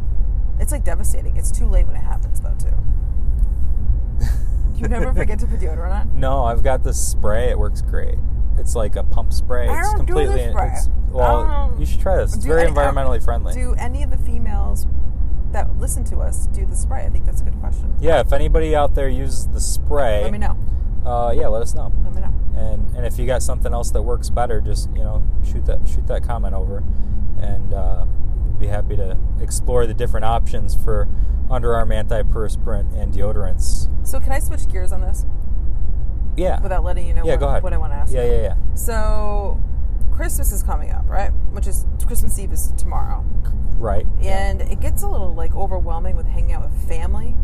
It's 0.59 0.71
like 0.71 0.83
devastating. 0.83 1.37
It's 1.37 1.49
too 1.51 1.65
late 1.65 1.87
when 1.87 1.95
it 1.95 2.03
happens 2.03 2.39
though 2.39 2.53
too. 2.59 2.75
You 4.75 4.87
never 4.87 5.11
forget 5.11 5.39
to 5.39 5.47
put 5.47 5.59
deodorant 5.59 6.01
on. 6.01 6.11
No, 6.19 6.43
I've 6.43 6.61
got 6.61 6.83
this 6.83 6.99
spray. 7.03 7.49
It 7.49 7.57
works 7.57 7.81
great. 7.81 8.19
It's 8.59 8.75
like 8.75 8.95
a 8.95 9.03
pump 9.03 9.33
spray. 9.33 9.67
I 9.67 9.79
it's 9.79 9.93
don't 9.93 10.05
do 10.05 10.13
completely. 10.13 10.49
spray. 10.51 10.69
It's, 10.73 10.87
I 10.87 10.91
well, 11.15 11.47
don't- 11.69 11.79
you 11.79 11.87
should 11.87 11.99
try 11.99 12.17
this. 12.17 12.35
It's 12.35 12.43
Do 12.43 12.49
very 12.49 12.67
any- 12.67 12.71
uh, 12.71 12.75
environmentally 12.75 13.23
friendly. 13.23 13.55
Do 13.55 13.73
any 13.79 14.03
of 14.03 14.11
the 14.11 14.17
females 14.19 14.85
that 15.53 15.77
listen 15.77 16.03
to 16.05 16.19
us 16.19 16.47
do 16.47 16.65
the 16.65 16.75
spray? 16.75 17.05
I 17.05 17.09
think 17.09 17.25
that's 17.25 17.41
a 17.41 17.45
good 17.45 17.59
question. 17.59 17.95
yeah, 17.99 18.19
if 18.19 18.33
anybody 18.33 18.75
out 18.75 18.93
there 18.95 19.09
uses 19.09 19.47
the 19.47 19.61
spray, 19.61 20.23
Let 20.23 20.31
me 20.31 20.37
know. 20.39 20.57
Uh, 21.05 21.33
yeah, 21.35 21.47
let 21.47 21.61
us 21.61 21.73
know. 21.73 21.91
Let 22.03 22.13
me 22.13 22.21
know. 22.21 22.33
And 22.55 22.95
and 22.95 23.05
if 23.05 23.17
you 23.19 23.25
got 23.25 23.41
something 23.43 23.73
else 23.73 23.91
that 23.91 24.01
works 24.03 24.29
better, 24.29 24.61
just 24.61 24.89
you 24.91 25.03
know 25.03 25.23
shoot 25.43 25.65
that 25.65 25.87
shoot 25.87 26.05
that 26.07 26.23
comment 26.23 26.53
over, 26.53 26.83
and 27.41 27.73
uh, 27.73 28.05
we'd 28.45 28.59
be 28.59 28.67
happy 28.67 28.95
to 28.95 29.17
explore 29.41 29.85
the 29.87 29.93
different 29.93 30.25
options 30.25 30.75
for 30.75 31.07
underarm 31.49 31.89
antiperspirant 31.91 32.95
and 32.95 33.13
deodorants. 33.13 33.89
So 34.07 34.19
can 34.19 34.31
I 34.31 34.39
switch 34.39 34.67
gears 34.69 34.91
on 34.93 35.01
this 35.01 35.25
Yeah. 36.37 36.61
without 36.61 36.83
letting 36.85 37.05
you 37.05 37.13
know 37.13 37.23
yeah, 37.25 37.33
what, 37.33 37.39
go 37.41 37.47
ahead. 37.49 37.63
what 37.63 37.73
I 37.73 37.77
want 37.77 37.91
to 37.91 37.97
ask? 37.97 38.13
Yeah, 38.13 38.23
you? 38.23 38.31
yeah, 38.31 38.41
yeah. 38.41 38.55
So 38.75 39.59
Christmas 40.13 40.51
is 40.51 40.63
coming 40.63 40.91
up, 40.91 41.07
right? 41.07 41.29
Which 41.51 41.67
is 41.67 41.85
Christmas 42.05 42.37
Eve 42.39 42.51
is 42.51 42.71
tomorrow. 42.77 43.23
Right. 43.77 44.05
yeah. 44.21 44.49
And 44.49 44.61
it 44.61 44.79
gets 44.79 45.03
a 45.03 45.07
little 45.07 45.33
like 45.33 45.55
overwhelming 45.55 46.15
with 46.15 46.25
hanging 46.27 46.53
out 46.53 46.63
with 46.69 46.87
family 46.87 47.35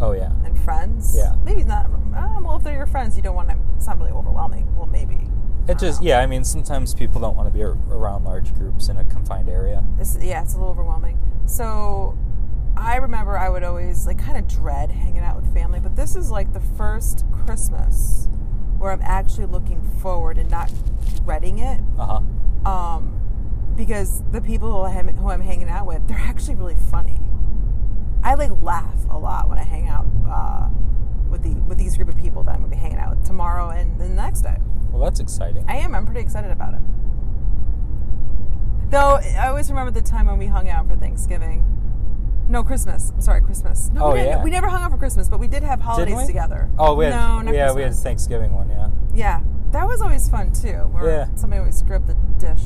Oh 0.00 0.12
yeah. 0.12 0.30
and 0.44 0.58
friends. 0.60 1.14
Yeah. 1.16 1.34
Maybe 1.44 1.64
not. 1.64 1.86
Uh, 1.86 2.38
well, 2.42 2.56
if 2.56 2.62
they're 2.62 2.76
your 2.76 2.86
friends, 2.86 3.16
you 3.16 3.22
don't 3.22 3.34
want 3.34 3.48
to. 3.48 3.56
It's 3.76 3.86
not 3.86 3.98
really 3.98 4.12
overwhelming. 4.12 4.74
Well, 4.76 4.86
maybe. 4.86 5.20
It 5.68 5.78
just 5.78 6.02
yeah. 6.02 6.18
I 6.20 6.26
mean, 6.26 6.44
sometimes 6.44 6.94
people 6.94 7.20
don't 7.20 7.36
want 7.36 7.48
to 7.48 7.52
be 7.56 7.62
around 7.62 8.24
large 8.24 8.52
groups 8.54 8.88
in 8.88 8.96
a 8.96 9.04
confined 9.04 9.48
area. 9.48 9.84
It's, 9.98 10.18
yeah, 10.20 10.42
it's 10.42 10.54
a 10.54 10.56
little 10.58 10.70
overwhelming. 10.72 11.18
So 11.46 12.16
I 12.76 12.96
remember 12.96 13.38
I 13.38 13.48
would 13.48 13.62
always 13.62 14.06
like 14.06 14.18
kind 14.18 14.36
of 14.36 14.46
dread 14.48 14.90
hanging 14.90 15.22
out 15.22 15.36
with 15.36 15.52
family, 15.54 15.78
but 15.80 15.94
this 15.96 16.16
is 16.16 16.30
like 16.30 16.52
the 16.52 16.60
first 16.60 17.24
Christmas 17.32 18.28
where 18.82 18.92
I'm 18.92 19.02
actually 19.02 19.46
looking 19.46 19.80
forward 20.00 20.36
and 20.38 20.50
not 20.50 20.72
dreading 21.24 21.58
it. 21.58 21.80
Uh 21.98 22.20
huh. 22.64 22.68
Um, 22.70 23.20
because 23.76 24.22
the 24.32 24.40
people 24.40 24.70
who 24.72 24.82
I'm, 24.82 25.08
who 25.08 25.30
I'm 25.30 25.40
hanging 25.40 25.68
out 25.68 25.86
with, 25.86 26.06
they're 26.08 26.18
actually 26.18 26.56
really 26.56 26.76
funny. 26.90 27.20
I 28.24 28.34
like 28.34 28.50
laugh 28.60 28.98
a 29.08 29.18
lot 29.18 29.48
when 29.48 29.58
I 29.58 29.64
hang 29.64 29.88
out 29.88 30.06
uh, 30.28 30.68
with 31.30 31.42
the 31.42 31.54
with 31.62 31.78
these 31.78 31.96
group 31.96 32.08
of 32.08 32.16
people 32.16 32.42
that 32.44 32.52
I'm 32.52 32.58
gonna 32.58 32.70
be 32.70 32.76
hanging 32.76 32.98
out 32.98 33.16
with 33.16 33.24
tomorrow 33.26 33.70
and 33.70 34.00
the 34.00 34.08
next 34.08 34.42
day. 34.42 34.56
Well, 34.90 35.02
that's 35.02 35.20
exciting. 35.20 35.64
I 35.68 35.76
am. 35.76 35.94
I'm 35.94 36.04
pretty 36.04 36.20
excited 36.20 36.50
about 36.50 36.74
it. 36.74 36.80
Though 38.90 39.20
I 39.38 39.48
always 39.48 39.70
remember 39.70 39.90
the 39.90 40.02
time 40.02 40.26
when 40.26 40.38
we 40.38 40.46
hung 40.46 40.68
out 40.68 40.86
for 40.86 40.96
Thanksgiving. 40.96 41.71
No, 42.52 42.62
Christmas. 42.62 43.10
I'm 43.14 43.20
sorry, 43.22 43.40
Christmas. 43.40 43.90
No, 43.94 44.02
Oh, 44.04 44.12
we, 44.12 44.18
didn't- 44.20 44.28
yeah. 44.38 44.44
we 44.44 44.50
never 44.50 44.68
hung 44.68 44.82
out 44.82 44.90
for 44.90 44.98
Christmas, 44.98 45.28
but 45.28 45.40
we 45.40 45.48
did 45.48 45.62
have 45.62 45.80
holidays 45.80 46.14
we? 46.16 46.26
together. 46.26 46.68
Oh, 46.78 46.94
we 46.94 47.06
had 47.06 47.12
no, 47.14 47.40
not 47.40 47.54
yeah, 47.54 47.72
we 47.72 47.80
had 47.82 47.88
Christmas. 47.88 48.02
Thanksgiving 48.02 48.52
one. 48.52 48.68
Yeah. 48.68 48.90
Yeah, 49.14 49.40
that 49.70 49.86
was 49.88 50.02
always 50.02 50.28
fun 50.28 50.52
too. 50.52 50.74
Where 50.92 51.04
Yeah. 51.10 51.26
somebody 51.34 51.60
always 51.60 51.76
screw 51.78 51.96
up 51.96 52.06
the 52.06 52.14
dish. 52.38 52.62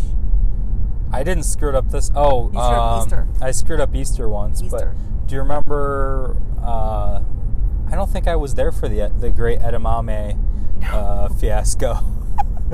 I 1.12 1.22
didn't 1.22 1.44
screw 1.44 1.68
it 1.68 1.74
up 1.76 1.88
this. 1.90 2.10
Oh, 2.16 2.46
You 2.46 2.48
screwed 2.48 2.60
up 2.64 2.82
um, 2.82 3.06
Easter. 3.06 3.28
I 3.40 3.50
screwed 3.52 3.80
up 3.80 3.94
Easter 3.94 4.28
once. 4.28 4.60
Easter. 4.60 4.94
But 4.96 5.28
do 5.28 5.34
you 5.36 5.40
remember? 5.40 6.36
Uh, 6.60 7.20
I 7.88 7.94
don't 7.94 8.10
think 8.10 8.26
I 8.26 8.34
was 8.34 8.54
there 8.56 8.72
for 8.72 8.88
the 8.88 9.12
the 9.16 9.30
great 9.30 9.60
edamame 9.60 10.36
uh, 10.90 11.28
fiasco. 11.28 11.98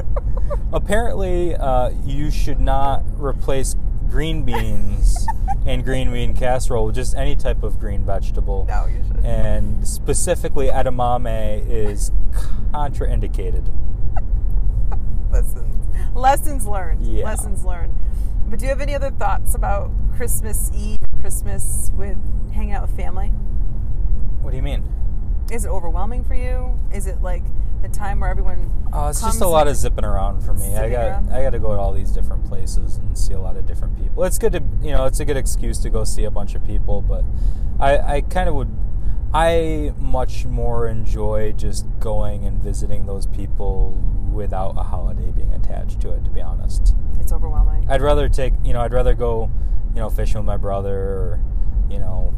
Apparently, 0.73 1.55
uh, 1.55 1.91
you 2.07 2.31
should 2.31 2.59
not 2.61 3.05
replace 3.19 3.77
green 4.13 4.43
beans 4.45 5.27
and 5.65 5.83
green 5.85 6.13
bean 6.13 6.35
casserole 6.35 6.91
just 6.93 7.17
any 7.17 7.35
type 7.35 7.63
of 7.63 7.81
green 7.81 8.05
vegetable. 8.05 8.67
No, 8.69 8.85
you 8.85 9.03
should. 9.09 9.25
And 9.25 9.89
specifically, 9.89 10.67
edamame 10.69 11.67
is 11.67 12.13
contraindicated. 12.73 13.67
lessons 15.33 15.87
lessons 16.15 16.67
learned 16.67 17.01
Yeah. 17.07 17.25
lessons 17.25 17.65
learned 17.65 17.95
but 18.51 18.59
do 18.59 18.67
you 18.67 18.69
have 18.69 18.83
any 18.83 18.95
other 18.95 19.11
thoughts 19.11 19.55
about 19.55 19.91
christmas 20.15 20.71
eve 20.75 20.99
christmas 21.19 21.91
with 21.95 22.19
hanging 22.53 22.73
out 22.75 22.87
with 22.87 22.95
family 22.95 23.29
What 24.43 24.51
do 24.51 24.57
you 24.59 24.63
mean? 24.63 24.85
is 25.51 25.65
it 25.65 25.69
overwhelming 25.71 26.23
for 26.23 26.35
you 26.35 26.79
is 26.93 27.07
it 27.07 27.23
like 27.23 27.45
the 27.83 27.89
time 27.89 28.21
where 28.21 28.31
everyone 28.31 28.71
Oh, 28.93 29.09
it's 29.09 29.21
comes 29.21 29.35
just 29.35 29.43
a 29.43 29.47
lot 29.49 29.69
of 29.69 29.77
zipping 29.77 30.05
around 30.05 30.43
for 30.43 30.53
me. 30.55 30.75
I 30.77 30.91
got 30.91 31.07
around? 31.07 31.33
I 31.33 31.43
got 31.43 31.51
to 31.51 31.59
go 31.59 31.69
to 31.75 31.81
all 31.81 31.93
these 31.93 32.11
different 32.13 32.45
places 32.45 32.97
and 32.99 33.17
see 33.17 33.33
a 33.35 33.41
lot 33.41 33.57
of 33.57 33.67
different 33.67 33.97
people. 33.97 34.25
It's 34.25 34.39
good 34.39 34.53
to 34.53 34.63
you 34.83 34.93
know 34.93 35.07
it's 35.07 35.21
a 35.21 35.25
good 35.25 35.37
excuse 35.37 35.79
to 35.79 35.91
go 35.91 36.05
see 36.05 36.25
a 36.25 36.31
bunch 36.31 36.55
of 36.55 36.65
people, 36.65 37.01
but 37.03 37.25
I 37.81 37.99
I 38.17 38.21
kind 38.21 38.49
of 38.49 38.55
would 38.55 38.71
I 39.35 39.93
much 39.99 40.45
more 40.45 40.87
enjoy 40.89 41.53
just 41.53 41.87
going 42.01 42.45
and 42.45 42.63
visiting 42.63 43.07
those 43.07 43.27
people 43.27 43.93
without 44.33 44.77
a 44.79 44.83
holiday 44.83 45.31
being 45.31 45.53
attached 45.53 46.01
to 46.03 46.11
it. 46.11 46.25
To 46.25 46.31
be 46.31 46.43
honest, 46.43 46.95
it's 47.19 47.33
overwhelming 47.33 47.87
I'd 47.89 48.03
rather 48.03 48.29
take 48.29 48.53
you 48.65 48.73
know 48.75 48.81
I'd 48.83 48.93
rather 48.93 49.15
go 49.15 49.51
you 49.95 50.01
know 50.01 50.11
fishing 50.11 50.39
with 50.39 50.47
my 50.47 50.59
brother 50.59 50.95
or 50.95 51.45
you 51.91 51.99
know 51.99 52.35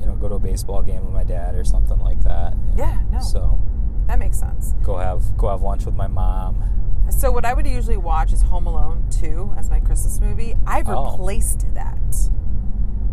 you 0.00 0.06
know 0.06 0.16
go 0.16 0.28
to 0.28 0.34
a 0.34 0.38
baseball 0.40 0.82
game 0.82 1.04
with 1.04 1.14
my 1.14 1.24
dad 1.24 1.54
or 1.54 1.62
something 1.64 1.98
like 2.00 2.22
that. 2.24 2.54
Yeah, 2.76 2.98
no. 3.12 3.20
So 3.20 3.60
that 4.06 4.18
makes 4.18 4.38
sense 4.38 4.74
go 4.82 4.96
have 4.98 5.36
go 5.36 5.48
have 5.48 5.62
lunch 5.62 5.84
with 5.86 5.94
my 5.94 6.06
mom. 6.06 6.62
so 7.10 7.30
what 7.32 7.44
i 7.44 7.52
would 7.54 7.66
usually 7.66 7.96
watch 7.96 8.32
is 8.32 8.42
home 8.42 8.66
alone 8.66 9.04
2 9.10 9.54
as 9.56 9.70
my 9.70 9.80
christmas 9.80 10.20
movie 10.20 10.54
i've 10.66 10.88
Oh. 10.88 11.12
replaced 11.12 11.72
that 11.74 12.28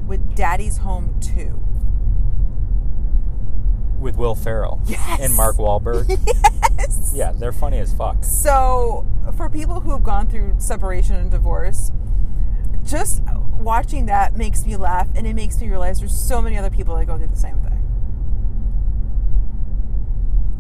with 0.07 0.35
daddy's 0.35 0.77
home 0.77 1.19
2 1.21 1.59
with 3.99 4.15
Will 4.17 4.33
Ferrell 4.35 4.81
Yes. 4.87 5.19
and 5.21 5.35
Mark 5.35 5.57
Wahlberg. 5.57 6.09
yes 6.79 7.11
yeah, 7.13 7.31
they're 7.33 7.51
funny 7.51 7.77
as 7.77 7.93
fuck. 7.93 8.23
So, 8.23 9.05
for 9.37 9.47
people 9.47 9.79
who 9.79 9.91
have 9.91 10.03
gone 10.03 10.27
through 10.27 10.55
separation 10.57 11.15
and 11.15 11.29
divorce, 11.29 11.91
just 12.83 13.21
watching 13.59 14.07
that 14.07 14.35
makes 14.35 14.65
me 14.65 14.75
laugh 14.75 15.07
and 15.13 15.27
it 15.27 15.35
makes 15.35 15.61
me 15.61 15.69
realize 15.69 15.99
there's 15.99 16.17
so 16.19 16.41
many 16.41 16.57
other 16.57 16.71
people 16.71 16.95
that 16.95 17.05
go 17.05 17.15
through 17.17 17.27
the 17.27 17.35
same 17.35 17.57
thing. 17.59 17.70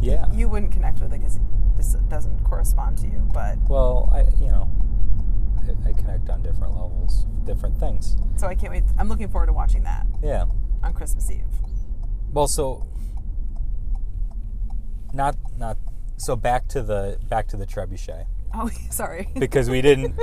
Yeah. 0.01 0.31
You 0.33 0.47
wouldn't 0.49 0.71
connect 0.71 0.99
with 0.99 1.13
it 1.13 1.19
because 1.19 1.39
this 1.77 1.93
doesn't 2.09 2.43
correspond 2.43 2.97
to 2.99 3.07
you, 3.07 3.27
but 3.33 3.57
well, 3.69 4.09
I 4.13 4.21
you 4.43 4.49
know, 4.49 4.69
I, 5.85 5.89
I 5.89 5.93
connect 5.93 6.29
on 6.29 6.41
different 6.41 6.73
levels, 6.73 7.25
different 7.45 7.79
things. 7.79 8.17
so 8.35 8.47
I 8.47 8.55
can't 8.55 8.71
wait. 8.73 8.83
I'm 8.97 9.07
looking 9.09 9.29
forward 9.29 9.47
to 9.47 9.53
watching 9.53 9.83
that 9.83 10.05
Yeah. 10.23 10.45
on 10.83 10.93
Christmas 10.93 11.29
Eve. 11.31 11.45
Well, 12.33 12.47
so 12.47 12.87
not 15.13 15.35
not 15.57 15.77
so 16.17 16.35
back 16.35 16.67
to 16.69 16.81
the 16.81 17.17
back 17.29 17.47
to 17.49 17.57
the 17.57 17.65
trebuchet 17.65 18.25
Oh, 18.53 18.69
sorry. 18.89 19.27
because 19.37 19.69
we 19.69 19.81
didn't. 19.81 20.19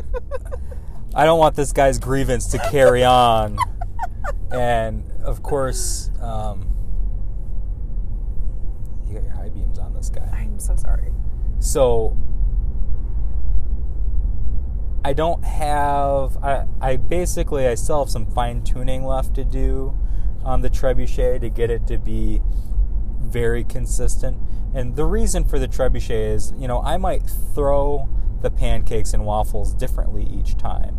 I 1.14 1.24
don't 1.24 1.38
want 1.38 1.56
this 1.56 1.72
guy's 1.72 1.98
grievance 1.98 2.46
to 2.48 2.58
carry 2.58 3.02
on, 3.04 3.56
and 4.50 5.10
of 5.22 5.42
course, 5.42 6.10
um, 6.20 6.74
you 9.06 9.14
got 9.14 9.22
your 9.22 9.32
high 9.32 9.48
beams 9.48 9.78
on 9.78 9.87
this 9.98 10.08
guy. 10.08 10.26
I'm 10.32 10.58
so 10.58 10.76
sorry. 10.76 11.12
So 11.60 12.16
I 15.04 15.12
don't 15.12 15.44
have 15.44 16.36
I, 16.42 16.66
I 16.80 16.96
basically 16.96 17.66
I 17.66 17.74
still 17.74 18.00
have 18.00 18.10
some 18.10 18.26
fine 18.26 18.62
tuning 18.62 19.04
left 19.04 19.34
to 19.34 19.44
do 19.44 19.96
on 20.44 20.62
the 20.62 20.70
trebuchet 20.70 21.40
to 21.40 21.50
get 21.50 21.70
it 21.70 21.86
to 21.88 21.98
be 21.98 22.40
very 23.20 23.64
consistent. 23.64 24.38
And 24.74 24.96
the 24.96 25.04
reason 25.04 25.44
for 25.44 25.58
the 25.58 25.68
trebuchet 25.68 26.34
is, 26.34 26.52
you 26.56 26.68
know, 26.68 26.80
I 26.82 26.96
might 26.96 27.22
throw 27.54 28.08
the 28.42 28.50
pancakes 28.50 29.12
and 29.12 29.24
waffles 29.24 29.74
differently 29.74 30.24
each 30.30 30.56
time. 30.56 30.96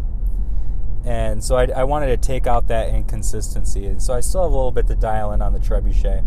And 1.05 1.43
so 1.43 1.55
I, 1.55 1.65
I 1.67 1.83
wanted 1.85 2.07
to 2.07 2.17
take 2.17 2.45
out 2.45 2.67
that 2.67 2.89
inconsistency. 2.89 3.85
And 3.85 4.01
so 4.01 4.13
I 4.13 4.19
still 4.19 4.43
have 4.43 4.51
a 4.51 4.55
little 4.55 4.71
bit 4.71 4.87
to 4.87 4.95
dial 4.95 5.31
in 5.31 5.41
on 5.41 5.53
the 5.53 5.59
trebuchet. 5.59 6.25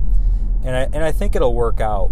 And 0.65 0.77
I, 0.77 0.83
and 0.93 1.05
I 1.05 1.13
think 1.13 1.37
it'll 1.37 1.55
work 1.55 1.81
out. 1.81 2.11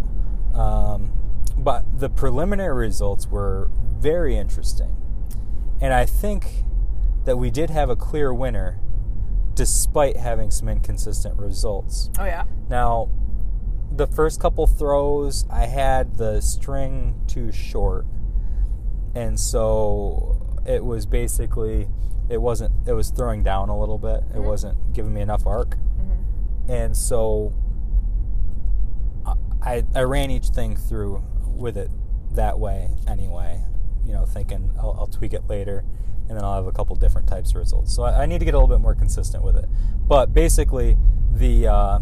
Um, 0.55 1.13
but 1.57 1.85
the 1.99 2.09
preliminary 2.09 2.75
results 2.87 3.27
were 3.29 3.71
very 3.83 4.37
interesting. 4.37 4.97
And 5.81 5.93
I 5.93 6.07
think 6.07 6.65
that 7.25 7.37
we 7.37 7.51
did 7.51 7.71
have 7.71 7.91
a 7.91 7.97
clear 7.97 8.33
winner 8.33 8.79
despite 9.55 10.17
having 10.17 10.51
some 10.51 10.69
inconsistent 10.69 11.39
results. 11.39 12.11
Oh 12.19 12.25
yeah. 12.25 12.45
Now, 12.69 13.09
the 13.93 14.07
first 14.07 14.41
couple 14.41 14.67
throws, 14.67 15.45
I 15.51 15.67
had 15.67 16.17
the 16.17 16.41
string 16.41 17.21
too 17.27 17.53
short. 17.53 18.07
And 19.15 19.39
so 19.39 20.41
it 20.67 20.85
was 20.85 21.05
basically, 21.05 21.89
it 22.29 22.41
wasn't, 22.41 22.73
it 22.87 22.93
was 22.93 23.11
throwing 23.11 23.43
down 23.43 23.69
a 23.69 23.79
little 23.79 23.99
bit. 23.99 24.23
It 24.35 24.37
Mhm. 24.39 24.45
wasn't 24.45 24.93
giving 24.93 25.13
me 25.13 25.21
enough 25.21 25.47
arc. 25.47 25.75
hmm 25.77 26.71
And 26.71 26.97
so 26.97 27.53
I- 29.63 29.85
I, 29.95 30.03
ran 30.03 30.31
each 30.31 30.49
thing 30.49 30.77
through 30.77 31.23
with 31.47 31.77
it 31.77 31.91
that 32.33 32.59
way 32.59 32.91
anyway, 33.07 33.63
you 34.07 34.13
know, 34.13 34.25
thinking 34.25 34.71
I'll, 34.79 34.97
I'll 35.01 35.07
tweak 35.07 35.33
it 35.33 35.49
later 35.49 35.85
and 36.29 36.37
then 36.37 36.45
I'll 36.45 36.55
have 36.55 36.67
a 36.67 36.73
couple 36.73 36.95
different 36.97 37.29
types 37.29 37.51
of 37.51 37.57
results. 37.57 37.95
So 37.95 38.05
I, 38.05 38.23
I 38.23 38.27
need 38.27 38.39
to 38.39 38.45
get 38.45 38.55
a 38.55 38.59
little 38.59 38.75
bit 38.75 38.81
more 38.81 38.95
consistent 38.95 39.43
with 39.45 39.57
it. 39.57 39.67
But 40.07 40.33
basically, 40.33 40.97
the 41.33 41.67
uh, 41.67 41.99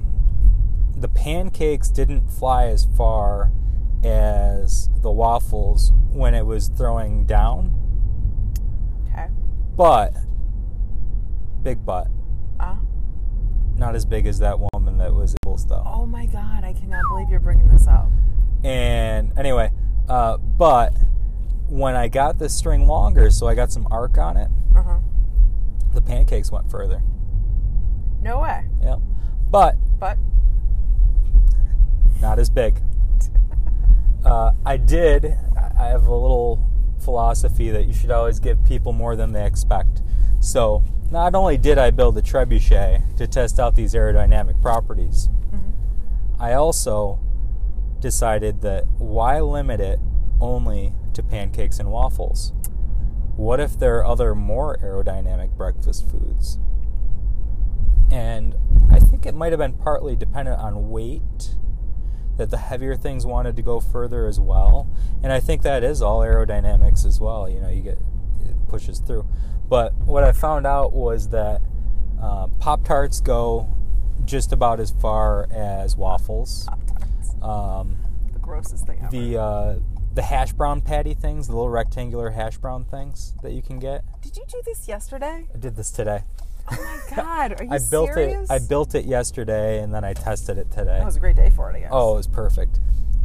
the 0.97 1.09
pancakes 1.09 1.89
didn't 1.89 2.29
fly 2.29 2.67
as 2.67 2.87
far 2.97 3.53
as 4.05 4.89
the 5.01 5.11
waffles 5.11 5.93
when 6.11 6.35
it 6.35 6.45
was 6.47 6.69
throwing 6.69 7.25
down, 7.25 7.73
Okay. 9.11 9.29
but 9.77 10.15
big 11.63 11.85
butt, 11.85 12.09
Uh, 12.61 12.77
not 13.77 13.95
as 13.95 14.05
big 14.05 14.27
as 14.27 14.39
that 14.41 14.59
woman 14.73 14.99
that 14.99 15.15
was 15.15 15.35
oh 15.71 16.07
my 16.07 16.27
god, 16.27 16.65
I 16.65 16.73
cannot 16.73 17.03
believe 17.09 17.29
you're 17.31 17.41
bringing 17.41 17.69
this 17.69 17.87
up. 17.87 18.09
And 18.65 19.33
anyway, 19.39 19.71
uh, 20.09 20.37
but 20.39 20.95
when 21.69 21.95
I 21.97 22.09
got 22.09 22.39
the 22.39 22.49
string 22.49 22.87
longer, 22.87 23.31
so 23.31 23.47
I 23.47 23.55
got 23.55 23.71
some 23.73 23.87
arc 23.91 24.19
on 24.19 24.37
it, 24.37 24.51
Uh 24.75 24.83
huh. 24.83 24.99
the 25.95 26.01
pancakes 26.03 26.51
went 26.51 26.71
further. 26.71 27.03
No 28.21 28.41
way. 28.41 28.65
Yep. 28.83 28.99
but 29.51 29.77
But 29.99 30.19
not 32.21 32.39
as 32.39 32.51
big. 32.51 32.81
Uh, 34.25 34.51
I 34.67 34.77
did. 34.77 35.25
I 35.79 35.87
have 35.87 36.07
a 36.09 36.15
little 36.15 36.61
philosophy 36.99 37.71
that 37.71 37.87
you 37.87 37.95
should 37.95 38.11
always 38.11 38.41
give 38.41 38.63
people 38.65 38.93
more 38.93 39.15
than 39.15 39.33
they 39.33 39.47
expect. 39.47 40.03
So 40.41 40.83
not 41.11 41.37
only 41.37 41.57
did 41.57 41.79
I 41.79 41.91
build 41.91 42.19
a 42.19 42.21
trebuchet 42.23 43.17
to 43.17 43.27
test 43.29 43.61
out 43.61 43.77
these 43.77 43.95
aerodynamic 43.95 44.61
properties. 44.61 45.31
I 46.39 46.53
also 46.53 47.19
decided 48.01 48.61
that 48.63 48.87
why 48.99 49.41
limit 49.41 49.81
it 49.81 49.99
only 50.41 50.93
to 51.15 51.23
pancakes 51.23 51.79
and 51.79 51.91
waffles? 51.91 52.53
What 53.37 53.61
if 53.61 53.79
there 53.79 53.99
are 53.99 54.07
other 54.07 54.35
more 54.35 54.77
aerodynamic 54.79 55.57
breakfast 55.57 56.09
foods? 56.09 56.59
And 58.11 58.55
I 58.91 58.99
think 58.99 59.27
it 59.27 59.35
might 59.35 59.53
have 59.53 59.59
been 59.59 59.75
partly 59.75 60.17
dependent 60.17 60.59
on 60.61 60.91
weight, 60.91 61.57
that 62.37 62.51
the 62.51 62.57
heavier 62.57 62.97
things 62.97 63.27
wanted 63.27 63.57
to 63.57 63.63
go 63.63 63.81
further 63.81 64.27
as 64.27 64.39
well. 64.39 64.89
And 65.23 65.33
I 65.33 65.41
think 65.41 65.63
that 65.63 65.83
is 65.83 66.01
all 66.01 66.21
aerodynamics 66.21 67.05
as 67.05 67.21
well. 67.21 67.49
You 67.49 67.61
know, 67.61 67.69
you 67.69 67.83
get 67.83 67.99
it 68.41 68.69
pushes 68.69 69.01
through. 69.01 69.27
But 69.69 69.93
what 69.95 70.25
I 70.25 70.33
found 70.33 70.67
out 70.67 70.93
was 70.93 71.29
that 71.31 71.61
uh, 72.23 72.47
Pop 72.59 72.85
Tarts 72.85 73.21
go 73.21 73.69
just 74.29 74.53
about 74.53 74.79
as 74.79 74.91
far 74.91 75.49
as 75.51 75.97
waffles. 75.97 76.69
Um, 77.43 77.97
The 78.33 78.39
grossest 78.39 78.87
thing 78.87 78.99
ever. 79.01 79.11
the 79.11 79.39
uh, 79.41 79.75
the 80.15 80.23
hash 80.23 80.53
brown 80.53 80.81
patty 80.83 81.15
things, 81.15 81.47
the 81.49 81.55
little 81.55 81.69
rectangular 81.71 82.31
hash 82.31 82.59
brown 82.59 82.85
things 82.85 83.35
that 83.43 83.53
you 83.53 83.63
can 83.63 83.79
get. 83.79 84.05
Did 84.21 84.37
you 84.37 84.45
do 84.49 84.61
this 84.65 84.87
yesterday? 84.87 85.47
I 85.55 85.59
did 85.59 85.77
this 85.77 85.91
today. 85.91 86.23
Oh 86.71 86.77
my 87.11 87.17
god, 87.17 87.59
are 87.61 87.65
you 87.65 87.71
I 87.71 87.79
built 87.91 88.13
serious? 88.13 88.51
it. 88.51 88.53
I 88.53 88.59
built 88.59 88.95
it 88.95 89.07
yesterday, 89.07 89.81
and 89.83 89.95
then 89.95 90.05
I 90.05 90.13
tested 90.13 90.59
it 90.59 90.71
today. 90.71 90.99
That 90.99 91.05
was 91.07 91.17
a 91.17 91.21
great 91.21 91.37
day 91.37 91.51
for 91.51 91.71
it, 91.71 91.77
I 91.77 91.81
guess. 91.81 91.89
Oh, 91.93 92.13
it 92.15 92.17
was 92.19 92.27
perfect. 92.27 92.81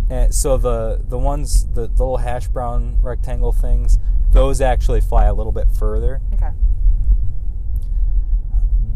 And 0.10 0.34
so 0.34 0.56
the 0.58 1.02
the 1.08 1.18
ones 1.18 1.66
the, 1.74 1.82
the 1.88 2.04
little 2.04 2.18
hash 2.18 2.48
brown 2.48 3.00
rectangle 3.02 3.52
things, 3.52 4.00
those 4.32 4.62
actually 4.62 5.02
fly 5.02 5.26
a 5.26 5.34
little 5.34 5.52
bit 5.52 5.68
further. 5.78 6.22
Okay. 6.36 6.52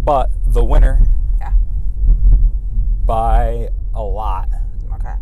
But 0.04 0.30
the 0.46 0.63
winner. 0.63 1.08
By 3.08 3.70
a 3.96 4.04
lot 4.04 4.50
Okay. 4.93 5.15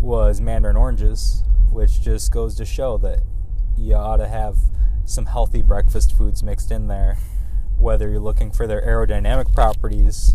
was 0.00 0.40
mandarin 0.40 0.76
oranges, 0.76 1.44
which 1.70 2.00
just 2.00 2.32
goes 2.32 2.56
to 2.56 2.64
show 2.64 2.96
that 2.98 3.20
you 3.76 3.94
ought 3.94 4.16
to 4.16 4.26
have 4.28 4.56
some 5.04 5.26
healthy 5.26 5.62
breakfast 5.62 6.16
foods 6.16 6.42
mixed 6.42 6.70
in 6.70 6.88
there, 6.88 7.18
whether 7.78 8.08
you're 8.08 8.18
looking 8.20 8.50
for 8.50 8.66
their 8.66 8.80
aerodynamic 8.80 9.52
properties 9.52 10.34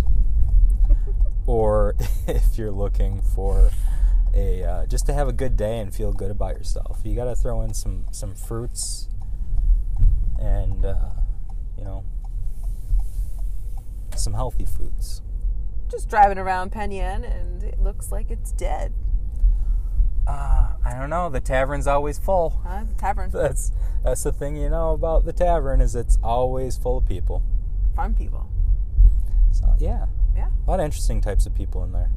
or 1.48 1.96
if 2.28 2.58
you're 2.58 2.72
looking 2.72 3.22
for 3.22 3.72
a 4.36 4.64
uh, 4.64 4.86
just 4.86 5.06
to 5.08 5.14
have 5.14 5.28
a 5.28 5.34
good 5.34 5.58
day 5.58 5.80
and 5.80 5.94
feel 5.96 6.14
good 6.14 6.30
about 6.30 6.56
yourself. 6.56 7.00
You 7.04 7.16
got 7.16 7.26
to 7.26 7.36
throw 7.36 7.62
in 7.62 7.74
some 7.74 8.06
some 8.12 8.36
fruits 8.36 9.08
and 10.40 10.86
uh, 10.86 11.10
you 11.78 11.84
know 11.84 12.04
some 14.16 14.34
healthy 14.34 14.66
foods. 14.66 15.22
Just 15.90 16.10
driving 16.10 16.38
around 16.38 16.72
Penn 16.72 16.92
Yan 16.92 17.24
and 17.24 17.64
it 17.64 17.80
looks 17.80 18.12
like 18.12 18.30
it's 18.30 18.52
dead. 18.52 18.94
Uh, 20.28 20.74
I 20.84 20.94
don't 21.00 21.10
know. 21.10 21.30
The 21.30 21.40
tavern's 21.40 21.88
always 21.88 22.18
full. 22.20 22.62
Huh? 22.66 22.84
The 22.88 22.94
tavern. 22.96 23.30
That's 23.32 23.72
that's 24.04 24.24
the 24.24 24.34
thing 24.34 24.58
you 24.58 24.70
know 24.70 24.92
about 24.94 25.26
the 25.26 25.32
tavern 25.34 25.80
is 25.82 25.96
it's 25.96 26.18
always 26.22 26.78
full 26.78 26.98
of 26.98 27.06
people. 27.06 27.42
Fun 27.96 28.14
people. 28.14 28.50
So 29.52 29.74
yeah, 29.80 30.08
Yeah. 30.36 30.50
a 30.66 30.70
lot 30.70 30.80
of 30.82 30.86
interesting 30.86 31.22
types 31.22 31.46
of 31.46 31.56
people 31.56 31.84
in 31.84 31.94
there, 31.94 32.12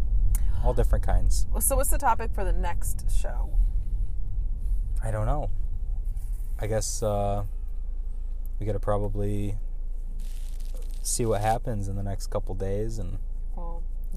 all 0.65 0.75
different 0.75 1.05
kinds. 1.05 1.47
Well, 1.53 1.61
so 1.61 1.77
what's 1.77 1.91
the 1.91 1.99
topic 1.99 2.33
for 2.35 2.45
the 2.45 2.53
next 2.53 3.11
show? 3.11 3.51
I 5.03 5.11
don't 5.11 5.27
know. 5.27 5.51
I 6.59 6.67
guess 6.67 7.03
uh, 7.03 7.45
we 8.59 8.67
got 8.67 8.73
to 8.73 8.81
probably 8.81 9.57
see 11.03 11.25
what 11.25 11.41
happens 11.41 11.89
in 11.89 11.97
the 11.97 12.03
next 12.03 12.27
couple 12.27 12.55
days 12.55 12.99
and 12.99 13.17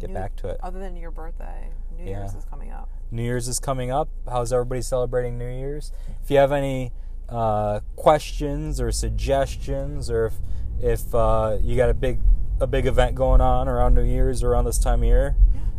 get 0.04 0.10
New- 0.10 0.20
back 0.20 0.36
to 0.38 0.48
it. 0.50 0.60
Other 0.62 0.80
than 0.80 0.96
your 0.96 1.12
birthday, 1.12 1.70
New 1.98 2.06
Yeah. 2.06 2.20
Year's 2.20 2.36
is 2.36 2.46
coming 2.46 2.72
up. 2.72 2.90
New 3.12 3.24
Year's 3.24 3.48
is 3.48 3.60
coming 3.60 3.92
up. 3.92 4.10
How's 4.28 4.52
everybody 4.52 4.82
celebrating 4.82 5.38
New 5.38 5.48
Year's? 5.50 5.92
If 6.24 6.30
you 6.32 6.38
have 6.38 6.52
any 6.52 6.92
uh, 7.30 7.80
questions 7.96 8.82
or 8.82 8.92
suggestions, 8.92 10.10
or 10.12 10.26
if 10.28 10.34
if 10.82 11.16
uh, 11.16 11.58
you 11.62 11.78
got 11.78 11.90
a 11.90 11.94
big 11.94 12.20
a 12.60 12.68
big 12.68 12.86
event 12.86 13.16
going 13.16 13.42
on 13.42 13.68
around 13.68 13.94
New 13.96 14.04
Year's 14.04 14.44
or 14.44 14.52
around 14.52 14.66
this 14.66 14.78
time 14.78 15.00
of 15.00 15.06
year, 15.06 15.36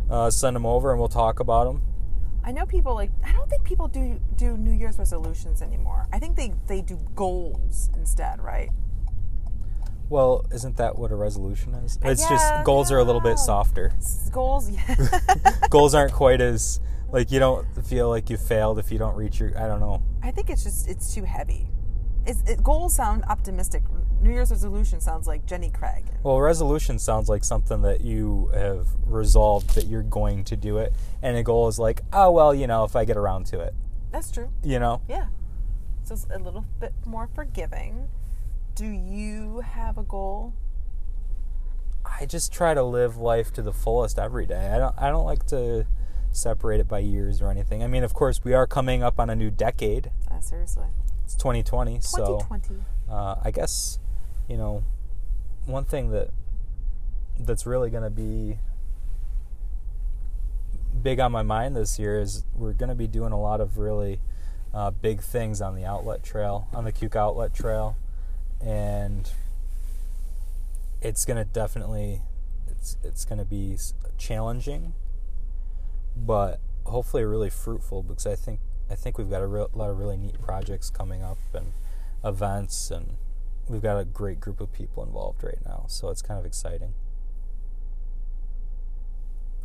uh, 0.09 0.29
send 0.29 0.55
them 0.55 0.65
over 0.65 0.91
and 0.91 0.99
we'll 0.99 1.07
talk 1.09 1.39
about 1.39 1.65
them. 1.65 1.81
I 2.43 2.51
know 2.51 2.65
people 2.65 2.93
like. 2.95 3.11
I 3.23 3.31
don't 3.31 3.49
think 3.49 3.63
people 3.63 3.87
do 3.87 4.19
do 4.35 4.57
New 4.57 4.71
Year's 4.71 4.97
resolutions 4.97 5.61
anymore. 5.61 6.07
I 6.13 6.19
think 6.19 6.35
they 6.35 6.53
they 6.67 6.81
do 6.81 6.99
goals 7.15 7.89
instead, 7.95 8.41
right? 8.41 8.69
Well, 10.09 10.45
isn't 10.53 10.77
that 10.77 10.97
what 10.99 11.11
a 11.11 11.15
resolution 11.15 11.73
is? 11.75 11.97
It's 12.03 12.21
Yeah, 12.21 12.29
just 12.29 12.63
goals 12.65 12.91
are 12.91 12.99
a 12.99 13.03
little 13.03 13.21
bit 13.21 13.39
softer. 13.39 13.91
S- 13.97 14.29
Goals, 14.31 14.69
yeah. 14.69 14.95
goals 15.69 15.95
aren't 15.95 16.13
quite 16.23 16.41
as 16.41 16.79
like 17.11 17.31
you 17.31 17.39
don't 17.39 17.65
feel 17.85 18.09
like 18.09 18.29
you 18.29 18.37
failed 18.37 18.77
if 18.79 18.91
you 18.91 18.97
don't 18.99 19.15
reach 19.15 19.39
your. 19.39 19.57
I 19.57 19.67
don't 19.67 19.79
know. 19.79 20.01
I 20.21 20.31
think 20.31 20.49
it's 20.49 20.63
just 20.63 20.87
it's 20.87 21.13
too 21.13 21.23
heavy. 21.23 21.67
It's, 22.25 22.41
it, 22.49 22.63
goals 22.63 22.95
sound 22.95 23.23
optimistic. 23.29 23.83
New 24.21 24.31
Year's 24.31 24.49
resolution 24.49 24.99
sounds 24.99 25.27
like 25.27 25.45
Jenny 25.45 25.69
Craig. 25.69 26.05
Well, 26.23 26.39
resolution 26.41 26.97
sounds 26.97 27.29
like 27.29 27.43
something 27.43 27.83
that 27.83 28.01
you 28.01 28.49
have 28.53 28.87
resolved 29.05 29.75
that 29.75 29.85
you're 29.85 30.01
going 30.01 30.43
to 30.45 30.55
do 30.55 30.77
it, 30.79 30.93
and 31.21 31.37
a 31.37 31.43
goal 31.43 31.67
is 31.67 31.77
like, 31.77 32.01
oh 32.13 32.31
well, 32.31 32.53
you 32.55 32.65
know, 32.67 32.83
if 32.83 32.95
I 32.95 33.05
get 33.05 33.17
around 33.17 33.45
to 33.47 33.59
it, 33.59 33.73
That's 34.11 34.31
true. 34.31 34.49
you 34.63 34.79
know. 34.79 35.01
Yeah. 35.07 35.27
So 36.03 36.13
it's 36.15 36.25
a 36.33 36.39
little 36.39 36.65
bit 36.79 36.93
more 37.05 37.27
forgiving. 37.33 38.09
Do 38.75 38.85
you 38.85 39.61
have 39.61 39.97
a 39.97 40.03
goal? 40.03 40.53
I 42.19 42.25
just 42.25 42.51
try 42.51 42.73
to 42.73 42.83
live 42.83 43.15
life 43.15 43.53
to 43.53 43.61
the 43.61 43.71
fullest 43.71 44.19
every 44.19 44.45
day. 44.45 44.69
I 44.73 44.77
don't. 44.77 44.93
I 44.97 45.09
don't 45.09 45.25
like 45.25 45.45
to 45.47 45.85
separate 46.33 46.81
it 46.81 46.87
by 46.87 46.99
years 46.99 47.41
or 47.41 47.49
anything. 47.49 47.83
I 47.83 47.87
mean, 47.87 48.03
of 48.03 48.13
course, 48.13 48.43
we 48.43 48.53
are 48.53 48.67
coming 48.67 49.01
up 49.01 49.17
on 49.17 49.29
a 49.29 49.35
new 49.35 49.49
decade. 49.49 50.11
Uh, 50.29 50.41
seriously. 50.41 50.87
It's 51.23 51.35
2020, 51.35 52.01
so 52.01 52.39
2020. 52.41 52.81
uh, 53.09 53.35
I 53.43 53.51
guess 53.51 53.97
you 54.49 54.57
know 54.57 54.83
one 55.65 55.85
thing 55.85 56.11
that 56.11 56.29
that's 57.39 57.65
really 57.65 57.89
going 57.89 58.03
to 58.03 58.09
be 58.09 58.59
big 61.01 61.19
on 61.19 61.31
my 61.31 61.43
mind 61.43 61.75
this 61.75 61.97
year 61.97 62.19
is 62.19 62.45
we're 62.53 62.73
going 62.73 62.89
to 62.89 62.95
be 62.95 63.07
doing 63.07 63.31
a 63.31 63.39
lot 63.39 63.61
of 63.61 63.77
really 63.77 64.19
uh, 64.73 64.91
big 64.91 65.21
things 65.21 65.61
on 65.61 65.75
the 65.75 65.85
outlet 65.85 66.23
trail, 66.23 66.67
on 66.73 66.83
the 66.83 66.91
Keuka 66.91 67.15
Outlet 67.15 67.53
Trail, 67.53 67.95
and 68.61 69.29
it's 71.01 71.25
going 71.25 71.37
to 71.37 71.45
definitely 71.45 72.21
it's 72.67 72.97
it's 73.03 73.25
going 73.25 73.39
to 73.39 73.45
be 73.45 73.77
challenging, 74.17 74.93
but 76.15 76.59
hopefully 76.85 77.23
really 77.23 77.49
fruitful 77.49 78.03
because 78.03 78.25
I 78.27 78.35
think 78.35 78.59
I 78.89 78.95
think 78.95 79.17
we've 79.17 79.29
got 79.29 79.41
a 79.41 79.47
real, 79.47 79.69
lot 79.73 79.89
of 79.89 79.97
really 79.97 80.17
neat 80.17 80.39
projects 80.41 80.89
coming 80.89 81.23
up 81.23 81.37
and 81.53 81.73
events 82.23 82.91
and 82.91 83.17
we've 83.67 83.81
got 83.81 83.97
a 83.97 84.05
great 84.05 84.39
group 84.39 84.61
of 84.61 84.71
people 84.71 85.03
involved 85.03 85.43
right 85.43 85.57
now, 85.65 85.85
so 85.87 86.09
it's 86.09 86.21
kind 86.21 86.39
of 86.39 86.45
exciting. 86.45 86.93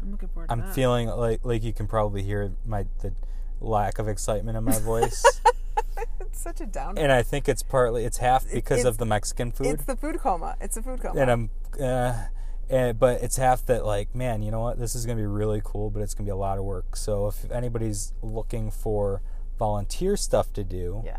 I'm 0.03 0.13
looking 0.13 0.29
forward 0.29 0.49
to 0.49 0.53
I'm 0.53 0.61
that. 0.61 0.75
feeling 0.75 1.09
like 1.09 1.41
like 1.45 1.63
you 1.63 1.73
can 1.73 1.87
probably 1.87 2.23
hear 2.23 2.53
my 2.65 2.87
the 3.01 3.13
lack 3.61 3.99
of 3.99 4.09
excitement 4.09 4.57
in 4.57 4.65
my 4.65 4.79
voice, 4.79 5.23
it's 6.21 6.41
such 6.41 6.61
a 6.61 6.67
down. 6.67 6.97
and 6.99 7.11
I 7.13 7.23
think 7.23 7.49
it's 7.49 7.63
partly 7.63 8.05
it's 8.05 8.19
half 8.19 8.45
because 8.51 8.81
It's- 8.81 8.85
of 8.87 8.99
the 8.99 9.07
Mexican 9.07 9.51
food, 9.53 9.67
It's 9.69 9.85
the 9.85 9.97
food 9.97 10.19
coma. 10.21 10.57
It's 10.61 10.77
a 10.77 10.83
food 10.83 11.01
coma. 11.01 11.21
and 11.21 11.31
I'm 11.31 11.51
uh, 11.81 12.25
and 12.69 12.99
but 12.99 13.23
it's 13.23 13.37
half 13.37 13.65
that 13.67 13.85
like 13.85 14.15
man 14.15 14.43
you 14.43 14.51
know 14.51 14.61
what 14.61 14.79
this 14.79 14.95
is 14.95 15.05
going 15.07 15.17
to 15.19 15.23
be 15.23 15.27
really 15.27 15.61
cool 15.65 15.91
but 15.91 16.03
it's 16.03 16.15
going 16.15 16.25
to 16.25 16.29
be 16.29 16.33
a 16.33 16.37
lot 16.37 16.57
of 16.59 16.65
work 16.65 16.95
so 16.97 17.27
if 17.27 17.51
anybody's 17.51 18.13
looking 18.23 18.71
for 18.71 19.23
volunteer 19.59 20.17
stuff 20.17 20.53
to 20.53 20.63
do 20.65 21.03
Yeah. 21.05 21.19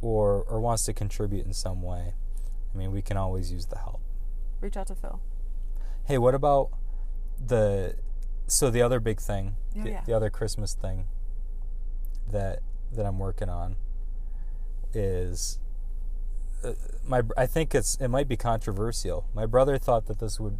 or 0.00 0.42
or 0.44 0.60
wants 0.60 0.84
to 0.86 0.92
contribute 0.92 1.44
in 1.46 1.52
some 1.52 1.82
way 1.82 2.14
i 2.72 2.78
mean 2.78 2.92
we 2.92 3.02
can 3.02 3.16
always 3.16 3.50
use 3.52 3.66
the 3.66 3.78
help 3.78 4.00
Reach 4.60 4.76
out 4.76 4.86
to 4.86 4.94
Phil. 4.94 5.20
hey 6.06 6.16
what 6.18 6.34
about 6.34 6.70
the 7.44 7.96
so 8.46 8.70
the 8.70 8.82
other 8.82 9.00
big 9.00 9.20
thing 9.20 9.56
Oh, 9.76 9.82
the, 9.82 9.90
yeah. 9.90 10.02
the 10.06 10.12
other 10.12 10.30
christmas 10.30 10.74
thing 10.74 11.06
that 12.30 12.60
that 12.94 13.06
i'm 13.06 13.18
working 13.18 13.48
on 13.48 13.76
is 14.94 15.58
uh, 16.64 16.72
my 17.04 17.22
I 17.36 17.46
think 17.46 17.74
it's 17.74 17.96
it 17.96 18.08
might 18.08 18.28
be 18.28 18.36
controversial. 18.36 19.26
My 19.34 19.46
brother 19.46 19.78
thought 19.78 20.06
that 20.06 20.18
this 20.20 20.38
would 20.38 20.58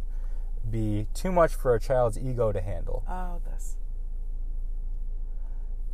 be 0.69 1.07
too 1.13 1.31
much 1.31 1.53
for 1.53 1.73
a 1.75 1.79
child's 1.79 2.17
ego 2.17 2.51
to 2.51 2.61
handle. 2.61 3.03
Oh, 3.07 3.41
this. 3.45 3.77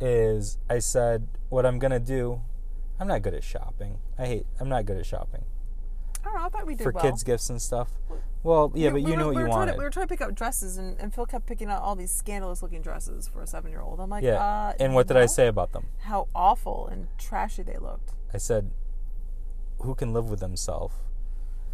Is 0.00 0.58
I 0.68 0.78
said 0.78 1.28
what 1.48 1.66
I'm 1.66 1.78
gonna 1.78 2.00
do. 2.00 2.40
I'm 2.98 3.06
not 3.06 3.22
good 3.22 3.34
at 3.34 3.44
shopping. 3.44 3.98
I 4.18 4.26
hate. 4.26 4.46
I'm 4.58 4.68
not 4.68 4.84
good 4.84 4.96
at 4.96 5.06
shopping 5.06 5.44
I 6.22 6.24
don't 6.24 6.34
know. 6.34 6.44
I 6.44 6.48
thought 6.48 6.66
we 6.66 6.74
did 6.74 6.84
for 6.84 6.92
well. 6.92 7.02
kids' 7.02 7.22
gifts 7.22 7.50
and 7.50 7.60
stuff. 7.60 7.90
Well, 8.42 8.72
yeah, 8.74 8.88
We- 8.90 9.02
but 9.02 9.04
we 9.06 9.10
you 9.12 9.16
were- 9.16 9.16
knew 9.22 9.26
what 9.26 9.34
we 9.36 9.42
you 9.42 9.48
wanted. 9.48 9.72
To, 9.72 9.78
we 9.78 9.84
were 9.84 9.90
trying 9.90 10.06
to 10.06 10.10
pick 10.10 10.20
up 10.22 10.34
dresses, 10.34 10.78
and, 10.78 10.98
and 10.98 11.14
Phil 11.14 11.26
kept 11.26 11.46
picking 11.46 11.68
out 11.68 11.82
all 11.82 11.94
these 11.94 12.10
scandalous 12.10 12.62
looking 12.62 12.80
dresses 12.80 13.28
for 13.28 13.42
a 13.42 13.46
seven 13.46 13.70
year 13.70 13.82
old. 13.82 14.00
I'm 14.00 14.08
like, 14.08 14.24
yeah. 14.24 14.42
uh, 14.42 14.72
and 14.80 14.94
what 14.94 15.06
did 15.08 15.16
I 15.18 15.26
say 15.26 15.46
about 15.46 15.72
them? 15.72 15.86
How 16.00 16.26
awful 16.34 16.86
and 16.88 17.08
trashy 17.18 17.62
they 17.62 17.76
looked. 17.76 18.12
I 18.32 18.38
said, 18.38 18.70
who 19.80 19.94
can 19.94 20.12
live 20.14 20.30
with 20.30 20.40
himself? 20.40 20.94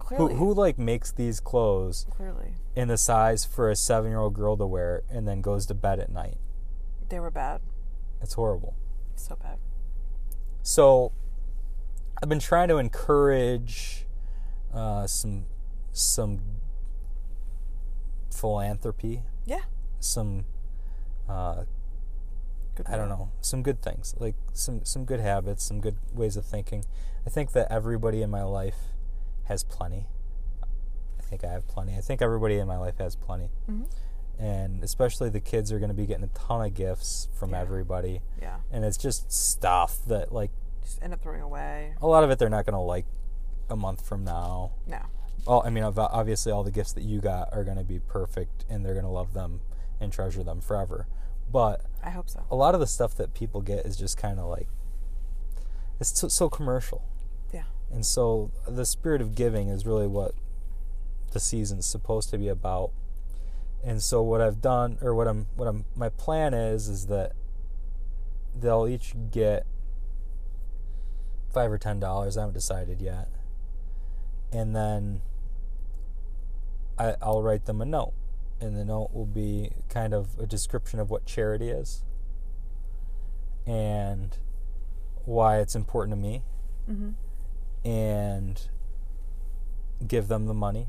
Who 0.09 0.17
Clearly. 0.17 0.35
who 0.37 0.55
like 0.55 0.79
makes 0.79 1.11
these 1.11 1.41
clothes 1.41 2.07
Clearly. 2.11 2.55
in 2.77 2.87
the 2.89 2.97
size 2.97 3.45
for 3.45 3.69
a 3.71 3.75
seven 3.77 4.11
year 4.11 4.21
old 4.21 4.35
girl 4.35 4.57
to 4.57 4.65
wear 4.67 5.03
and 5.11 5.27
then 5.27 5.41
goes 5.41 5.67
to 5.67 5.75
bed 5.75 5.99
at 6.01 6.11
night? 6.13 6.37
They 7.09 7.19
were 7.21 7.31
bad. 7.33 7.61
It's 8.23 8.35
horrible. 8.35 8.75
So 9.17 9.37
bad. 9.37 9.59
So 10.63 11.11
I've 12.23 12.29
been 12.29 12.39
trying 12.39 12.69
to 12.69 12.79
encourage 12.79 14.07
uh, 14.73 15.07
some 15.09 15.47
some 15.93 16.41
philanthropy, 18.37 19.23
Yeah. 19.45 19.63
some 20.01 20.45
uh, 21.29 21.65
Good 22.77 22.87
I 22.89 22.97
don't 22.97 23.09
know, 23.09 23.31
some 23.41 23.63
good 23.63 23.81
things, 23.81 24.15
like 24.19 24.35
some 24.53 24.85
some 24.85 25.07
good 25.07 25.19
habits, 25.21 25.65
some 25.65 25.81
good 25.81 25.97
ways 26.15 26.37
of 26.37 26.45
thinking. 26.45 26.85
I 27.27 27.31
think 27.31 27.53
that 27.53 27.73
everybody 27.73 28.21
in 28.21 28.29
my 28.31 28.43
life 28.43 28.77
has 29.45 29.65
plenty. 29.65 30.07
I 31.19 31.23
think 31.23 31.43
I 31.43 31.49
have 31.51 31.67
plenty. 31.67 31.97
I 31.97 32.01
think 32.03 32.21
everybody 32.21 32.59
in 32.59 32.69
my 32.69 32.77
life 32.77 32.99
has 32.99 33.17
plenty. 33.17 33.49
Mhm. 33.69 33.87
And 34.39 34.85
especially 34.85 35.31
the 35.31 35.41
kids 35.41 35.73
are 35.73 35.79
going 35.79 35.89
to 35.89 35.95
be 35.95 36.05
getting 36.05 36.25
a 36.25 36.29
ton 36.29 36.67
of 36.67 36.75
gifts 36.75 37.29
from 37.33 37.51
Yeah. 37.53 37.61
everybody. 37.61 38.21
Yeah. 38.43 38.59
And 38.71 38.85
it's 38.85 38.99
just 38.99 39.33
stuff 39.33 40.03
that 40.07 40.31
like 40.31 40.51
Just 40.85 41.03
end 41.03 41.15
up 41.15 41.23
throwing 41.23 41.41
away. 41.41 41.95
a 42.03 42.07
lot 42.07 42.23
of 42.25 42.31
it 42.31 42.39
they're 42.39 42.51
not 42.51 42.67
going 42.67 42.75
to 42.75 42.79
like 42.81 43.07
a 43.71 43.77
month 43.77 44.03
from 44.07 44.23
now. 44.23 44.73
No. 44.87 45.01
Well, 45.47 45.63
I 45.65 45.71
mean, 45.71 45.85
obviously, 45.85 46.51
all 46.51 46.65
the 46.65 46.71
gifts 46.73 46.93
that 46.95 47.05
you 47.05 47.21
got 47.21 47.49
are 47.53 47.63
going 47.63 47.77
to 47.77 47.85
be 47.85 48.01
perfect, 48.01 48.65
and 48.69 48.85
they're 48.85 48.95
going 48.95 49.05
to 49.05 49.11
love 49.11 49.33
them 49.33 49.61
and 50.01 50.13
treasure 50.13 50.43
them 50.43 50.61
forever. 50.61 51.07
But 51.51 51.83
I 52.03 52.11
hope 52.11 52.29
so. 52.29 52.45
a 52.51 52.57
lot 52.57 52.75
of 52.75 52.81
the 52.81 52.87
stuff 52.87 53.15
that 53.17 53.33
people 53.33 53.61
get 53.63 53.87
is 53.87 53.97
just 53.97 54.17
kind 54.19 54.41
of 54.41 54.47
like 54.47 54.67
it's 56.01 56.19
so, 56.19 56.27
so 56.29 56.49
commercial, 56.51 57.05
Yeah. 57.55 57.63
and 57.93 58.05
so 58.05 58.51
the 58.67 58.85
spirit 58.85 59.21
of 59.23 59.35
giving 59.37 59.69
is 59.69 59.87
really 59.87 60.09
what 60.09 60.33
the 61.33 61.41
season's 61.41 61.87
supposed 61.87 62.29
to 62.31 62.39
be 62.39 62.49
about. 62.49 62.91
And 63.85 64.03
so 64.03 64.21
what 64.23 64.41
I've 64.41 64.61
done, 64.61 64.99
or 65.01 65.15
what 65.15 65.29
I'm, 65.29 65.47
what 65.55 65.69
I'm, 65.69 65.85
my 65.95 66.09
plan 66.09 66.53
is, 66.55 66.89
is 66.89 67.07
that 67.07 67.33
they'll 68.59 68.89
each 68.89 69.15
get 69.31 69.65
five 71.53 71.71
or 71.71 71.79
ten 71.79 72.01
dollars. 72.01 72.37
I 72.37 72.41
haven't 72.41 72.55
decided 72.55 73.01
yet. 73.01 73.29
And 74.53 74.75
then 74.75 75.21
I, 76.99 77.15
I'll 77.23 77.43
write 77.43 77.67
them 77.67 77.81
a 77.81 77.85
note, 77.85 78.13
and 78.61 78.77
the 78.77 78.85
note 78.85 79.11
will 79.13 79.27
be 79.27 79.71
kind 79.89 80.15
of 80.15 80.39
a 80.39 80.47
description 80.47 80.99
of 81.01 81.11
what 81.11 81.27
charity 81.27 81.69
is 81.69 82.03
and 83.67 84.37
why 85.25 85.59
it's 85.59 85.75
important 85.75 86.13
to 86.17 86.21
me, 86.21 86.43
Mm-hmm. 86.91 87.89
and 87.89 88.69
give 90.07 90.29
them 90.29 90.47
the 90.47 90.55
money 90.55 90.87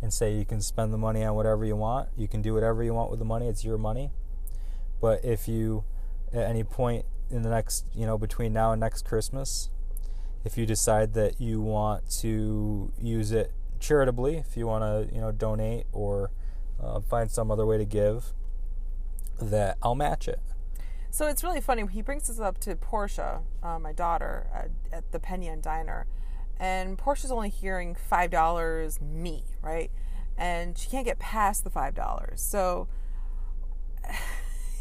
and 0.00 0.12
say 0.12 0.32
you 0.36 0.44
can 0.44 0.60
spend 0.60 0.92
the 0.92 0.98
money 0.98 1.24
on 1.24 1.34
whatever 1.34 1.64
you 1.64 1.74
want. 1.74 2.08
You 2.16 2.28
can 2.28 2.42
do 2.42 2.54
whatever 2.54 2.84
you 2.84 2.94
want 2.94 3.10
with 3.10 3.18
the 3.18 3.24
money. 3.24 3.48
It's 3.48 3.64
your 3.64 3.76
money. 3.76 4.12
But 5.00 5.24
if 5.24 5.48
you, 5.48 5.82
at 6.32 6.44
any 6.44 6.62
point 6.62 7.06
in 7.28 7.42
the 7.42 7.50
next, 7.50 7.86
you 7.92 8.06
know, 8.06 8.16
between 8.18 8.52
now 8.52 8.70
and 8.70 8.78
next 8.78 9.04
Christmas, 9.04 9.68
if 10.44 10.56
you 10.56 10.64
decide 10.64 11.12
that 11.14 11.40
you 11.40 11.60
want 11.60 12.08
to 12.20 12.92
use 13.00 13.32
it 13.32 13.52
charitably, 13.80 14.36
if 14.36 14.56
you 14.56 14.66
want 14.66 14.84
to, 14.84 15.14
you 15.14 15.20
know, 15.20 15.32
donate 15.32 15.86
or 15.92 16.30
uh, 16.82 17.00
find 17.00 17.30
some 17.30 17.50
other 17.50 17.66
way 17.66 17.78
to 17.78 17.84
give, 17.84 18.32
that 19.40 19.78
I'll 19.82 19.94
match 19.94 20.28
it. 20.28 20.40
So 21.10 21.26
it's 21.26 21.42
really 21.42 21.60
funny. 21.60 21.84
He 21.90 22.02
brings 22.02 22.28
this 22.28 22.38
up 22.38 22.58
to 22.60 22.76
Portia, 22.76 23.40
uh, 23.62 23.78
my 23.78 23.92
daughter, 23.92 24.46
at, 24.54 24.70
at 24.92 25.10
the 25.10 25.18
Penn 25.18 25.42
Yan 25.42 25.60
Diner, 25.60 26.06
and 26.58 26.96
Portia's 26.96 27.32
only 27.32 27.48
hearing 27.48 27.96
five 27.96 28.30
dollars 28.30 29.00
me, 29.00 29.44
right? 29.62 29.90
And 30.38 30.78
she 30.78 30.88
can't 30.88 31.04
get 31.04 31.18
past 31.18 31.64
the 31.64 31.70
five 31.70 31.94
dollars. 31.94 32.40
So 32.40 32.86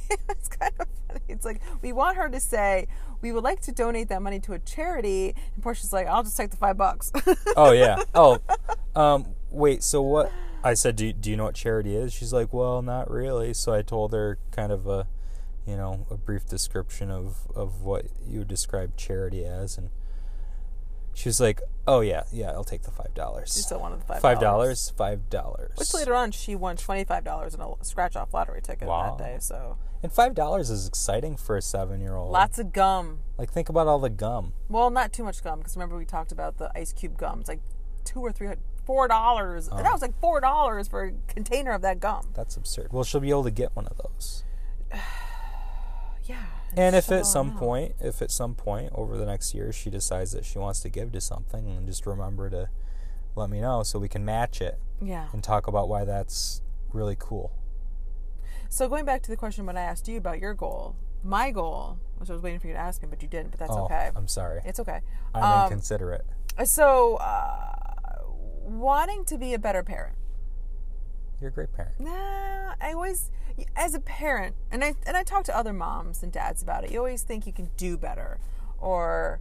it's 0.30 0.48
kind 0.48 0.74
of 0.80 0.88
funny. 1.08 1.22
It's 1.28 1.46
like 1.46 1.62
we 1.82 1.94
want 1.94 2.18
her 2.18 2.30
to 2.30 2.40
say 2.40 2.88
we 3.22 3.32
would 3.32 3.44
like 3.44 3.62
to 3.62 3.72
donate 3.72 4.10
that 4.10 4.22
money 4.22 4.40
to 4.42 4.54
a 4.54 4.60
charity, 4.60 5.36
and 5.56 5.64
Portia's 5.64 5.94
like, 5.94 6.08
"I'll 6.08 6.24
just 6.24 6.38
take 6.38 6.52
the 6.52 6.58
five 6.58 6.78
bucks." 6.78 7.12
Oh 7.56 7.72
yeah. 7.72 8.04
Oh, 8.16 8.40
um, 8.96 9.28
wait. 9.50 9.84
So 9.84 10.02
what? 10.02 10.32
I 10.64 10.74
said, 10.74 10.96
do 10.98 11.08
you, 11.08 11.14
do 11.14 11.30
you 11.30 11.38
know 11.38 11.46
what 11.46 11.56
charity 11.56 11.96
is? 11.96 12.12
She's 12.12 12.34
like, 12.34 12.52
well, 12.52 12.82
not 12.82 13.10
really. 13.10 13.54
So 13.54 13.74
I 13.74 13.82
told 13.82 14.12
her 14.12 14.38
kind 14.52 14.74
of 14.74 14.88
a, 14.88 15.08
you 15.66 15.78
know, 15.78 16.06
a 16.10 16.18
brief 16.18 16.46
description 16.46 17.10
of 17.12 17.48
of 17.56 17.82
what 17.82 18.08
you 18.28 18.40
would 18.40 18.48
describe 18.48 18.98
charity 18.98 19.46
as, 19.46 19.78
and 19.78 19.90
she 21.14 21.30
was 21.30 21.40
like, 21.40 21.62
oh 21.88 22.02
yeah, 22.02 22.24
yeah, 22.32 22.52
I'll 22.52 22.64
take 22.64 22.84
the 22.84 22.92
five 22.92 23.14
dollars." 23.14 23.54
she 23.56 23.62
still 23.62 23.80
wanted 23.80 24.02
the 24.02 24.06
five 24.06 24.22
dollars. 24.22 24.22
Five 24.22 24.40
dollars. 24.40 24.94
Five 24.98 25.30
dollars. 25.30 25.72
Which 25.78 25.94
later 25.94 26.16
on 26.16 26.32
she 26.32 26.56
won 26.56 26.78
twenty 26.78 27.04
five 27.04 27.24
dollars 27.24 27.54
in 27.54 27.62
a 27.62 27.74
scratch 27.82 28.16
off 28.16 28.34
lottery 28.34 28.62
ticket 28.62 28.88
Wow. 28.88 29.16
that 29.18 29.24
day. 29.24 29.38
So 29.40 29.78
And 30.02 30.12
five 30.12 30.34
dollars 30.34 30.70
is 30.70 30.88
exciting 30.88 31.36
for 31.38 31.58
a 31.58 31.62
seven 31.62 32.02
year 32.02 32.16
old. 32.16 32.32
lots 32.32 32.60
of 32.60 32.72
gum. 32.74 33.20
Like 33.38 33.52
think 33.52 33.70
about 33.70 33.88
all 33.88 34.00
the 34.00 34.10
gum. 34.10 34.54
Well, 34.70 34.90
not 34.90 35.12
too 35.14 35.24
much 35.24 35.44
gum 35.44 35.60
because 35.60 35.76
remember 35.76 35.98
we 35.98 36.06
talked 36.06 36.32
about 36.32 36.58
the 36.58 36.72
ice 36.76 36.94
cube 36.94 37.18
gums, 37.18 37.48
like 37.48 37.62
two 38.06 38.20
or 38.22 38.32
three, 38.32 38.50
four 38.86 39.08
dollars. 39.08 39.70
Oh. 39.72 39.78
That 39.78 39.92
was 39.92 40.02
like 40.02 40.20
four 40.20 40.40
dollars 40.40 40.88
for 40.88 41.04
a 41.06 41.12
container 41.28 41.72
of 41.72 41.82
that 41.82 42.00
gum. 42.00 42.30
That's 42.34 42.56
absurd. 42.56 42.92
Well, 42.92 43.04
she'll 43.04 43.22
be 43.22 43.30
able 43.30 43.44
to 43.44 43.52
get 43.52 43.76
one 43.76 43.88
of 43.88 43.98
those. 43.98 44.44
Yeah. 46.30 46.44
And 46.78 46.96
if 46.96 47.06
so 47.06 47.18
at 47.18 47.26
some 47.26 47.50
no. 47.56 47.58
point, 47.60 47.96
if 48.00 48.22
at 48.22 48.30
some 48.30 48.54
point 48.54 48.92
over 48.94 49.18
the 49.18 49.26
next 49.26 49.56
year 49.56 49.74
she 49.74 49.90
decides 49.90 50.32
that 50.34 50.46
she 50.46 50.60
wants 50.60 50.80
to 50.82 50.90
give 50.90 51.12
to 51.14 51.22
something, 51.22 51.68
and 51.68 51.88
just 51.88 52.06
remember 52.06 52.50
to 52.52 52.70
let 53.36 53.50
me 53.50 53.60
know 53.62 53.82
so 53.84 53.98
we 53.98 54.08
can 54.08 54.24
match 54.24 54.62
it 54.62 54.80
Yeah. 55.02 55.28
and 55.34 55.44
talk 55.44 55.66
about 55.68 55.90
why 55.90 56.06
that's 56.06 56.62
really 56.94 57.16
cool. 57.18 57.52
So 58.70 58.88
going 58.88 59.06
back 59.06 59.24
to 59.24 59.32
the 59.32 59.38
question 59.38 59.66
when 59.66 59.78
I 59.78 59.82
asked 59.82 60.08
you 60.08 60.18
about 60.18 60.40
your 60.40 60.54
goal, 60.54 60.96
my 61.24 61.50
goal, 61.50 61.98
which 62.18 62.30
I 62.30 62.34
was 62.34 62.42
waiting 62.44 62.60
for 62.60 62.68
you 62.68 62.74
to 62.74 62.80
ask 62.80 63.02
me, 63.02 63.08
but 63.10 63.22
you 63.24 63.28
didn't. 63.28 63.50
But 63.52 63.60
that's 63.60 63.72
oh, 63.72 63.86
okay. 63.86 64.12
I'm 64.16 64.28
sorry. 64.28 64.62
It's 64.64 64.80
okay. 64.80 65.02
I'm 65.34 65.44
Um, 65.44 65.64
inconsiderate. 65.64 66.26
So 66.66 67.16
uh, 67.16 67.74
wanting 68.64 69.26
to 69.26 69.38
be 69.38 69.54
a 69.56 69.60
better 69.60 69.82
parent. 69.84 70.16
You're 71.42 71.50
a 71.50 71.54
great 71.54 71.72
parent. 71.74 72.00
Nah, 72.00 72.74
I 72.82 72.92
always, 72.94 73.32
as 73.76 73.94
a 73.94 74.00
parent, 74.00 74.56
and 74.72 74.84
I 74.84 74.96
and 75.08 75.16
I 75.16 75.24
talk 75.24 75.44
to 75.46 75.56
other 75.58 75.72
moms 75.74 76.22
and 76.24 76.32
dads 76.32 76.62
about 76.62 76.84
it. 76.84 76.92
You 76.92 76.98
always 77.00 77.24
think 77.24 77.46
you 77.48 77.54
can 77.54 77.70
do 77.78 77.98
better, 77.98 78.40
or 78.80 79.40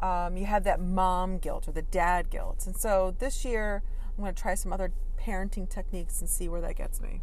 um, 0.00 0.36
you 0.36 0.46
have 0.46 0.64
that 0.64 0.80
mom 0.80 1.38
guilt 1.38 1.68
or 1.68 1.72
the 1.72 1.82
dad 1.82 2.30
guilt. 2.30 2.64
And 2.66 2.76
so 2.76 3.14
this 3.18 3.44
year, 3.44 3.82
I'm 4.16 4.22
going 4.24 4.34
to 4.34 4.40
try 4.42 4.54
some 4.54 4.72
other 4.72 4.92
parenting 5.20 5.68
techniques 5.68 6.20
and 6.20 6.28
see 6.28 6.48
where 6.48 6.60
that 6.60 6.76
gets 6.76 7.00
me. 7.00 7.20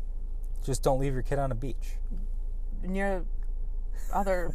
Just 0.66 0.82
don't 0.84 1.00
leave 1.00 1.14
your 1.14 1.22
kid 1.24 1.38
on 1.40 1.52
a 1.52 1.56
beach. 1.56 1.98
Near 2.82 3.26
other, 4.14 4.54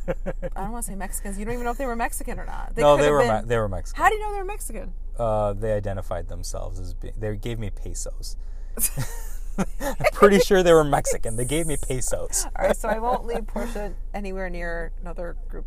I 0.56 0.62
don't 0.62 0.72
want 0.72 0.84
to 0.84 0.90
say 0.90 0.96
Mexicans. 0.96 1.38
You 1.38 1.44
don't 1.44 1.54
even 1.54 1.64
know 1.64 1.70
if 1.70 1.78
they 1.78 1.86
were 1.86 1.96
Mexican 1.96 2.38
or 2.40 2.46
not. 2.46 2.72
no, 2.76 2.96
they 2.96 3.10
were 3.10 3.18
been- 3.20 3.42
Me- 3.44 3.48
they 3.48 3.56
were 3.58 3.68
Mexican. 3.68 4.02
How 4.02 4.08
do 4.08 4.14
you 4.16 4.20
know 4.22 4.32
they 4.32 4.38
were 4.38 4.44
Mexican? 4.44 4.94
uh, 5.18 5.52
they 5.52 5.72
identified 5.72 6.28
themselves 6.28 6.78
as 6.80 6.94
being. 6.94 7.12
They 7.18 7.34
gave 7.36 7.58
me 7.58 7.70
pesos. 7.70 8.36
I'm 9.58 9.96
pretty 10.12 10.38
sure 10.40 10.62
they 10.62 10.72
were 10.72 10.84
Mexican. 10.84 11.36
They 11.36 11.44
gave 11.44 11.66
me 11.66 11.76
pesos. 11.76 12.46
All 12.56 12.66
right, 12.66 12.76
so 12.76 12.88
I 12.88 12.98
won't 12.98 13.24
leave 13.26 13.46
Portia 13.46 13.94
anywhere 14.14 14.48
near 14.50 14.92
another 15.00 15.36
group 15.48 15.66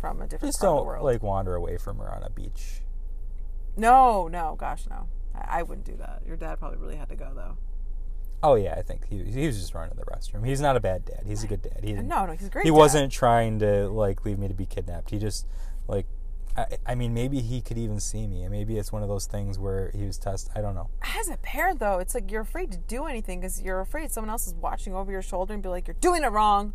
from 0.00 0.20
a 0.20 0.26
different 0.26 0.52
Just 0.54 0.60
part 0.60 0.70
of 0.70 0.74
the 0.74 0.78
don't 0.80 0.86
world. 0.86 1.04
like 1.04 1.22
wander 1.22 1.54
away 1.54 1.76
from 1.78 1.98
her 1.98 2.12
on 2.14 2.22
a 2.22 2.30
beach. 2.30 2.82
No, 3.76 4.28
no, 4.28 4.56
gosh, 4.58 4.84
no. 4.88 5.08
I, 5.34 5.60
I 5.60 5.62
wouldn't 5.62 5.86
do 5.86 5.96
that. 5.96 6.22
Your 6.26 6.36
dad 6.36 6.58
probably 6.58 6.78
really 6.78 6.96
had 6.96 7.08
to 7.10 7.16
go 7.16 7.32
though. 7.34 7.56
Oh 8.42 8.54
yeah, 8.54 8.74
I 8.74 8.82
think 8.82 9.06
he 9.08 9.22
he 9.24 9.46
was 9.46 9.58
just 9.58 9.74
running 9.74 9.90
to 9.90 9.96
the 9.96 10.04
restroom. 10.04 10.46
He's 10.46 10.60
not 10.60 10.76
a 10.76 10.80
bad 10.80 11.04
dad. 11.04 11.22
He's 11.26 11.42
a 11.42 11.46
good 11.46 11.62
dad. 11.62 11.78
He 11.82 11.88
didn't, 11.92 12.08
No, 12.08 12.26
no, 12.26 12.32
he's 12.32 12.46
a 12.46 12.50
great. 12.50 12.64
he 12.64 12.70
dad. 12.70 12.76
wasn't 12.76 13.12
trying 13.12 13.58
to 13.60 13.88
like 13.88 14.24
leave 14.24 14.38
me 14.38 14.48
to 14.48 14.54
be 14.54 14.66
kidnapped. 14.66 15.10
He 15.10 15.18
just 15.18 15.46
like 15.88 16.06
I, 16.56 16.66
I 16.86 16.94
mean 16.94 17.12
maybe 17.12 17.40
he 17.40 17.60
could 17.60 17.78
even 17.78 18.00
see 18.00 18.26
me 18.26 18.42
and 18.42 18.50
maybe 18.50 18.78
it's 18.78 18.92
one 18.92 19.02
of 19.02 19.08
those 19.08 19.26
things 19.26 19.58
where 19.58 19.90
he 19.94 20.04
was 20.04 20.18
test 20.18 20.50
I 20.54 20.60
don't 20.60 20.74
know. 20.74 20.90
As 21.18 21.28
a 21.28 21.36
parent, 21.36 21.80
though, 21.80 21.98
it's 21.98 22.14
like 22.14 22.30
you're 22.30 22.42
afraid 22.42 22.72
to 22.72 22.78
do 22.78 23.06
anything 23.06 23.40
because 23.40 23.60
you're 23.62 23.80
afraid 23.80 24.10
someone 24.10 24.30
else 24.30 24.46
is 24.46 24.54
watching 24.54 24.94
over 24.94 25.10
your 25.12 25.22
shoulder 25.22 25.54
and 25.54 25.62
be 25.62 25.68
like, 25.68 25.86
"You're 25.86 25.96
doing 26.00 26.22
it 26.22 26.28
wrong." 26.32 26.74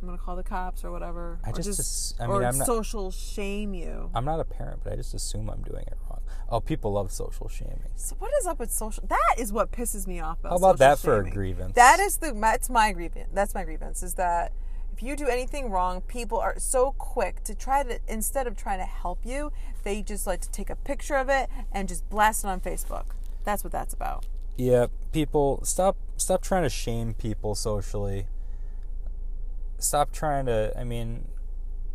I'm 0.00 0.06
gonna 0.06 0.18
call 0.18 0.36
the 0.36 0.42
cops 0.42 0.84
or 0.84 0.90
whatever. 0.90 1.38
I 1.44 1.50
or 1.50 1.52
just 1.54 1.80
ass- 1.80 2.14
I 2.20 2.26
mean, 2.26 2.44
I'm 2.44 2.58
not- 2.58 2.66
social 2.66 3.10
shame 3.10 3.74
you. 3.74 4.10
I'm 4.14 4.24
not 4.24 4.40
a 4.40 4.44
parent, 4.44 4.80
but 4.84 4.92
I 4.92 4.96
just 4.96 5.14
assume 5.14 5.48
I'm 5.48 5.62
doing 5.62 5.84
it 5.86 5.96
wrong. 6.08 6.20
Oh, 6.48 6.60
people 6.60 6.92
love 6.92 7.10
social 7.10 7.48
shaming. 7.48 7.90
So 7.96 8.14
what 8.18 8.30
is 8.38 8.46
up 8.46 8.58
with 8.58 8.70
social? 8.70 9.04
That 9.08 9.34
is 9.38 9.52
what 9.52 9.72
pisses 9.72 10.06
me 10.06 10.20
off 10.20 10.38
about. 10.40 10.50
How 10.50 10.56
about 10.56 10.78
that 10.78 10.98
for 10.98 11.18
a 11.18 11.30
grievance? 11.30 11.74
That 11.74 11.98
is 11.98 12.18
the 12.18 12.32
that's 12.32 12.68
my 12.68 12.92
grievance. 12.92 13.30
That's 13.32 13.54
my 13.54 13.64
grievance 13.64 14.02
is 14.02 14.14
that 14.14 14.52
if 14.96 15.02
you 15.02 15.14
do 15.14 15.26
anything 15.26 15.70
wrong, 15.70 16.00
people 16.00 16.38
are 16.38 16.54
so 16.58 16.92
quick 16.96 17.44
to 17.44 17.54
try 17.54 17.82
to 17.82 17.98
instead 18.08 18.46
of 18.46 18.56
trying 18.56 18.78
to 18.78 18.86
help 18.86 19.26
you, 19.26 19.52
they 19.84 20.00
just 20.02 20.26
like 20.26 20.40
to 20.40 20.50
take 20.50 20.70
a 20.70 20.76
picture 20.76 21.16
of 21.16 21.28
it 21.28 21.50
and 21.70 21.86
just 21.86 22.08
blast 22.08 22.44
it 22.44 22.48
on 22.48 22.60
Facebook. 22.60 23.04
That's 23.44 23.62
what 23.62 23.72
that's 23.72 23.92
about. 23.92 24.24
Yeah, 24.56 24.86
people 25.12 25.60
stop 25.64 25.96
stop 26.16 26.40
trying 26.42 26.62
to 26.62 26.70
shame 26.70 27.12
people 27.12 27.54
socially. 27.54 28.26
Stop 29.78 30.12
trying 30.12 30.46
to 30.46 30.72
I 30.78 30.84
mean, 30.84 31.28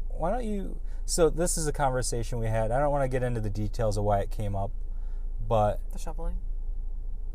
why 0.09 0.29
don't 0.29 0.45
you 0.45 0.79
so 1.05 1.29
this 1.31 1.57
is 1.57 1.65
a 1.65 1.73
conversation 1.73 2.37
we 2.37 2.47
had. 2.47 2.69
I 2.71 2.79
don't 2.79 2.91
want 2.91 3.03
to 3.03 3.07
get 3.09 3.23
into 3.23 3.41
the 3.41 3.49
details 3.49 3.97
of 3.97 4.03
why 4.03 4.19
it 4.19 4.29
came 4.29 4.55
up, 4.55 4.69
but 5.47 5.79
The 5.91 5.97
shoveling. 5.97 6.37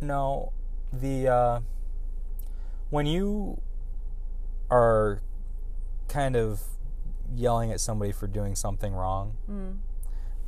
no, 0.00 0.52
the 0.92 1.26
uh 1.26 1.61
when 2.90 3.07
you 3.07 3.61
are 4.70 5.20
kind 6.09 6.37
of 6.37 6.62
yelling 7.35 7.73
at 7.73 7.81
somebody 7.81 8.12
for 8.12 8.27
doing 8.27 8.55
something 8.55 8.95
wrong 8.95 9.35
Mm. 9.51 9.79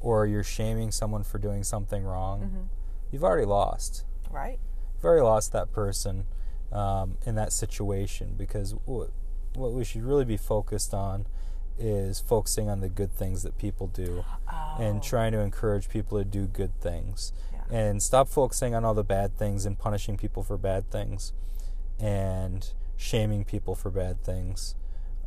or 0.00 0.26
you're 0.26 0.44
shaming 0.44 0.90
someone 0.92 1.24
for 1.24 1.38
doing 1.38 1.64
something 1.64 2.04
wrong, 2.04 2.40
Mm-hmm. 2.42 2.62
you've 3.10 3.24
already 3.24 3.46
lost. 3.46 4.04
Right. 4.30 4.58
You've 4.94 5.04
already 5.04 5.22
lost 5.22 5.52
that 5.52 5.72
person 5.72 6.26
um, 6.72 7.16
in 7.26 7.34
that 7.36 7.52
situation 7.52 8.34
because 8.36 8.74
what, 8.84 9.10
what 9.54 9.72
we 9.72 9.84
should 9.84 10.02
really 10.04 10.24
be 10.26 10.36
focused 10.36 10.92
on 10.94 11.26
is 11.78 12.20
focusing 12.20 12.68
on 12.68 12.80
the 12.80 12.88
good 12.88 13.12
things 13.12 13.42
that 13.42 13.56
people 13.56 13.86
do 13.86 14.24
and 14.78 14.98
Oh. 14.98 15.02
trying 15.02 15.32
to 15.32 15.38
encourage 15.40 15.88
people 15.88 16.18
to 16.18 16.24
do 16.24 16.46
good 16.46 16.78
things 16.80 17.32
Yeah. 17.52 17.76
and 17.76 18.02
stop 18.02 18.28
focusing 18.28 18.74
on 18.74 18.84
all 18.84 18.94
the 18.94 19.04
bad 19.04 19.36
things 19.36 19.64
and 19.64 19.78
punishing 19.78 20.16
people 20.16 20.42
for 20.42 20.56
bad 20.58 20.90
things 20.90 21.32
and 21.98 22.72
shaming 22.96 23.44
people 23.44 23.74
for 23.74 23.90
bad 23.90 24.22
things 24.24 24.74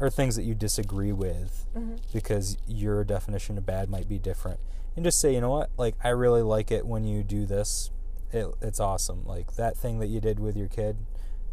or 0.01 0.09
things 0.09 0.35
that 0.35 0.43
you 0.43 0.53
disagree 0.55 1.13
with 1.13 1.65
Mm-hmm. 1.77 1.95
because 2.13 2.57
your 2.67 3.05
definition 3.05 3.57
of 3.57 3.65
bad 3.65 3.89
might 3.89 4.09
be 4.09 4.19
different 4.19 4.59
and 4.97 5.05
just 5.05 5.21
say 5.21 5.33
you 5.33 5.39
know 5.39 5.51
what 5.51 5.69
like 5.77 5.95
i 6.03 6.09
really 6.09 6.41
like 6.41 6.69
it 6.69 6.85
when 6.85 7.05
you 7.05 7.23
do 7.23 7.45
this 7.45 7.91
it, 8.33 8.45
it's 8.61 8.79
awesome 8.81 9.23
like 9.25 9.55
that 9.55 9.77
thing 9.77 9.99
that 9.99 10.07
you 10.07 10.19
did 10.19 10.37
with 10.37 10.57
your 10.57 10.67
kid 10.67 10.97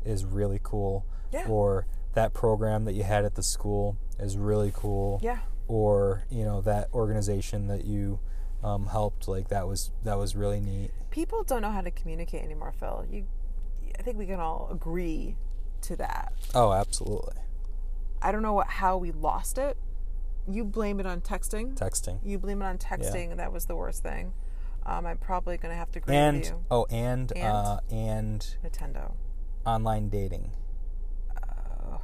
is 0.04 0.24
really 0.24 0.58
cool 0.60 1.06
Yeah. 1.32 1.46
or 1.48 1.86
that 2.14 2.34
program 2.34 2.84
that 2.86 2.94
you 2.94 3.04
had 3.04 3.24
at 3.24 3.36
the 3.36 3.44
school 3.44 3.96
is 4.18 4.36
really 4.36 4.72
cool 4.74 5.20
Yeah. 5.22 5.38
or 5.68 6.24
you 6.30 6.44
know 6.44 6.60
that 6.62 6.88
organization 6.92 7.68
that 7.68 7.84
you 7.84 8.18
um, 8.64 8.86
helped 8.86 9.28
like 9.28 9.48
that 9.50 9.68
was 9.68 9.92
that 10.02 10.18
was 10.18 10.34
really 10.34 10.60
neat 10.60 10.90
People 11.12 11.44
don't 11.44 11.62
know 11.62 11.70
how 11.70 11.80
to 11.80 11.90
communicate 11.90 12.42
anymore, 12.44 12.72
Phil. 12.78 13.06
You, 13.10 13.24
I 13.98 14.02
think 14.02 14.18
we 14.18 14.26
can 14.26 14.40
all 14.40 14.68
agree 14.70 15.36
to 15.82 15.94
that. 15.96 16.32
oh 16.56 16.72
absolutely 16.72 17.34
I 18.22 18.32
don't 18.32 18.42
know 18.42 18.52
what, 18.54 18.66
how 18.68 18.96
we 18.96 19.12
lost 19.12 19.58
it. 19.58 19.76
You 20.50 20.64
blame 20.64 20.98
it 21.00 21.06
on 21.06 21.20
texting. 21.20 21.74
texting 21.74 22.20
You 22.24 22.38
blame 22.38 22.62
it 22.62 22.64
on 22.64 22.78
texting, 22.78 23.30
and 23.30 23.38
that 23.38 23.52
was 23.52 23.66
the 23.66 23.76
worst 23.76 24.02
thing. 24.02 24.32
Um, 24.86 25.04
I'm 25.06 25.18
probably 25.18 25.58
going 25.58 25.70
to 25.72 25.76
have 25.76 25.90
to 25.92 25.98
agree 25.98 26.14
with 26.14 26.24
and 26.24 26.44
you. 26.46 26.64
oh 26.70 26.86
and 26.90 27.30
And? 27.36 27.44
uh, 27.46 27.80
and 27.90 28.56
Nintendo. 28.64 29.12
online 29.66 30.08
dating 30.08 30.52
Oh. 31.40 32.00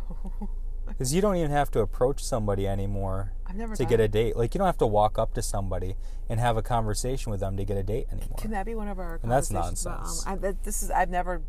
because 0.87 1.15
you 1.15 1.23
don't 1.23 1.37
even 1.37 1.51
have 1.51 1.71
to 1.71 1.81
approach 1.81 2.23
somebody 2.23 2.67
anymore 2.69 3.33
to 3.77 3.85
get 3.87 4.01
a 4.01 4.09
date 4.09 4.37
like 4.37 4.55
you 4.55 4.59
don't 4.59 4.67
have 4.67 4.77
to 4.79 4.87
walk 4.87 5.19
up 5.19 5.33
to 5.35 5.41
somebody 5.43 5.97
and 6.29 6.39
have 6.41 6.57
a 6.59 6.63
conversation 6.63 7.31
with 7.31 7.41
them 7.41 7.57
to 7.57 7.65
get 7.65 7.77
a 7.79 7.83
date 7.83 8.07
anymore 8.13 8.37
Can 8.39 8.51
that 8.51 8.67
be 8.67 8.75
one 8.75 8.89
of 8.89 8.99
our 8.99 9.19
And 9.23 9.31
that's 9.33 9.51
about, 9.51 9.65
nonsense. 9.65 10.27
um, 10.27 10.41
I, 10.45 10.53
this 10.63 10.83
is 10.83 10.91
I've 10.91 11.09
never 11.11 11.41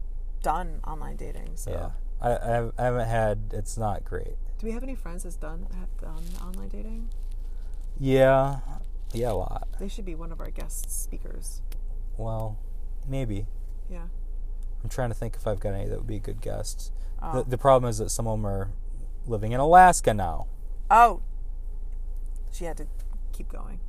done 0.42 0.80
online 0.88 1.18
dating. 1.18 1.52
So, 1.56 1.72
yeah 1.72 1.90
I, 2.22 2.32
I 2.32 2.72
I 2.78 2.84
haven't 2.86 3.08
had 3.08 3.40
it's 3.54 3.78
not 3.78 4.06
great 4.06 4.36
do 4.60 4.66
we 4.68 4.72
have 4.74 4.84
any 4.84 4.96
friends 4.96 5.24
that's 5.24 5.36
done 5.36 5.68
have 5.80 5.96
done 6.02 6.24
online 6.42 6.70
dating? 6.70 7.10
yeah 8.00 8.60
yeah 9.14 9.32
a 9.32 9.34
lot 9.34 9.68
They 9.80 9.88
should 9.88 10.06
be 10.06 10.16
one 10.16 10.32
of 10.32 10.42
our 10.42 10.50
guest 10.52 10.90
speakers. 10.92 11.62
well 12.18 12.58
maybe 13.08 13.46
Yeah. 13.90 14.08
i'm 14.84 14.90
trying 14.90 15.10
to 15.10 15.16
think 15.16 15.36
if 15.36 15.48
i've 15.48 15.60
got 15.60 15.74
any 15.74 15.88
that 15.88 15.98
would 15.98 16.08
be 16.08 16.20
good 16.20 16.42
guests 16.42 16.92
Oh. 17.22 17.38
the, 17.44 17.52
the 17.52 17.58
problem 17.58 17.90
is 17.90 17.98
that 18.00 18.10
some 18.10 18.28
of 18.28 18.38
them 18.38 18.46
are 18.46 18.72
living 19.26 19.52
in 19.54 19.60
alaska 19.60 20.14
now 20.14 20.48
Oh. 20.92 21.22
She 22.52 22.66
had 22.66 22.78
to 22.78 22.86
keep 23.34 23.50
going 23.50 23.80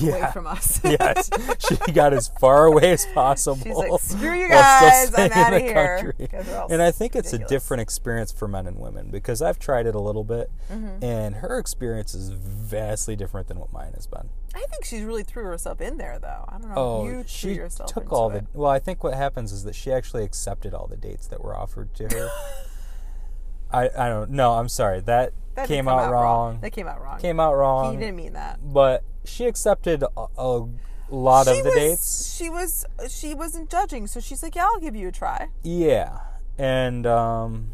yeah 0.00 0.16
away 0.16 0.32
from 0.32 0.46
us. 0.46 0.80
yes 0.84 1.30
she 1.68 1.92
got 1.92 2.12
as 2.12 2.28
far 2.40 2.66
away 2.66 2.92
as 2.92 3.06
possible 3.14 3.62
She's 3.62 3.74
like, 3.74 4.00
"Screw 4.00 4.32
you 4.34 4.48
guys, 4.50 5.14
I'm 5.14 5.32
outta 5.32 5.56
the 5.56 5.60
here," 5.60 5.96
country. 6.14 6.26
'cause 6.28 6.46
they're 6.46 6.60
all 6.60 6.68
and 6.70 6.82
i 6.82 6.90
think 6.90 7.16
it's 7.16 7.32
a 7.32 7.38
different 7.38 7.80
experience 7.80 8.30
for 8.32 8.46
men 8.48 8.66
and 8.66 8.78
women 8.78 9.10
because 9.10 9.40
i've 9.42 9.58
tried 9.58 9.86
it 9.86 9.94
a 9.94 10.00
little 10.00 10.24
bit 10.24 10.50
Mm-hmm. 10.70 11.04
and 11.04 11.34
her 11.36 11.58
experience 11.58 12.14
is 12.14 12.30
vastly 12.30 13.16
different 13.16 13.48
than 13.48 13.58
what 13.58 13.72
mine 13.72 13.92
has 13.94 14.06
been 14.06 14.28
I 14.54 14.64
think 14.70 14.84
she 14.84 15.04
really 15.04 15.22
threw 15.22 15.44
herself 15.44 15.80
in 15.80 15.96
there, 15.96 16.18
though. 16.20 16.44
I 16.48 16.58
don't 16.58 16.68
know. 16.70 16.74
oh 16.76 17.04
you 17.04 17.12
threw 17.22 17.24
she 17.26 17.54
yourself 17.54 17.92
took 17.92 18.12
all 18.12 18.30
it. 18.30 18.44
the 18.52 18.58
well 18.58 18.70
i 18.70 18.78
think 18.78 19.02
what 19.04 19.14
happens 19.14 19.52
is 19.52 19.64
that 19.64 19.74
she 19.74 19.92
actually 19.92 20.24
accepted 20.24 20.74
all 20.74 20.86
the 20.86 20.96
dates 20.96 21.26
that 21.28 21.42
were 21.42 21.56
offered 21.56 21.92
to 21.94 22.04
her 22.08 22.28
i 23.72 23.88
i 23.96 24.08
don't 24.08 24.30
no 24.30 24.52
i'm 24.54 24.68
sorry 24.68 25.00
that, 25.00 25.32
That 25.54 25.68
came 25.68 25.84
come 25.86 25.98
out, 25.98 26.10
wrong 26.12 26.58
That 26.60 26.70
came 26.72 26.86
out 26.88 27.00
wrong. 27.00 27.18
came 27.20 27.38
out 27.40 27.54
wrong 27.54 27.92
He 27.94 27.98
didn't 28.00 28.16
mean 28.16 28.32
that. 28.34 28.58
but 28.62 29.04
she 29.24 29.46
accepted 29.46 30.02
a, 30.02 30.26
a 30.36 30.68
lot 31.10 31.46
she 31.46 31.58
of 31.58 31.64
the 31.64 31.70
was, 31.70 31.74
dates 31.74 32.34
She 32.36 32.50
was. 32.50 32.86
She 33.08 33.34
wasn't 33.34 33.70
judging, 33.70 34.06
so 34.06 34.20
she's 34.20 34.42
like, 34.42 34.54
"Yeah, 34.54 34.64
I'll 34.64 34.80
give 34.80 34.96
you 34.96 35.08
a 35.08 35.12
try." 35.12 35.48
Yeah, 35.62 36.20
and 36.58 37.06
um, 37.06 37.72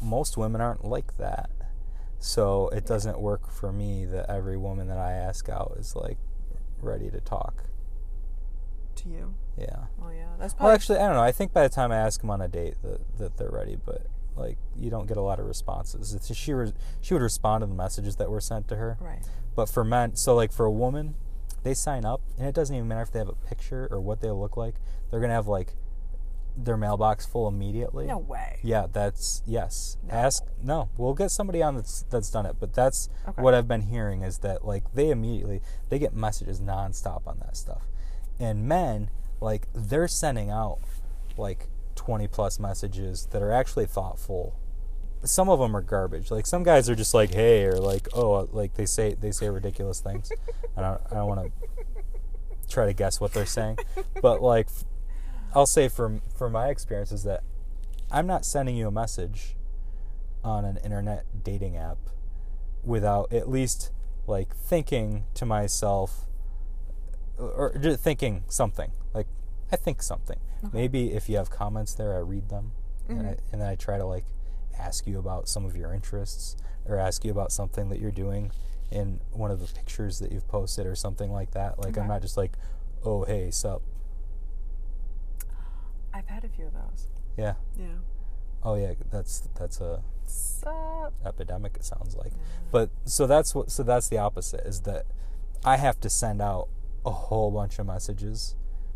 most 0.00 0.36
women 0.36 0.60
aren't 0.60 0.84
like 0.84 1.16
that, 1.18 1.50
so 2.18 2.68
it 2.68 2.86
doesn't 2.86 3.20
work 3.20 3.50
for 3.50 3.72
me 3.72 4.04
that 4.06 4.28
every 4.30 4.56
woman 4.56 4.88
that 4.88 4.98
I 4.98 5.12
ask 5.12 5.48
out 5.48 5.76
is 5.78 5.94
like 5.94 6.18
ready 6.80 7.10
to 7.10 7.20
talk. 7.20 7.64
To 8.96 9.08
you. 9.08 9.34
Yeah. 9.56 9.84
Oh 10.02 10.10
yeah, 10.10 10.28
that's 10.38 10.54
probably. 10.54 10.66
Well, 10.66 10.74
actually, 10.74 10.98
I 10.98 11.06
don't 11.06 11.16
know. 11.16 11.22
I 11.22 11.32
think 11.32 11.52
by 11.52 11.62
the 11.62 11.74
time 11.74 11.92
I 11.92 11.96
ask 11.96 12.20
them 12.20 12.30
on 12.30 12.40
a 12.40 12.48
date 12.48 12.76
that, 12.82 13.18
that 13.18 13.36
they're 13.36 13.50
ready, 13.50 13.76
but 13.76 14.06
like 14.36 14.58
you 14.76 14.90
don't 14.90 15.06
get 15.06 15.16
a 15.16 15.22
lot 15.22 15.38
of 15.38 15.46
responses. 15.46 16.14
It's, 16.14 16.34
she 16.34 16.52
re- 16.52 16.72
she 17.00 17.14
would 17.14 17.22
respond 17.22 17.62
to 17.62 17.66
the 17.66 17.74
messages 17.74 18.16
that 18.16 18.30
were 18.30 18.40
sent 18.40 18.68
to 18.68 18.76
her, 18.76 18.96
right. 19.00 19.22
but 19.54 19.68
for 19.68 19.84
men, 19.84 20.16
so 20.16 20.34
like 20.34 20.52
for 20.52 20.66
a 20.66 20.72
woman, 20.72 21.14
they 21.62 21.74
sign 21.74 22.04
up, 22.04 22.20
and 22.38 22.46
it 22.46 22.54
doesn't 22.54 22.74
even 22.74 22.88
matter 22.88 23.02
if 23.02 23.12
they 23.12 23.18
have 23.18 23.28
a 23.28 23.34
picture 23.34 23.88
or 23.90 24.00
what 24.00 24.20
they 24.20 24.30
look 24.30 24.56
like. 24.56 24.76
They're 25.10 25.20
gonna 25.20 25.34
have 25.34 25.46
like 25.48 25.74
their 26.56 26.76
mailbox 26.76 27.24
full 27.24 27.48
immediately. 27.48 28.06
No 28.06 28.18
way. 28.18 28.58
Yeah, 28.62 28.86
that's 28.92 29.42
yes. 29.46 29.96
No. 30.06 30.14
Ask 30.14 30.44
no. 30.62 30.88
We'll 30.96 31.14
get 31.14 31.30
somebody 31.30 31.62
on 31.62 31.76
that's 31.76 32.02
that's 32.10 32.30
done 32.30 32.46
it, 32.46 32.56
but 32.60 32.74
that's 32.74 33.08
Okay. 33.28 33.40
what 33.40 33.54
I've 33.54 33.68
been 33.68 33.82
hearing 33.82 34.22
is 34.22 34.38
that 34.38 34.64
like 34.64 34.92
they 34.94 35.10
immediately 35.10 35.62
they 35.88 35.98
get 35.98 36.14
messages 36.14 36.60
nonstop 36.60 37.26
on 37.26 37.38
that 37.40 37.56
stuff, 37.56 37.82
and 38.38 38.66
men 38.66 39.10
like 39.40 39.68
they're 39.74 40.08
sending 40.08 40.50
out 40.50 40.78
like 41.36 41.68
twenty 41.94 42.28
plus 42.28 42.58
messages 42.58 43.26
that 43.32 43.42
are 43.42 43.52
actually 43.52 43.86
thoughtful. 43.86 44.58
Some 45.24 45.48
of 45.48 45.60
them 45.60 45.76
are 45.76 45.82
garbage. 45.82 46.30
Like 46.30 46.46
some 46.46 46.62
guys 46.62 46.90
are 46.90 46.94
just 46.94 47.14
like 47.14 47.34
hey 47.34 47.64
or 47.64 47.78
like 47.78 48.08
oh 48.12 48.34
uh, 48.34 48.46
like 48.50 48.74
they 48.74 48.86
say 48.86 49.14
they 49.14 49.30
say 49.30 49.48
ridiculous 49.48 50.00
things. 50.00 50.32
I 50.76 50.80
don't 50.82 51.00
I 51.10 51.14
don't 51.14 51.28
want 51.28 51.44
to 51.44 51.52
try 52.68 52.86
to 52.86 52.92
guess 52.92 53.20
what 53.20 53.32
they're 53.32 53.46
saying, 53.46 53.78
but 54.20 54.42
like 54.42 54.68
I'll 55.54 55.66
say 55.66 55.88
from 55.88 56.22
from 56.36 56.52
my 56.52 56.68
experience 56.68 57.12
is 57.12 57.22
that 57.24 57.42
I'm 58.10 58.26
not 58.26 58.44
sending 58.44 58.76
you 58.76 58.88
a 58.88 58.90
message 58.90 59.56
on 60.44 60.64
an 60.64 60.76
internet 60.78 61.24
dating 61.44 61.76
app 61.76 61.98
without 62.82 63.32
at 63.32 63.48
least 63.48 63.90
like 64.26 64.54
thinking 64.54 65.24
to 65.34 65.46
myself 65.46 66.26
or 67.38 67.72
thinking 67.96 68.44
something. 68.48 68.92
Like 69.14 69.26
I 69.72 69.76
think 69.76 70.02
something. 70.02 70.38
Maybe 70.72 71.12
if 71.12 71.28
you 71.28 71.36
have 71.38 71.50
comments 71.50 71.94
there, 71.94 72.14
I 72.14 72.20
read 72.20 72.48
them, 72.48 72.72
and, 73.08 73.20
I, 73.20 73.22
mm-hmm. 73.22 73.52
and 73.52 73.62
then 73.62 73.68
I 73.68 73.74
try 73.74 73.98
to 73.98 74.04
like 74.04 74.26
ask 74.78 75.06
you 75.06 75.18
about 75.18 75.48
some 75.48 75.64
of 75.64 75.76
your 75.76 75.92
interests 75.92 76.56
or 76.86 76.98
ask 76.98 77.24
you 77.24 77.30
about 77.30 77.50
something 77.52 77.88
that 77.88 78.00
you're 78.00 78.10
doing 78.10 78.52
in 78.90 79.20
one 79.32 79.50
of 79.50 79.60
the 79.60 79.72
pictures 79.74 80.18
that 80.18 80.30
you've 80.30 80.46
posted 80.46 80.86
or 80.86 80.94
something 80.94 81.32
like 81.32 81.52
that. 81.52 81.78
Like 81.78 81.96
I'm 81.96 82.06
not 82.08 82.20
just 82.22 82.36
like, 82.36 82.52
oh 83.04 83.24
hey 83.24 83.50
sup 83.50 83.82
I've 86.14 86.26
had 86.28 86.44
a 86.44 86.48
few 86.48 86.66
of 86.66 86.72
those. 86.74 87.08
yeah 87.36 87.54
Yeah. 87.76 87.86
oh 88.62 88.74
yeah 88.74 88.92
that's 89.10 89.48
that's 89.58 89.80
a 89.80 90.02
Sup? 90.26 91.12
epidemic 91.24 91.76
it 91.76 91.84
sounds 91.84 92.14
like 92.16 92.32
but 92.70 92.90
so 93.04 93.26
that's 93.26 93.54
what 93.54 93.70
so 93.70 93.82
that's 93.82 94.08
the 94.08 94.18
opposite 94.18 94.60
is 94.66 94.82
that 94.82 95.04
i 95.64 95.76
have 95.76 96.00
to 96.00 96.08
send 96.08 96.40
out 96.40 96.68
a 97.04 97.10
whole 97.10 97.50
bunch 97.50 97.78
of 97.78 97.86
messages 97.86 98.54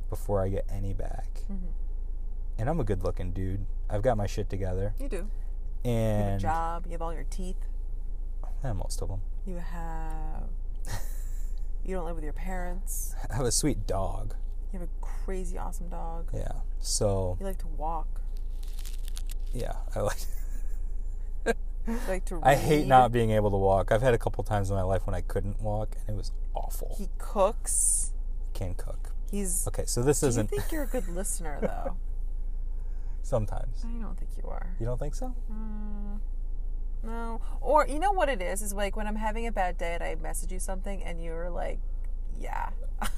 before 0.09 0.43
i 0.43 0.49
get 0.49 0.65
any 0.71 0.93
back 0.93 1.43
Mhm. 1.51 1.73
and 2.59 2.69
i'm 2.71 2.81
a 2.81 2.85
good 2.85 3.03
looking 3.03 3.33
dude 3.33 3.67
i've 3.91 4.03
got 4.03 4.17
my 4.17 4.27
shit 4.27 4.49
together 4.49 4.95
You 4.99 5.09
do. 5.09 5.29
And 5.85 6.25
You 6.25 6.25
have 6.31 6.35
a 6.39 6.39
job. 6.41 6.87
You 6.87 6.93
have 6.93 7.03
all 7.03 7.13
your 7.15 7.25
teeth. 7.31 7.57
eh, 8.65 8.73
most 8.73 9.01
of 9.03 9.09
them 9.09 9.21
You 9.45 9.57
have. 9.59 10.49
you 11.85 11.95
don't 11.95 12.05
live 12.07 12.15
with 12.17 12.25
your 12.25 12.33
parents. 12.33 13.15
i 13.31 13.35
have 13.37 13.47
a 13.47 13.53
sweet 13.53 13.87
dog 13.87 14.35
You 14.73 14.81
have 14.81 14.89
a 14.89 14.93
crazy 15.01 15.57
awesome 15.59 15.89
dog. 15.89 16.31
yeah 16.35 16.61
so 16.81 17.37
You 17.41 17.47
like 17.47 17.59
to 17.59 17.69
walk. 17.69 18.21
yeah 19.53 19.77
i 19.95 20.01
like 20.01 20.19
like 22.09 22.25
to 22.25 22.37
read. 22.37 22.45
i 22.47 22.55
hate 22.57 22.87
not 22.87 23.13
being 23.13 23.31
able 23.31 23.51
to 23.51 23.57
walk 23.57 23.93
i've 23.93 24.03
had 24.03 24.13
a 24.15 24.19
couple 24.19 24.43
times 24.43 24.71
in 24.71 24.77
my 24.77 24.83
life 24.83 25.07
when 25.07 25.15
i 25.15 25.21
couldn't 25.21 25.61
walk 25.63 25.97
and 26.07 26.17
it 26.17 26.19
was 26.19 26.33
awful 26.55 26.95
He 26.99 27.09
cooks. 27.19 28.13
can 28.55 28.75
cook 28.75 29.13
He's. 29.31 29.67
okay 29.69 29.85
so 29.87 30.03
this 30.03 30.21
Do 30.21 30.27
isn't 30.29 30.51
You 30.53 30.59
think 30.59 30.73
you're 30.73 30.85
a 30.85 30.87
good 30.87 31.09
listener, 31.09 31.59
though? 31.63 31.97
sometimes 33.23 33.85
I 33.85 34.01
don't 34.01 34.17
think 34.19 34.31
you 34.37 34.49
are. 34.49 34.75
you 34.79 34.87
don't 34.87 34.99
think 34.99 35.15
so 35.15 35.35
Mm, 35.53 36.21
no. 37.03 37.41
Or 37.61 37.87
you 37.89 37.99
know 37.99 38.13
what 38.13 38.29
it 38.29 38.41
is? 38.43 38.63
Is 38.63 38.73
like 38.73 38.97
when 38.97 39.07
I'm 39.07 39.17
having 39.17 39.47
a 39.47 39.53
bad 39.53 39.79
day 39.79 39.95
and 39.95 40.03
I 40.03 40.15
message 40.17 40.51
you 40.53 40.59
something 40.59 41.03
and 41.05 41.23
you're 41.23 41.51
like, 41.51 41.79
yeah. 42.41 42.71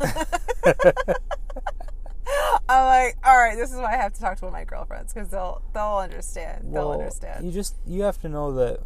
I'm 2.71 2.85
like, 2.85 3.17
all 3.25 3.39
right, 3.39 3.57
this 3.57 3.71
is 3.73 3.77
why 3.79 3.95
I 3.95 3.97
have 3.97 4.13
to 4.15 4.21
talk 4.21 4.37
to 4.39 4.45
one 4.45 4.51
of 4.51 4.53
my 4.53 4.65
girlfriends 4.65 5.15
because 5.15 5.31
they'll 5.31 5.63
they'll 5.73 5.97
understand. 5.99 6.75
They'll 6.75 6.91
understand. 6.91 7.47
You 7.47 7.53
just 7.53 7.77
you 7.87 8.03
have 8.03 8.21
to 8.21 8.29
know 8.29 8.53
that 8.55 8.81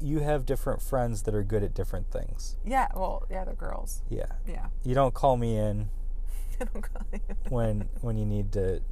you 0.00 0.20
have 0.20 0.46
different 0.46 0.80
friends 0.82 1.22
that 1.22 1.34
are 1.34 1.42
good 1.42 1.62
at 1.64 1.74
different 1.74 2.10
things. 2.12 2.56
yeah. 2.64 2.86
Well, 2.94 3.26
yeah, 3.30 3.44
they're 3.44 3.54
girls. 3.54 4.02
Yeah. 4.08 4.26
Yeah. 4.46 4.66
You 4.84 4.94
don't 4.94 5.14
call 5.14 5.36
me 5.36 5.56
in 5.56 5.88
when 7.48 7.88
when 8.00 8.16
you 8.16 8.24
need 8.26 8.52
to 8.52 8.82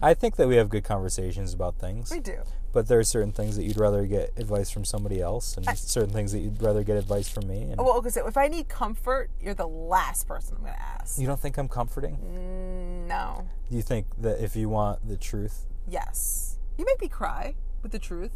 I 0.00 0.14
think 0.14 0.36
that 0.36 0.46
we 0.46 0.54
have 0.56 0.68
good 0.68 0.84
conversations 0.84 1.52
about 1.52 1.74
things, 1.78 2.12
We 2.12 2.20
do. 2.20 2.36
but 2.72 2.86
there 2.86 3.00
are 3.00 3.04
certain 3.04 3.32
things 3.32 3.56
that 3.56 3.64
you'd 3.64 3.80
rather 3.80 4.06
get 4.06 4.32
advice 4.36 4.70
from 4.70 4.84
somebody 4.84 5.20
else 5.20 5.56
and 5.56 5.68
I- 5.68 5.74
certain 5.74 6.12
things 6.12 6.30
that 6.30 6.38
you'd 6.38 6.62
rather 6.62 6.84
get 6.84 6.96
advice 6.96 7.28
from 7.28 7.48
me 7.48 7.62
and 7.62 7.78
Well. 7.80 8.00
So 8.08 8.26
if 8.28 8.36
I 8.36 8.46
need 8.46 8.68
comfort, 8.68 9.28
you're 9.40 9.54
the 9.54 9.66
last 9.66 10.28
person 10.28 10.54
I'm 10.58 10.62
gonna 10.66 10.76
ask. 10.78 11.18
you 11.18 11.26
don't 11.26 11.40
think 11.40 11.58
I'm 11.58 11.66
comforting? 11.68 12.16
Mm, 12.18 13.08
no. 13.08 13.48
Do 13.68 13.74
you 13.76 13.82
think 13.82 14.06
that 14.20 14.40
if 14.40 14.54
you 14.54 14.68
want 14.68 15.06
the 15.08 15.16
truth, 15.16 15.66
Yes. 15.88 16.58
You 16.76 16.84
make 16.84 17.00
me 17.00 17.08
cry 17.08 17.56
with 17.82 17.90
the 17.90 17.98
truth. 17.98 18.30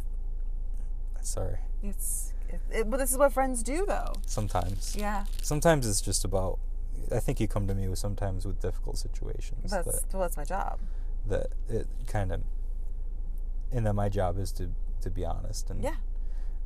sorry, 1.21 1.59
It's. 1.81 2.33
It, 2.49 2.59
it, 2.71 2.89
but 2.89 2.97
this 2.97 3.11
is 3.11 3.17
what 3.17 3.31
friends 3.33 3.63
do, 3.63 3.85
though. 3.87 4.13
sometimes. 4.27 4.95
Yeah. 4.97 5.25
Sometimes 5.41 5.87
it's 5.87 6.01
just 6.01 6.25
about 6.25 6.59
I 7.11 7.19
think 7.19 7.39
you 7.39 7.47
come 7.47 7.67
to 7.67 7.75
me 7.75 7.87
with 7.87 7.99
sometimes 7.99 8.45
with 8.45 8.59
difficult 8.61 8.97
situations 8.97 9.71
That's 9.71 9.85
that 9.85 10.13
well, 10.13 10.21
that's 10.21 10.37
my 10.37 10.45
job. 10.45 10.79
that 11.27 11.47
it 11.69 11.87
kind 12.07 12.31
of 12.31 12.41
and 13.71 13.85
that 13.85 13.93
my 13.93 14.09
job 14.09 14.37
is 14.39 14.51
to 14.53 14.69
to 15.01 15.09
be 15.09 15.25
honest 15.25 15.69
and 15.69 15.83
Yeah. 15.83 15.95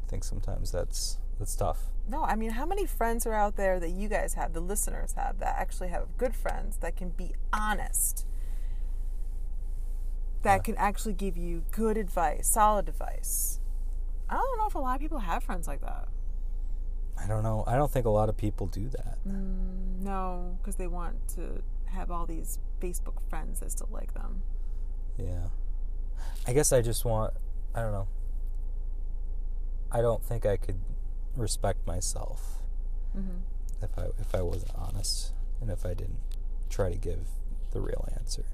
I 0.05 0.09
think 0.09 0.23
sometimes 0.23 0.71
that's 0.71 1.17
that's 1.39 1.55
tough. 1.55 1.80
No, 2.07 2.23
I 2.23 2.36
mean, 2.36 2.51
how 2.51 2.65
many 2.65 2.86
friends 2.86 3.25
are 3.28 3.34
out 3.34 3.57
there 3.57 3.80
that 3.80 3.89
you 3.89 4.07
guys 4.07 4.34
have, 4.36 4.53
the 4.53 4.59
listeners 4.61 5.13
have, 5.13 5.38
that 5.39 5.55
actually 5.57 5.89
have 5.89 6.17
good 6.17 6.34
friends 6.36 6.78
that 6.78 6.95
can 6.95 7.09
be 7.09 7.34
honest, 7.53 8.25
that 10.43 10.55
Yeah. 10.55 10.61
can 10.63 10.75
actually 10.78 11.13
give 11.13 11.38
you 11.38 11.63
good 11.71 11.97
advice, 11.97 12.47
solid 12.47 12.88
advice? 12.89 13.59
I 14.30 14.36
don't 14.36 14.57
know 14.57 14.67
if 14.67 14.75
a 14.75 14.80
lot 14.80 14.95
of 14.95 15.01
people 15.01 15.19
have 15.19 15.43
friends 15.43 15.67
like 15.67 15.82
that. 15.82 16.07
I 17.20 17.28
don't 17.28 17.43
know. 17.43 17.63
I 17.68 17.76
don't 17.76 17.91
think 17.91 18.05
a 18.05 18.09
lot 18.11 18.30
of 18.30 18.38
people 18.38 18.68
do 18.68 18.89
that. 18.89 19.18
Mm, 19.28 20.01
no, 20.03 20.57
because 20.59 20.76
they 20.76 20.88
want 20.88 21.28
to 21.30 21.61
have 21.86 22.11
all 22.11 22.26
these 22.26 22.59
Facebook 22.82 23.22
friends 23.30 23.59
that 23.61 23.72
still 23.72 23.89
like 23.91 24.13
them. 24.13 24.41
Yeah. 25.18 25.47
I 26.47 26.53
guess 26.53 26.72
I 26.72 26.82
just 26.82 27.05
want 27.05 27.34
I 27.74 27.82
don't 27.82 27.91
know. 27.91 28.07
I 29.91 30.01
don't 30.01 30.24
think 30.24 30.45
I 30.45 30.57
could 30.57 30.80
respect 31.36 31.86
myself 31.86 32.59
hmm 33.13 33.38
if 33.82 33.97
I 33.97 34.07
if 34.20 34.34
I 34.34 34.41
wasn't 34.41 34.72
honest 34.76 35.34
and 35.61 35.70
if 35.70 35.86
I 35.86 35.93
didn't 35.93 36.20
try 36.70 36.91
to 36.91 36.97
give 36.97 37.28
the 37.72 37.80
real 37.80 38.07
answer. 38.18 38.45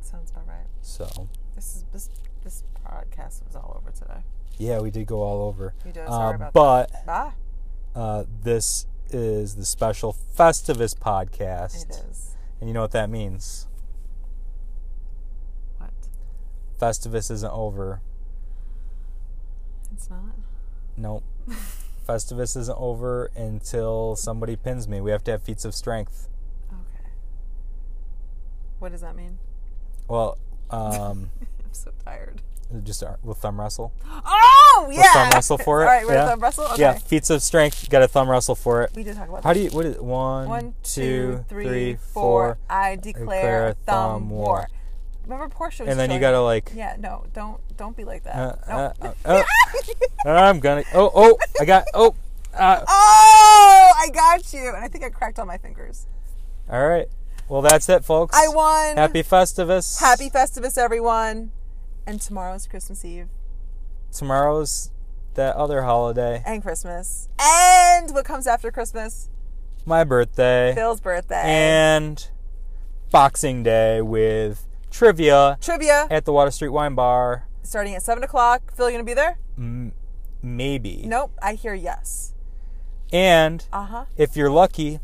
Sounds 0.00 0.30
about 0.30 0.46
right. 0.48 0.66
So, 0.82 1.28
This 1.54 1.76
is 1.76 1.84
this 1.92 2.08
this 2.42 2.62
podcast 2.84 3.44
was 3.46 3.54
all 3.54 3.76
over 3.80 3.90
today. 3.90 4.20
yeah, 4.58 4.80
we 4.80 4.90
did 4.90 5.06
go 5.06 5.22
all 5.22 5.42
over. 5.46 5.74
You 5.84 5.92
did. 5.92 6.06
Uh, 6.06 6.10
Sorry 6.10 6.34
about 6.36 6.52
but 6.52 6.90
that. 6.92 7.04
Ah, 7.08 7.34
uh, 7.94 8.24
this 8.42 8.86
is 9.10 9.56
the 9.56 9.64
special 9.64 10.16
Festivus 10.36 10.96
podcast. 10.96 11.88
it 11.88 12.02
is. 12.10 12.36
And 12.60 12.68
you 12.68 12.74
know 12.74 12.82
what 12.82 12.92
that 12.92 13.10
means? 13.10 13.66
What? 15.78 15.90
Festivus 16.80 17.30
isn't 17.30 17.52
over. 17.52 18.00
It's 19.92 20.08
not. 20.10 20.20
Nope. 20.96 21.24
Festivus 22.08 22.56
isn't 22.56 22.78
over 22.78 23.30
until 23.36 24.16
somebody 24.16 24.56
pins 24.56 24.88
me. 24.88 25.00
We 25.00 25.10
have 25.10 25.22
to 25.24 25.30
have 25.32 25.42
feats 25.42 25.64
of 25.64 25.74
strength. 25.74 26.28
Okay. 26.72 27.10
What 28.78 28.92
does 28.92 29.00
that 29.02 29.14
mean? 29.16 29.38
Well, 30.10 30.38
um, 30.70 31.30
I'm 31.40 31.72
so 31.72 31.92
tired. 32.04 32.42
just 32.82 33.04
uh, 33.04 33.14
we'll 33.22 33.34
thumb 33.34 33.60
wrestle. 33.60 33.92
Oh 34.26 34.88
yeah. 34.90 35.02
We'll 35.02 35.12
thumb 35.12 35.30
wrestle 35.32 35.58
for 35.58 35.82
it. 35.82 35.84
All 35.86 35.90
right, 35.92 36.04
we're 36.04 36.14
yeah. 36.14 36.26
thumb 36.26 36.40
wrestle. 36.40 36.64
Okay. 36.64 36.82
Yeah, 36.82 36.94
feats 36.94 37.30
of 37.30 37.40
strength. 37.42 37.84
You 37.84 37.88
got 37.90 38.02
a 38.02 38.08
thumb 38.08 38.28
wrestle 38.28 38.56
for 38.56 38.82
it. 38.82 38.90
We 38.96 39.04
did 39.04 39.16
talk 39.16 39.28
about 39.28 39.44
How 39.44 39.50
that. 39.52 39.54
do 39.54 39.64
you? 39.64 39.70
What 39.70 39.86
is 39.86 39.94
it? 39.94 40.02
One, 40.02 40.48
One, 40.48 40.74
two, 40.82 41.44
three, 41.48 41.64
three, 41.64 41.94
four. 41.94 42.56
four. 42.56 42.58
I 42.68 42.96
declare 42.96 43.68
a 43.68 43.74
thumb 43.74 44.30
war. 44.30 44.68
Remember 45.22 45.48
Portia? 45.48 45.84
Was 45.84 45.90
And 45.90 46.00
then 46.00 46.10
you 46.10 46.18
gotta 46.18 46.40
like. 46.40 46.72
Yeah. 46.74 46.96
No. 46.98 47.24
Don't. 47.32 47.60
Don't 47.76 47.96
be 47.96 48.02
like 48.04 48.24
that. 48.24 48.34
Uh, 48.34 48.56
no. 48.68 48.74
uh, 48.74 49.12
uh, 49.24 49.42
uh, 50.26 50.30
I'm 50.30 50.58
gonna. 50.58 50.82
Oh, 50.92 51.10
oh! 51.14 51.38
I 51.60 51.64
got. 51.64 51.84
Oh. 51.94 52.16
Uh, 52.52 52.84
oh, 52.88 53.90
I 53.96 54.08
got 54.12 54.52
you. 54.52 54.72
And 54.74 54.84
I 54.84 54.88
think 54.88 55.04
I 55.04 55.10
cracked 55.10 55.38
all 55.38 55.46
my 55.46 55.58
fingers. 55.58 56.08
all 56.68 56.84
right. 56.84 57.06
Well, 57.50 57.62
that's 57.62 57.88
it, 57.88 58.04
folks. 58.04 58.36
I 58.36 58.46
won. 58.46 58.96
Happy 58.96 59.24
Festivus. 59.24 59.98
Happy 59.98 60.30
Festivus, 60.30 60.78
everyone. 60.78 61.50
And 62.06 62.20
tomorrow's 62.20 62.66
Christmas 62.68 63.04
Eve 63.04 63.26
Tomorrow's 64.12 64.92
that 65.34 65.56
other 65.56 65.82
holiday. 65.82 66.42
and 66.46 66.62
Christmas. 66.62 67.28
And 67.40 68.14
what 68.14 68.24
comes 68.24 68.46
after 68.46 68.70
Christmas? 68.70 69.28
My 69.84 70.04
birthday. 70.04 70.72
Phil's 70.76 71.00
birthday. 71.00 71.42
and 71.44 72.28
Boxing 73.10 73.64
Day 73.64 74.00
with 74.00 74.64
trivia 74.92 75.58
Trivia 75.60 76.06
at 76.08 76.24
the 76.24 76.32
Water 76.32 76.52
Street 76.52 76.68
Wine 76.68 76.94
Bar. 76.94 77.48
starting 77.64 77.96
at 77.96 78.02
7 78.04 78.22
o'clock. 78.22 78.72
Phil, 78.76 78.88
you 78.90 78.94
going 78.94 79.04
to 79.04 79.10
be 79.10 79.14
there? 79.14 79.38
M- 79.58 79.92
maybe. 80.40 81.02
Nope. 81.04 81.32
I 81.42 81.54
hear 81.54 81.74
yes. 81.74 82.32
And 83.12 83.64
Uh 83.72 83.86
huh. 83.86 84.04
if 84.16 84.36
you're 84.36 84.50
lucky, 84.50 85.00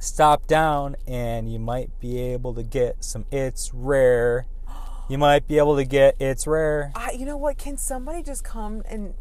stop 0.00 0.46
down 0.46 0.96
and 1.06 1.52
you 1.52 1.58
might 1.58 2.00
be 2.00 2.18
able 2.18 2.54
to 2.54 2.62
get 2.62 3.04
some 3.04 3.26
It's 3.30 3.72
Rare. 3.72 4.46
You 5.08 5.18
might 5.18 5.46
be 5.46 5.58
able 5.58 5.76
to 5.76 5.84
get 5.84 6.16
It's 6.18 6.46
Rare. 6.46 6.92
I, 6.94 7.12
you 7.12 7.26
know 7.26 7.36
what? 7.36 7.58
Can 7.58 7.76
somebody 7.76 8.22
just 8.22 8.42
come 8.42 8.82
and 8.88 9.14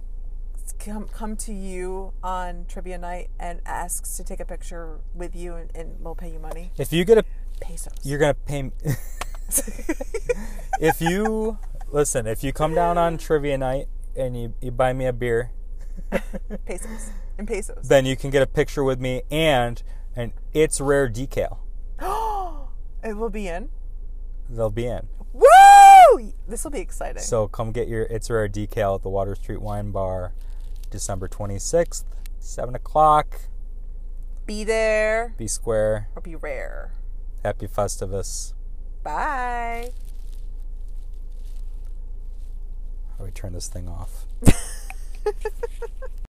come 0.79 1.07
come 1.07 1.35
to 1.35 1.53
you 1.53 2.13
on 2.23 2.65
trivia 2.67 2.97
night 2.97 3.29
and 3.39 3.59
asks 3.65 4.15
to 4.17 4.23
take 4.23 4.39
a 4.39 4.45
picture 4.45 4.99
with 5.13 5.35
you 5.35 5.55
and, 5.55 5.69
and 5.75 5.97
we'll 5.99 6.15
pay 6.15 6.31
you 6.31 6.39
money? 6.39 6.71
If 6.77 6.93
you 6.93 7.03
get 7.05 7.17
a, 7.17 7.25
Pesos. 7.59 7.93
you're 8.03 8.19
gonna 8.19 8.33
pay. 8.33 8.63
Me. 8.63 8.71
if 10.79 11.01
you 11.01 11.57
listen, 11.91 12.27
if 12.27 12.43
you 12.43 12.53
come 12.53 12.73
down 12.73 12.97
on 12.97 13.17
trivia 13.17 13.57
night 13.57 13.87
and 14.15 14.39
you, 14.39 14.53
you 14.61 14.71
buy 14.71 14.93
me 14.93 15.05
a 15.07 15.13
beer, 15.13 15.51
pesos. 16.65 17.11
In 17.37 17.45
pesos. 17.45 17.87
then 17.87 18.05
you 18.05 18.15
can 18.15 18.29
get 18.29 18.41
a 18.41 18.47
picture 18.47 18.83
with 18.83 18.99
me 18.99 19.23
and 19.31 19.81
an 20.19 20.33
It's 20.53 20.81
Rare 20.81 21.09
decal. 21.09 21.57
it 23.03 23.13
will 23.15 23.29
be 23.29 23.47
in. 23.47 23.69
They'll 24.49 24.69
be 24.69 24.85
in. 24.87 25.07
Woo! 25.31 26.33
This 26.47 26.63
will 26.63 26.71
be 26.71 26.79
exciting. 26.81 27.21
So 27.21 27.47
come 27.47 27.71
get 27.71 27.87
your 27.87 28.03
It's 28.03 28.29
Rare 28.29 28.49
decal 28.49 28.95
at 28.95 29.03
the 29.03 29.09
Water 29.09 29.35
Street 29.35 29.61
Wine 29.61 29.91
Bar, 29.91 30.33
December 30.89 31.27
26th, 31.29 32.03
7 32.39 32.75
o'clock. 32.75 33.41
be 34.45 34.63
there 34.63 35.35
Be 35.37 35.47
square. 35.47 36.09
or 36.15 36.21
be 36.21 36.35
rare. 36.35 36.91
Happy 37.43 37.67
Festivus. 37.67 38.53
Bye. 39.03 39.91
How 43.11 43.19
do 43.19 43.23
we 43.25 43.31
turn 43.31 43.53
this 43.53 43.67
thing 43.69 43.87
off? 43.87 44.25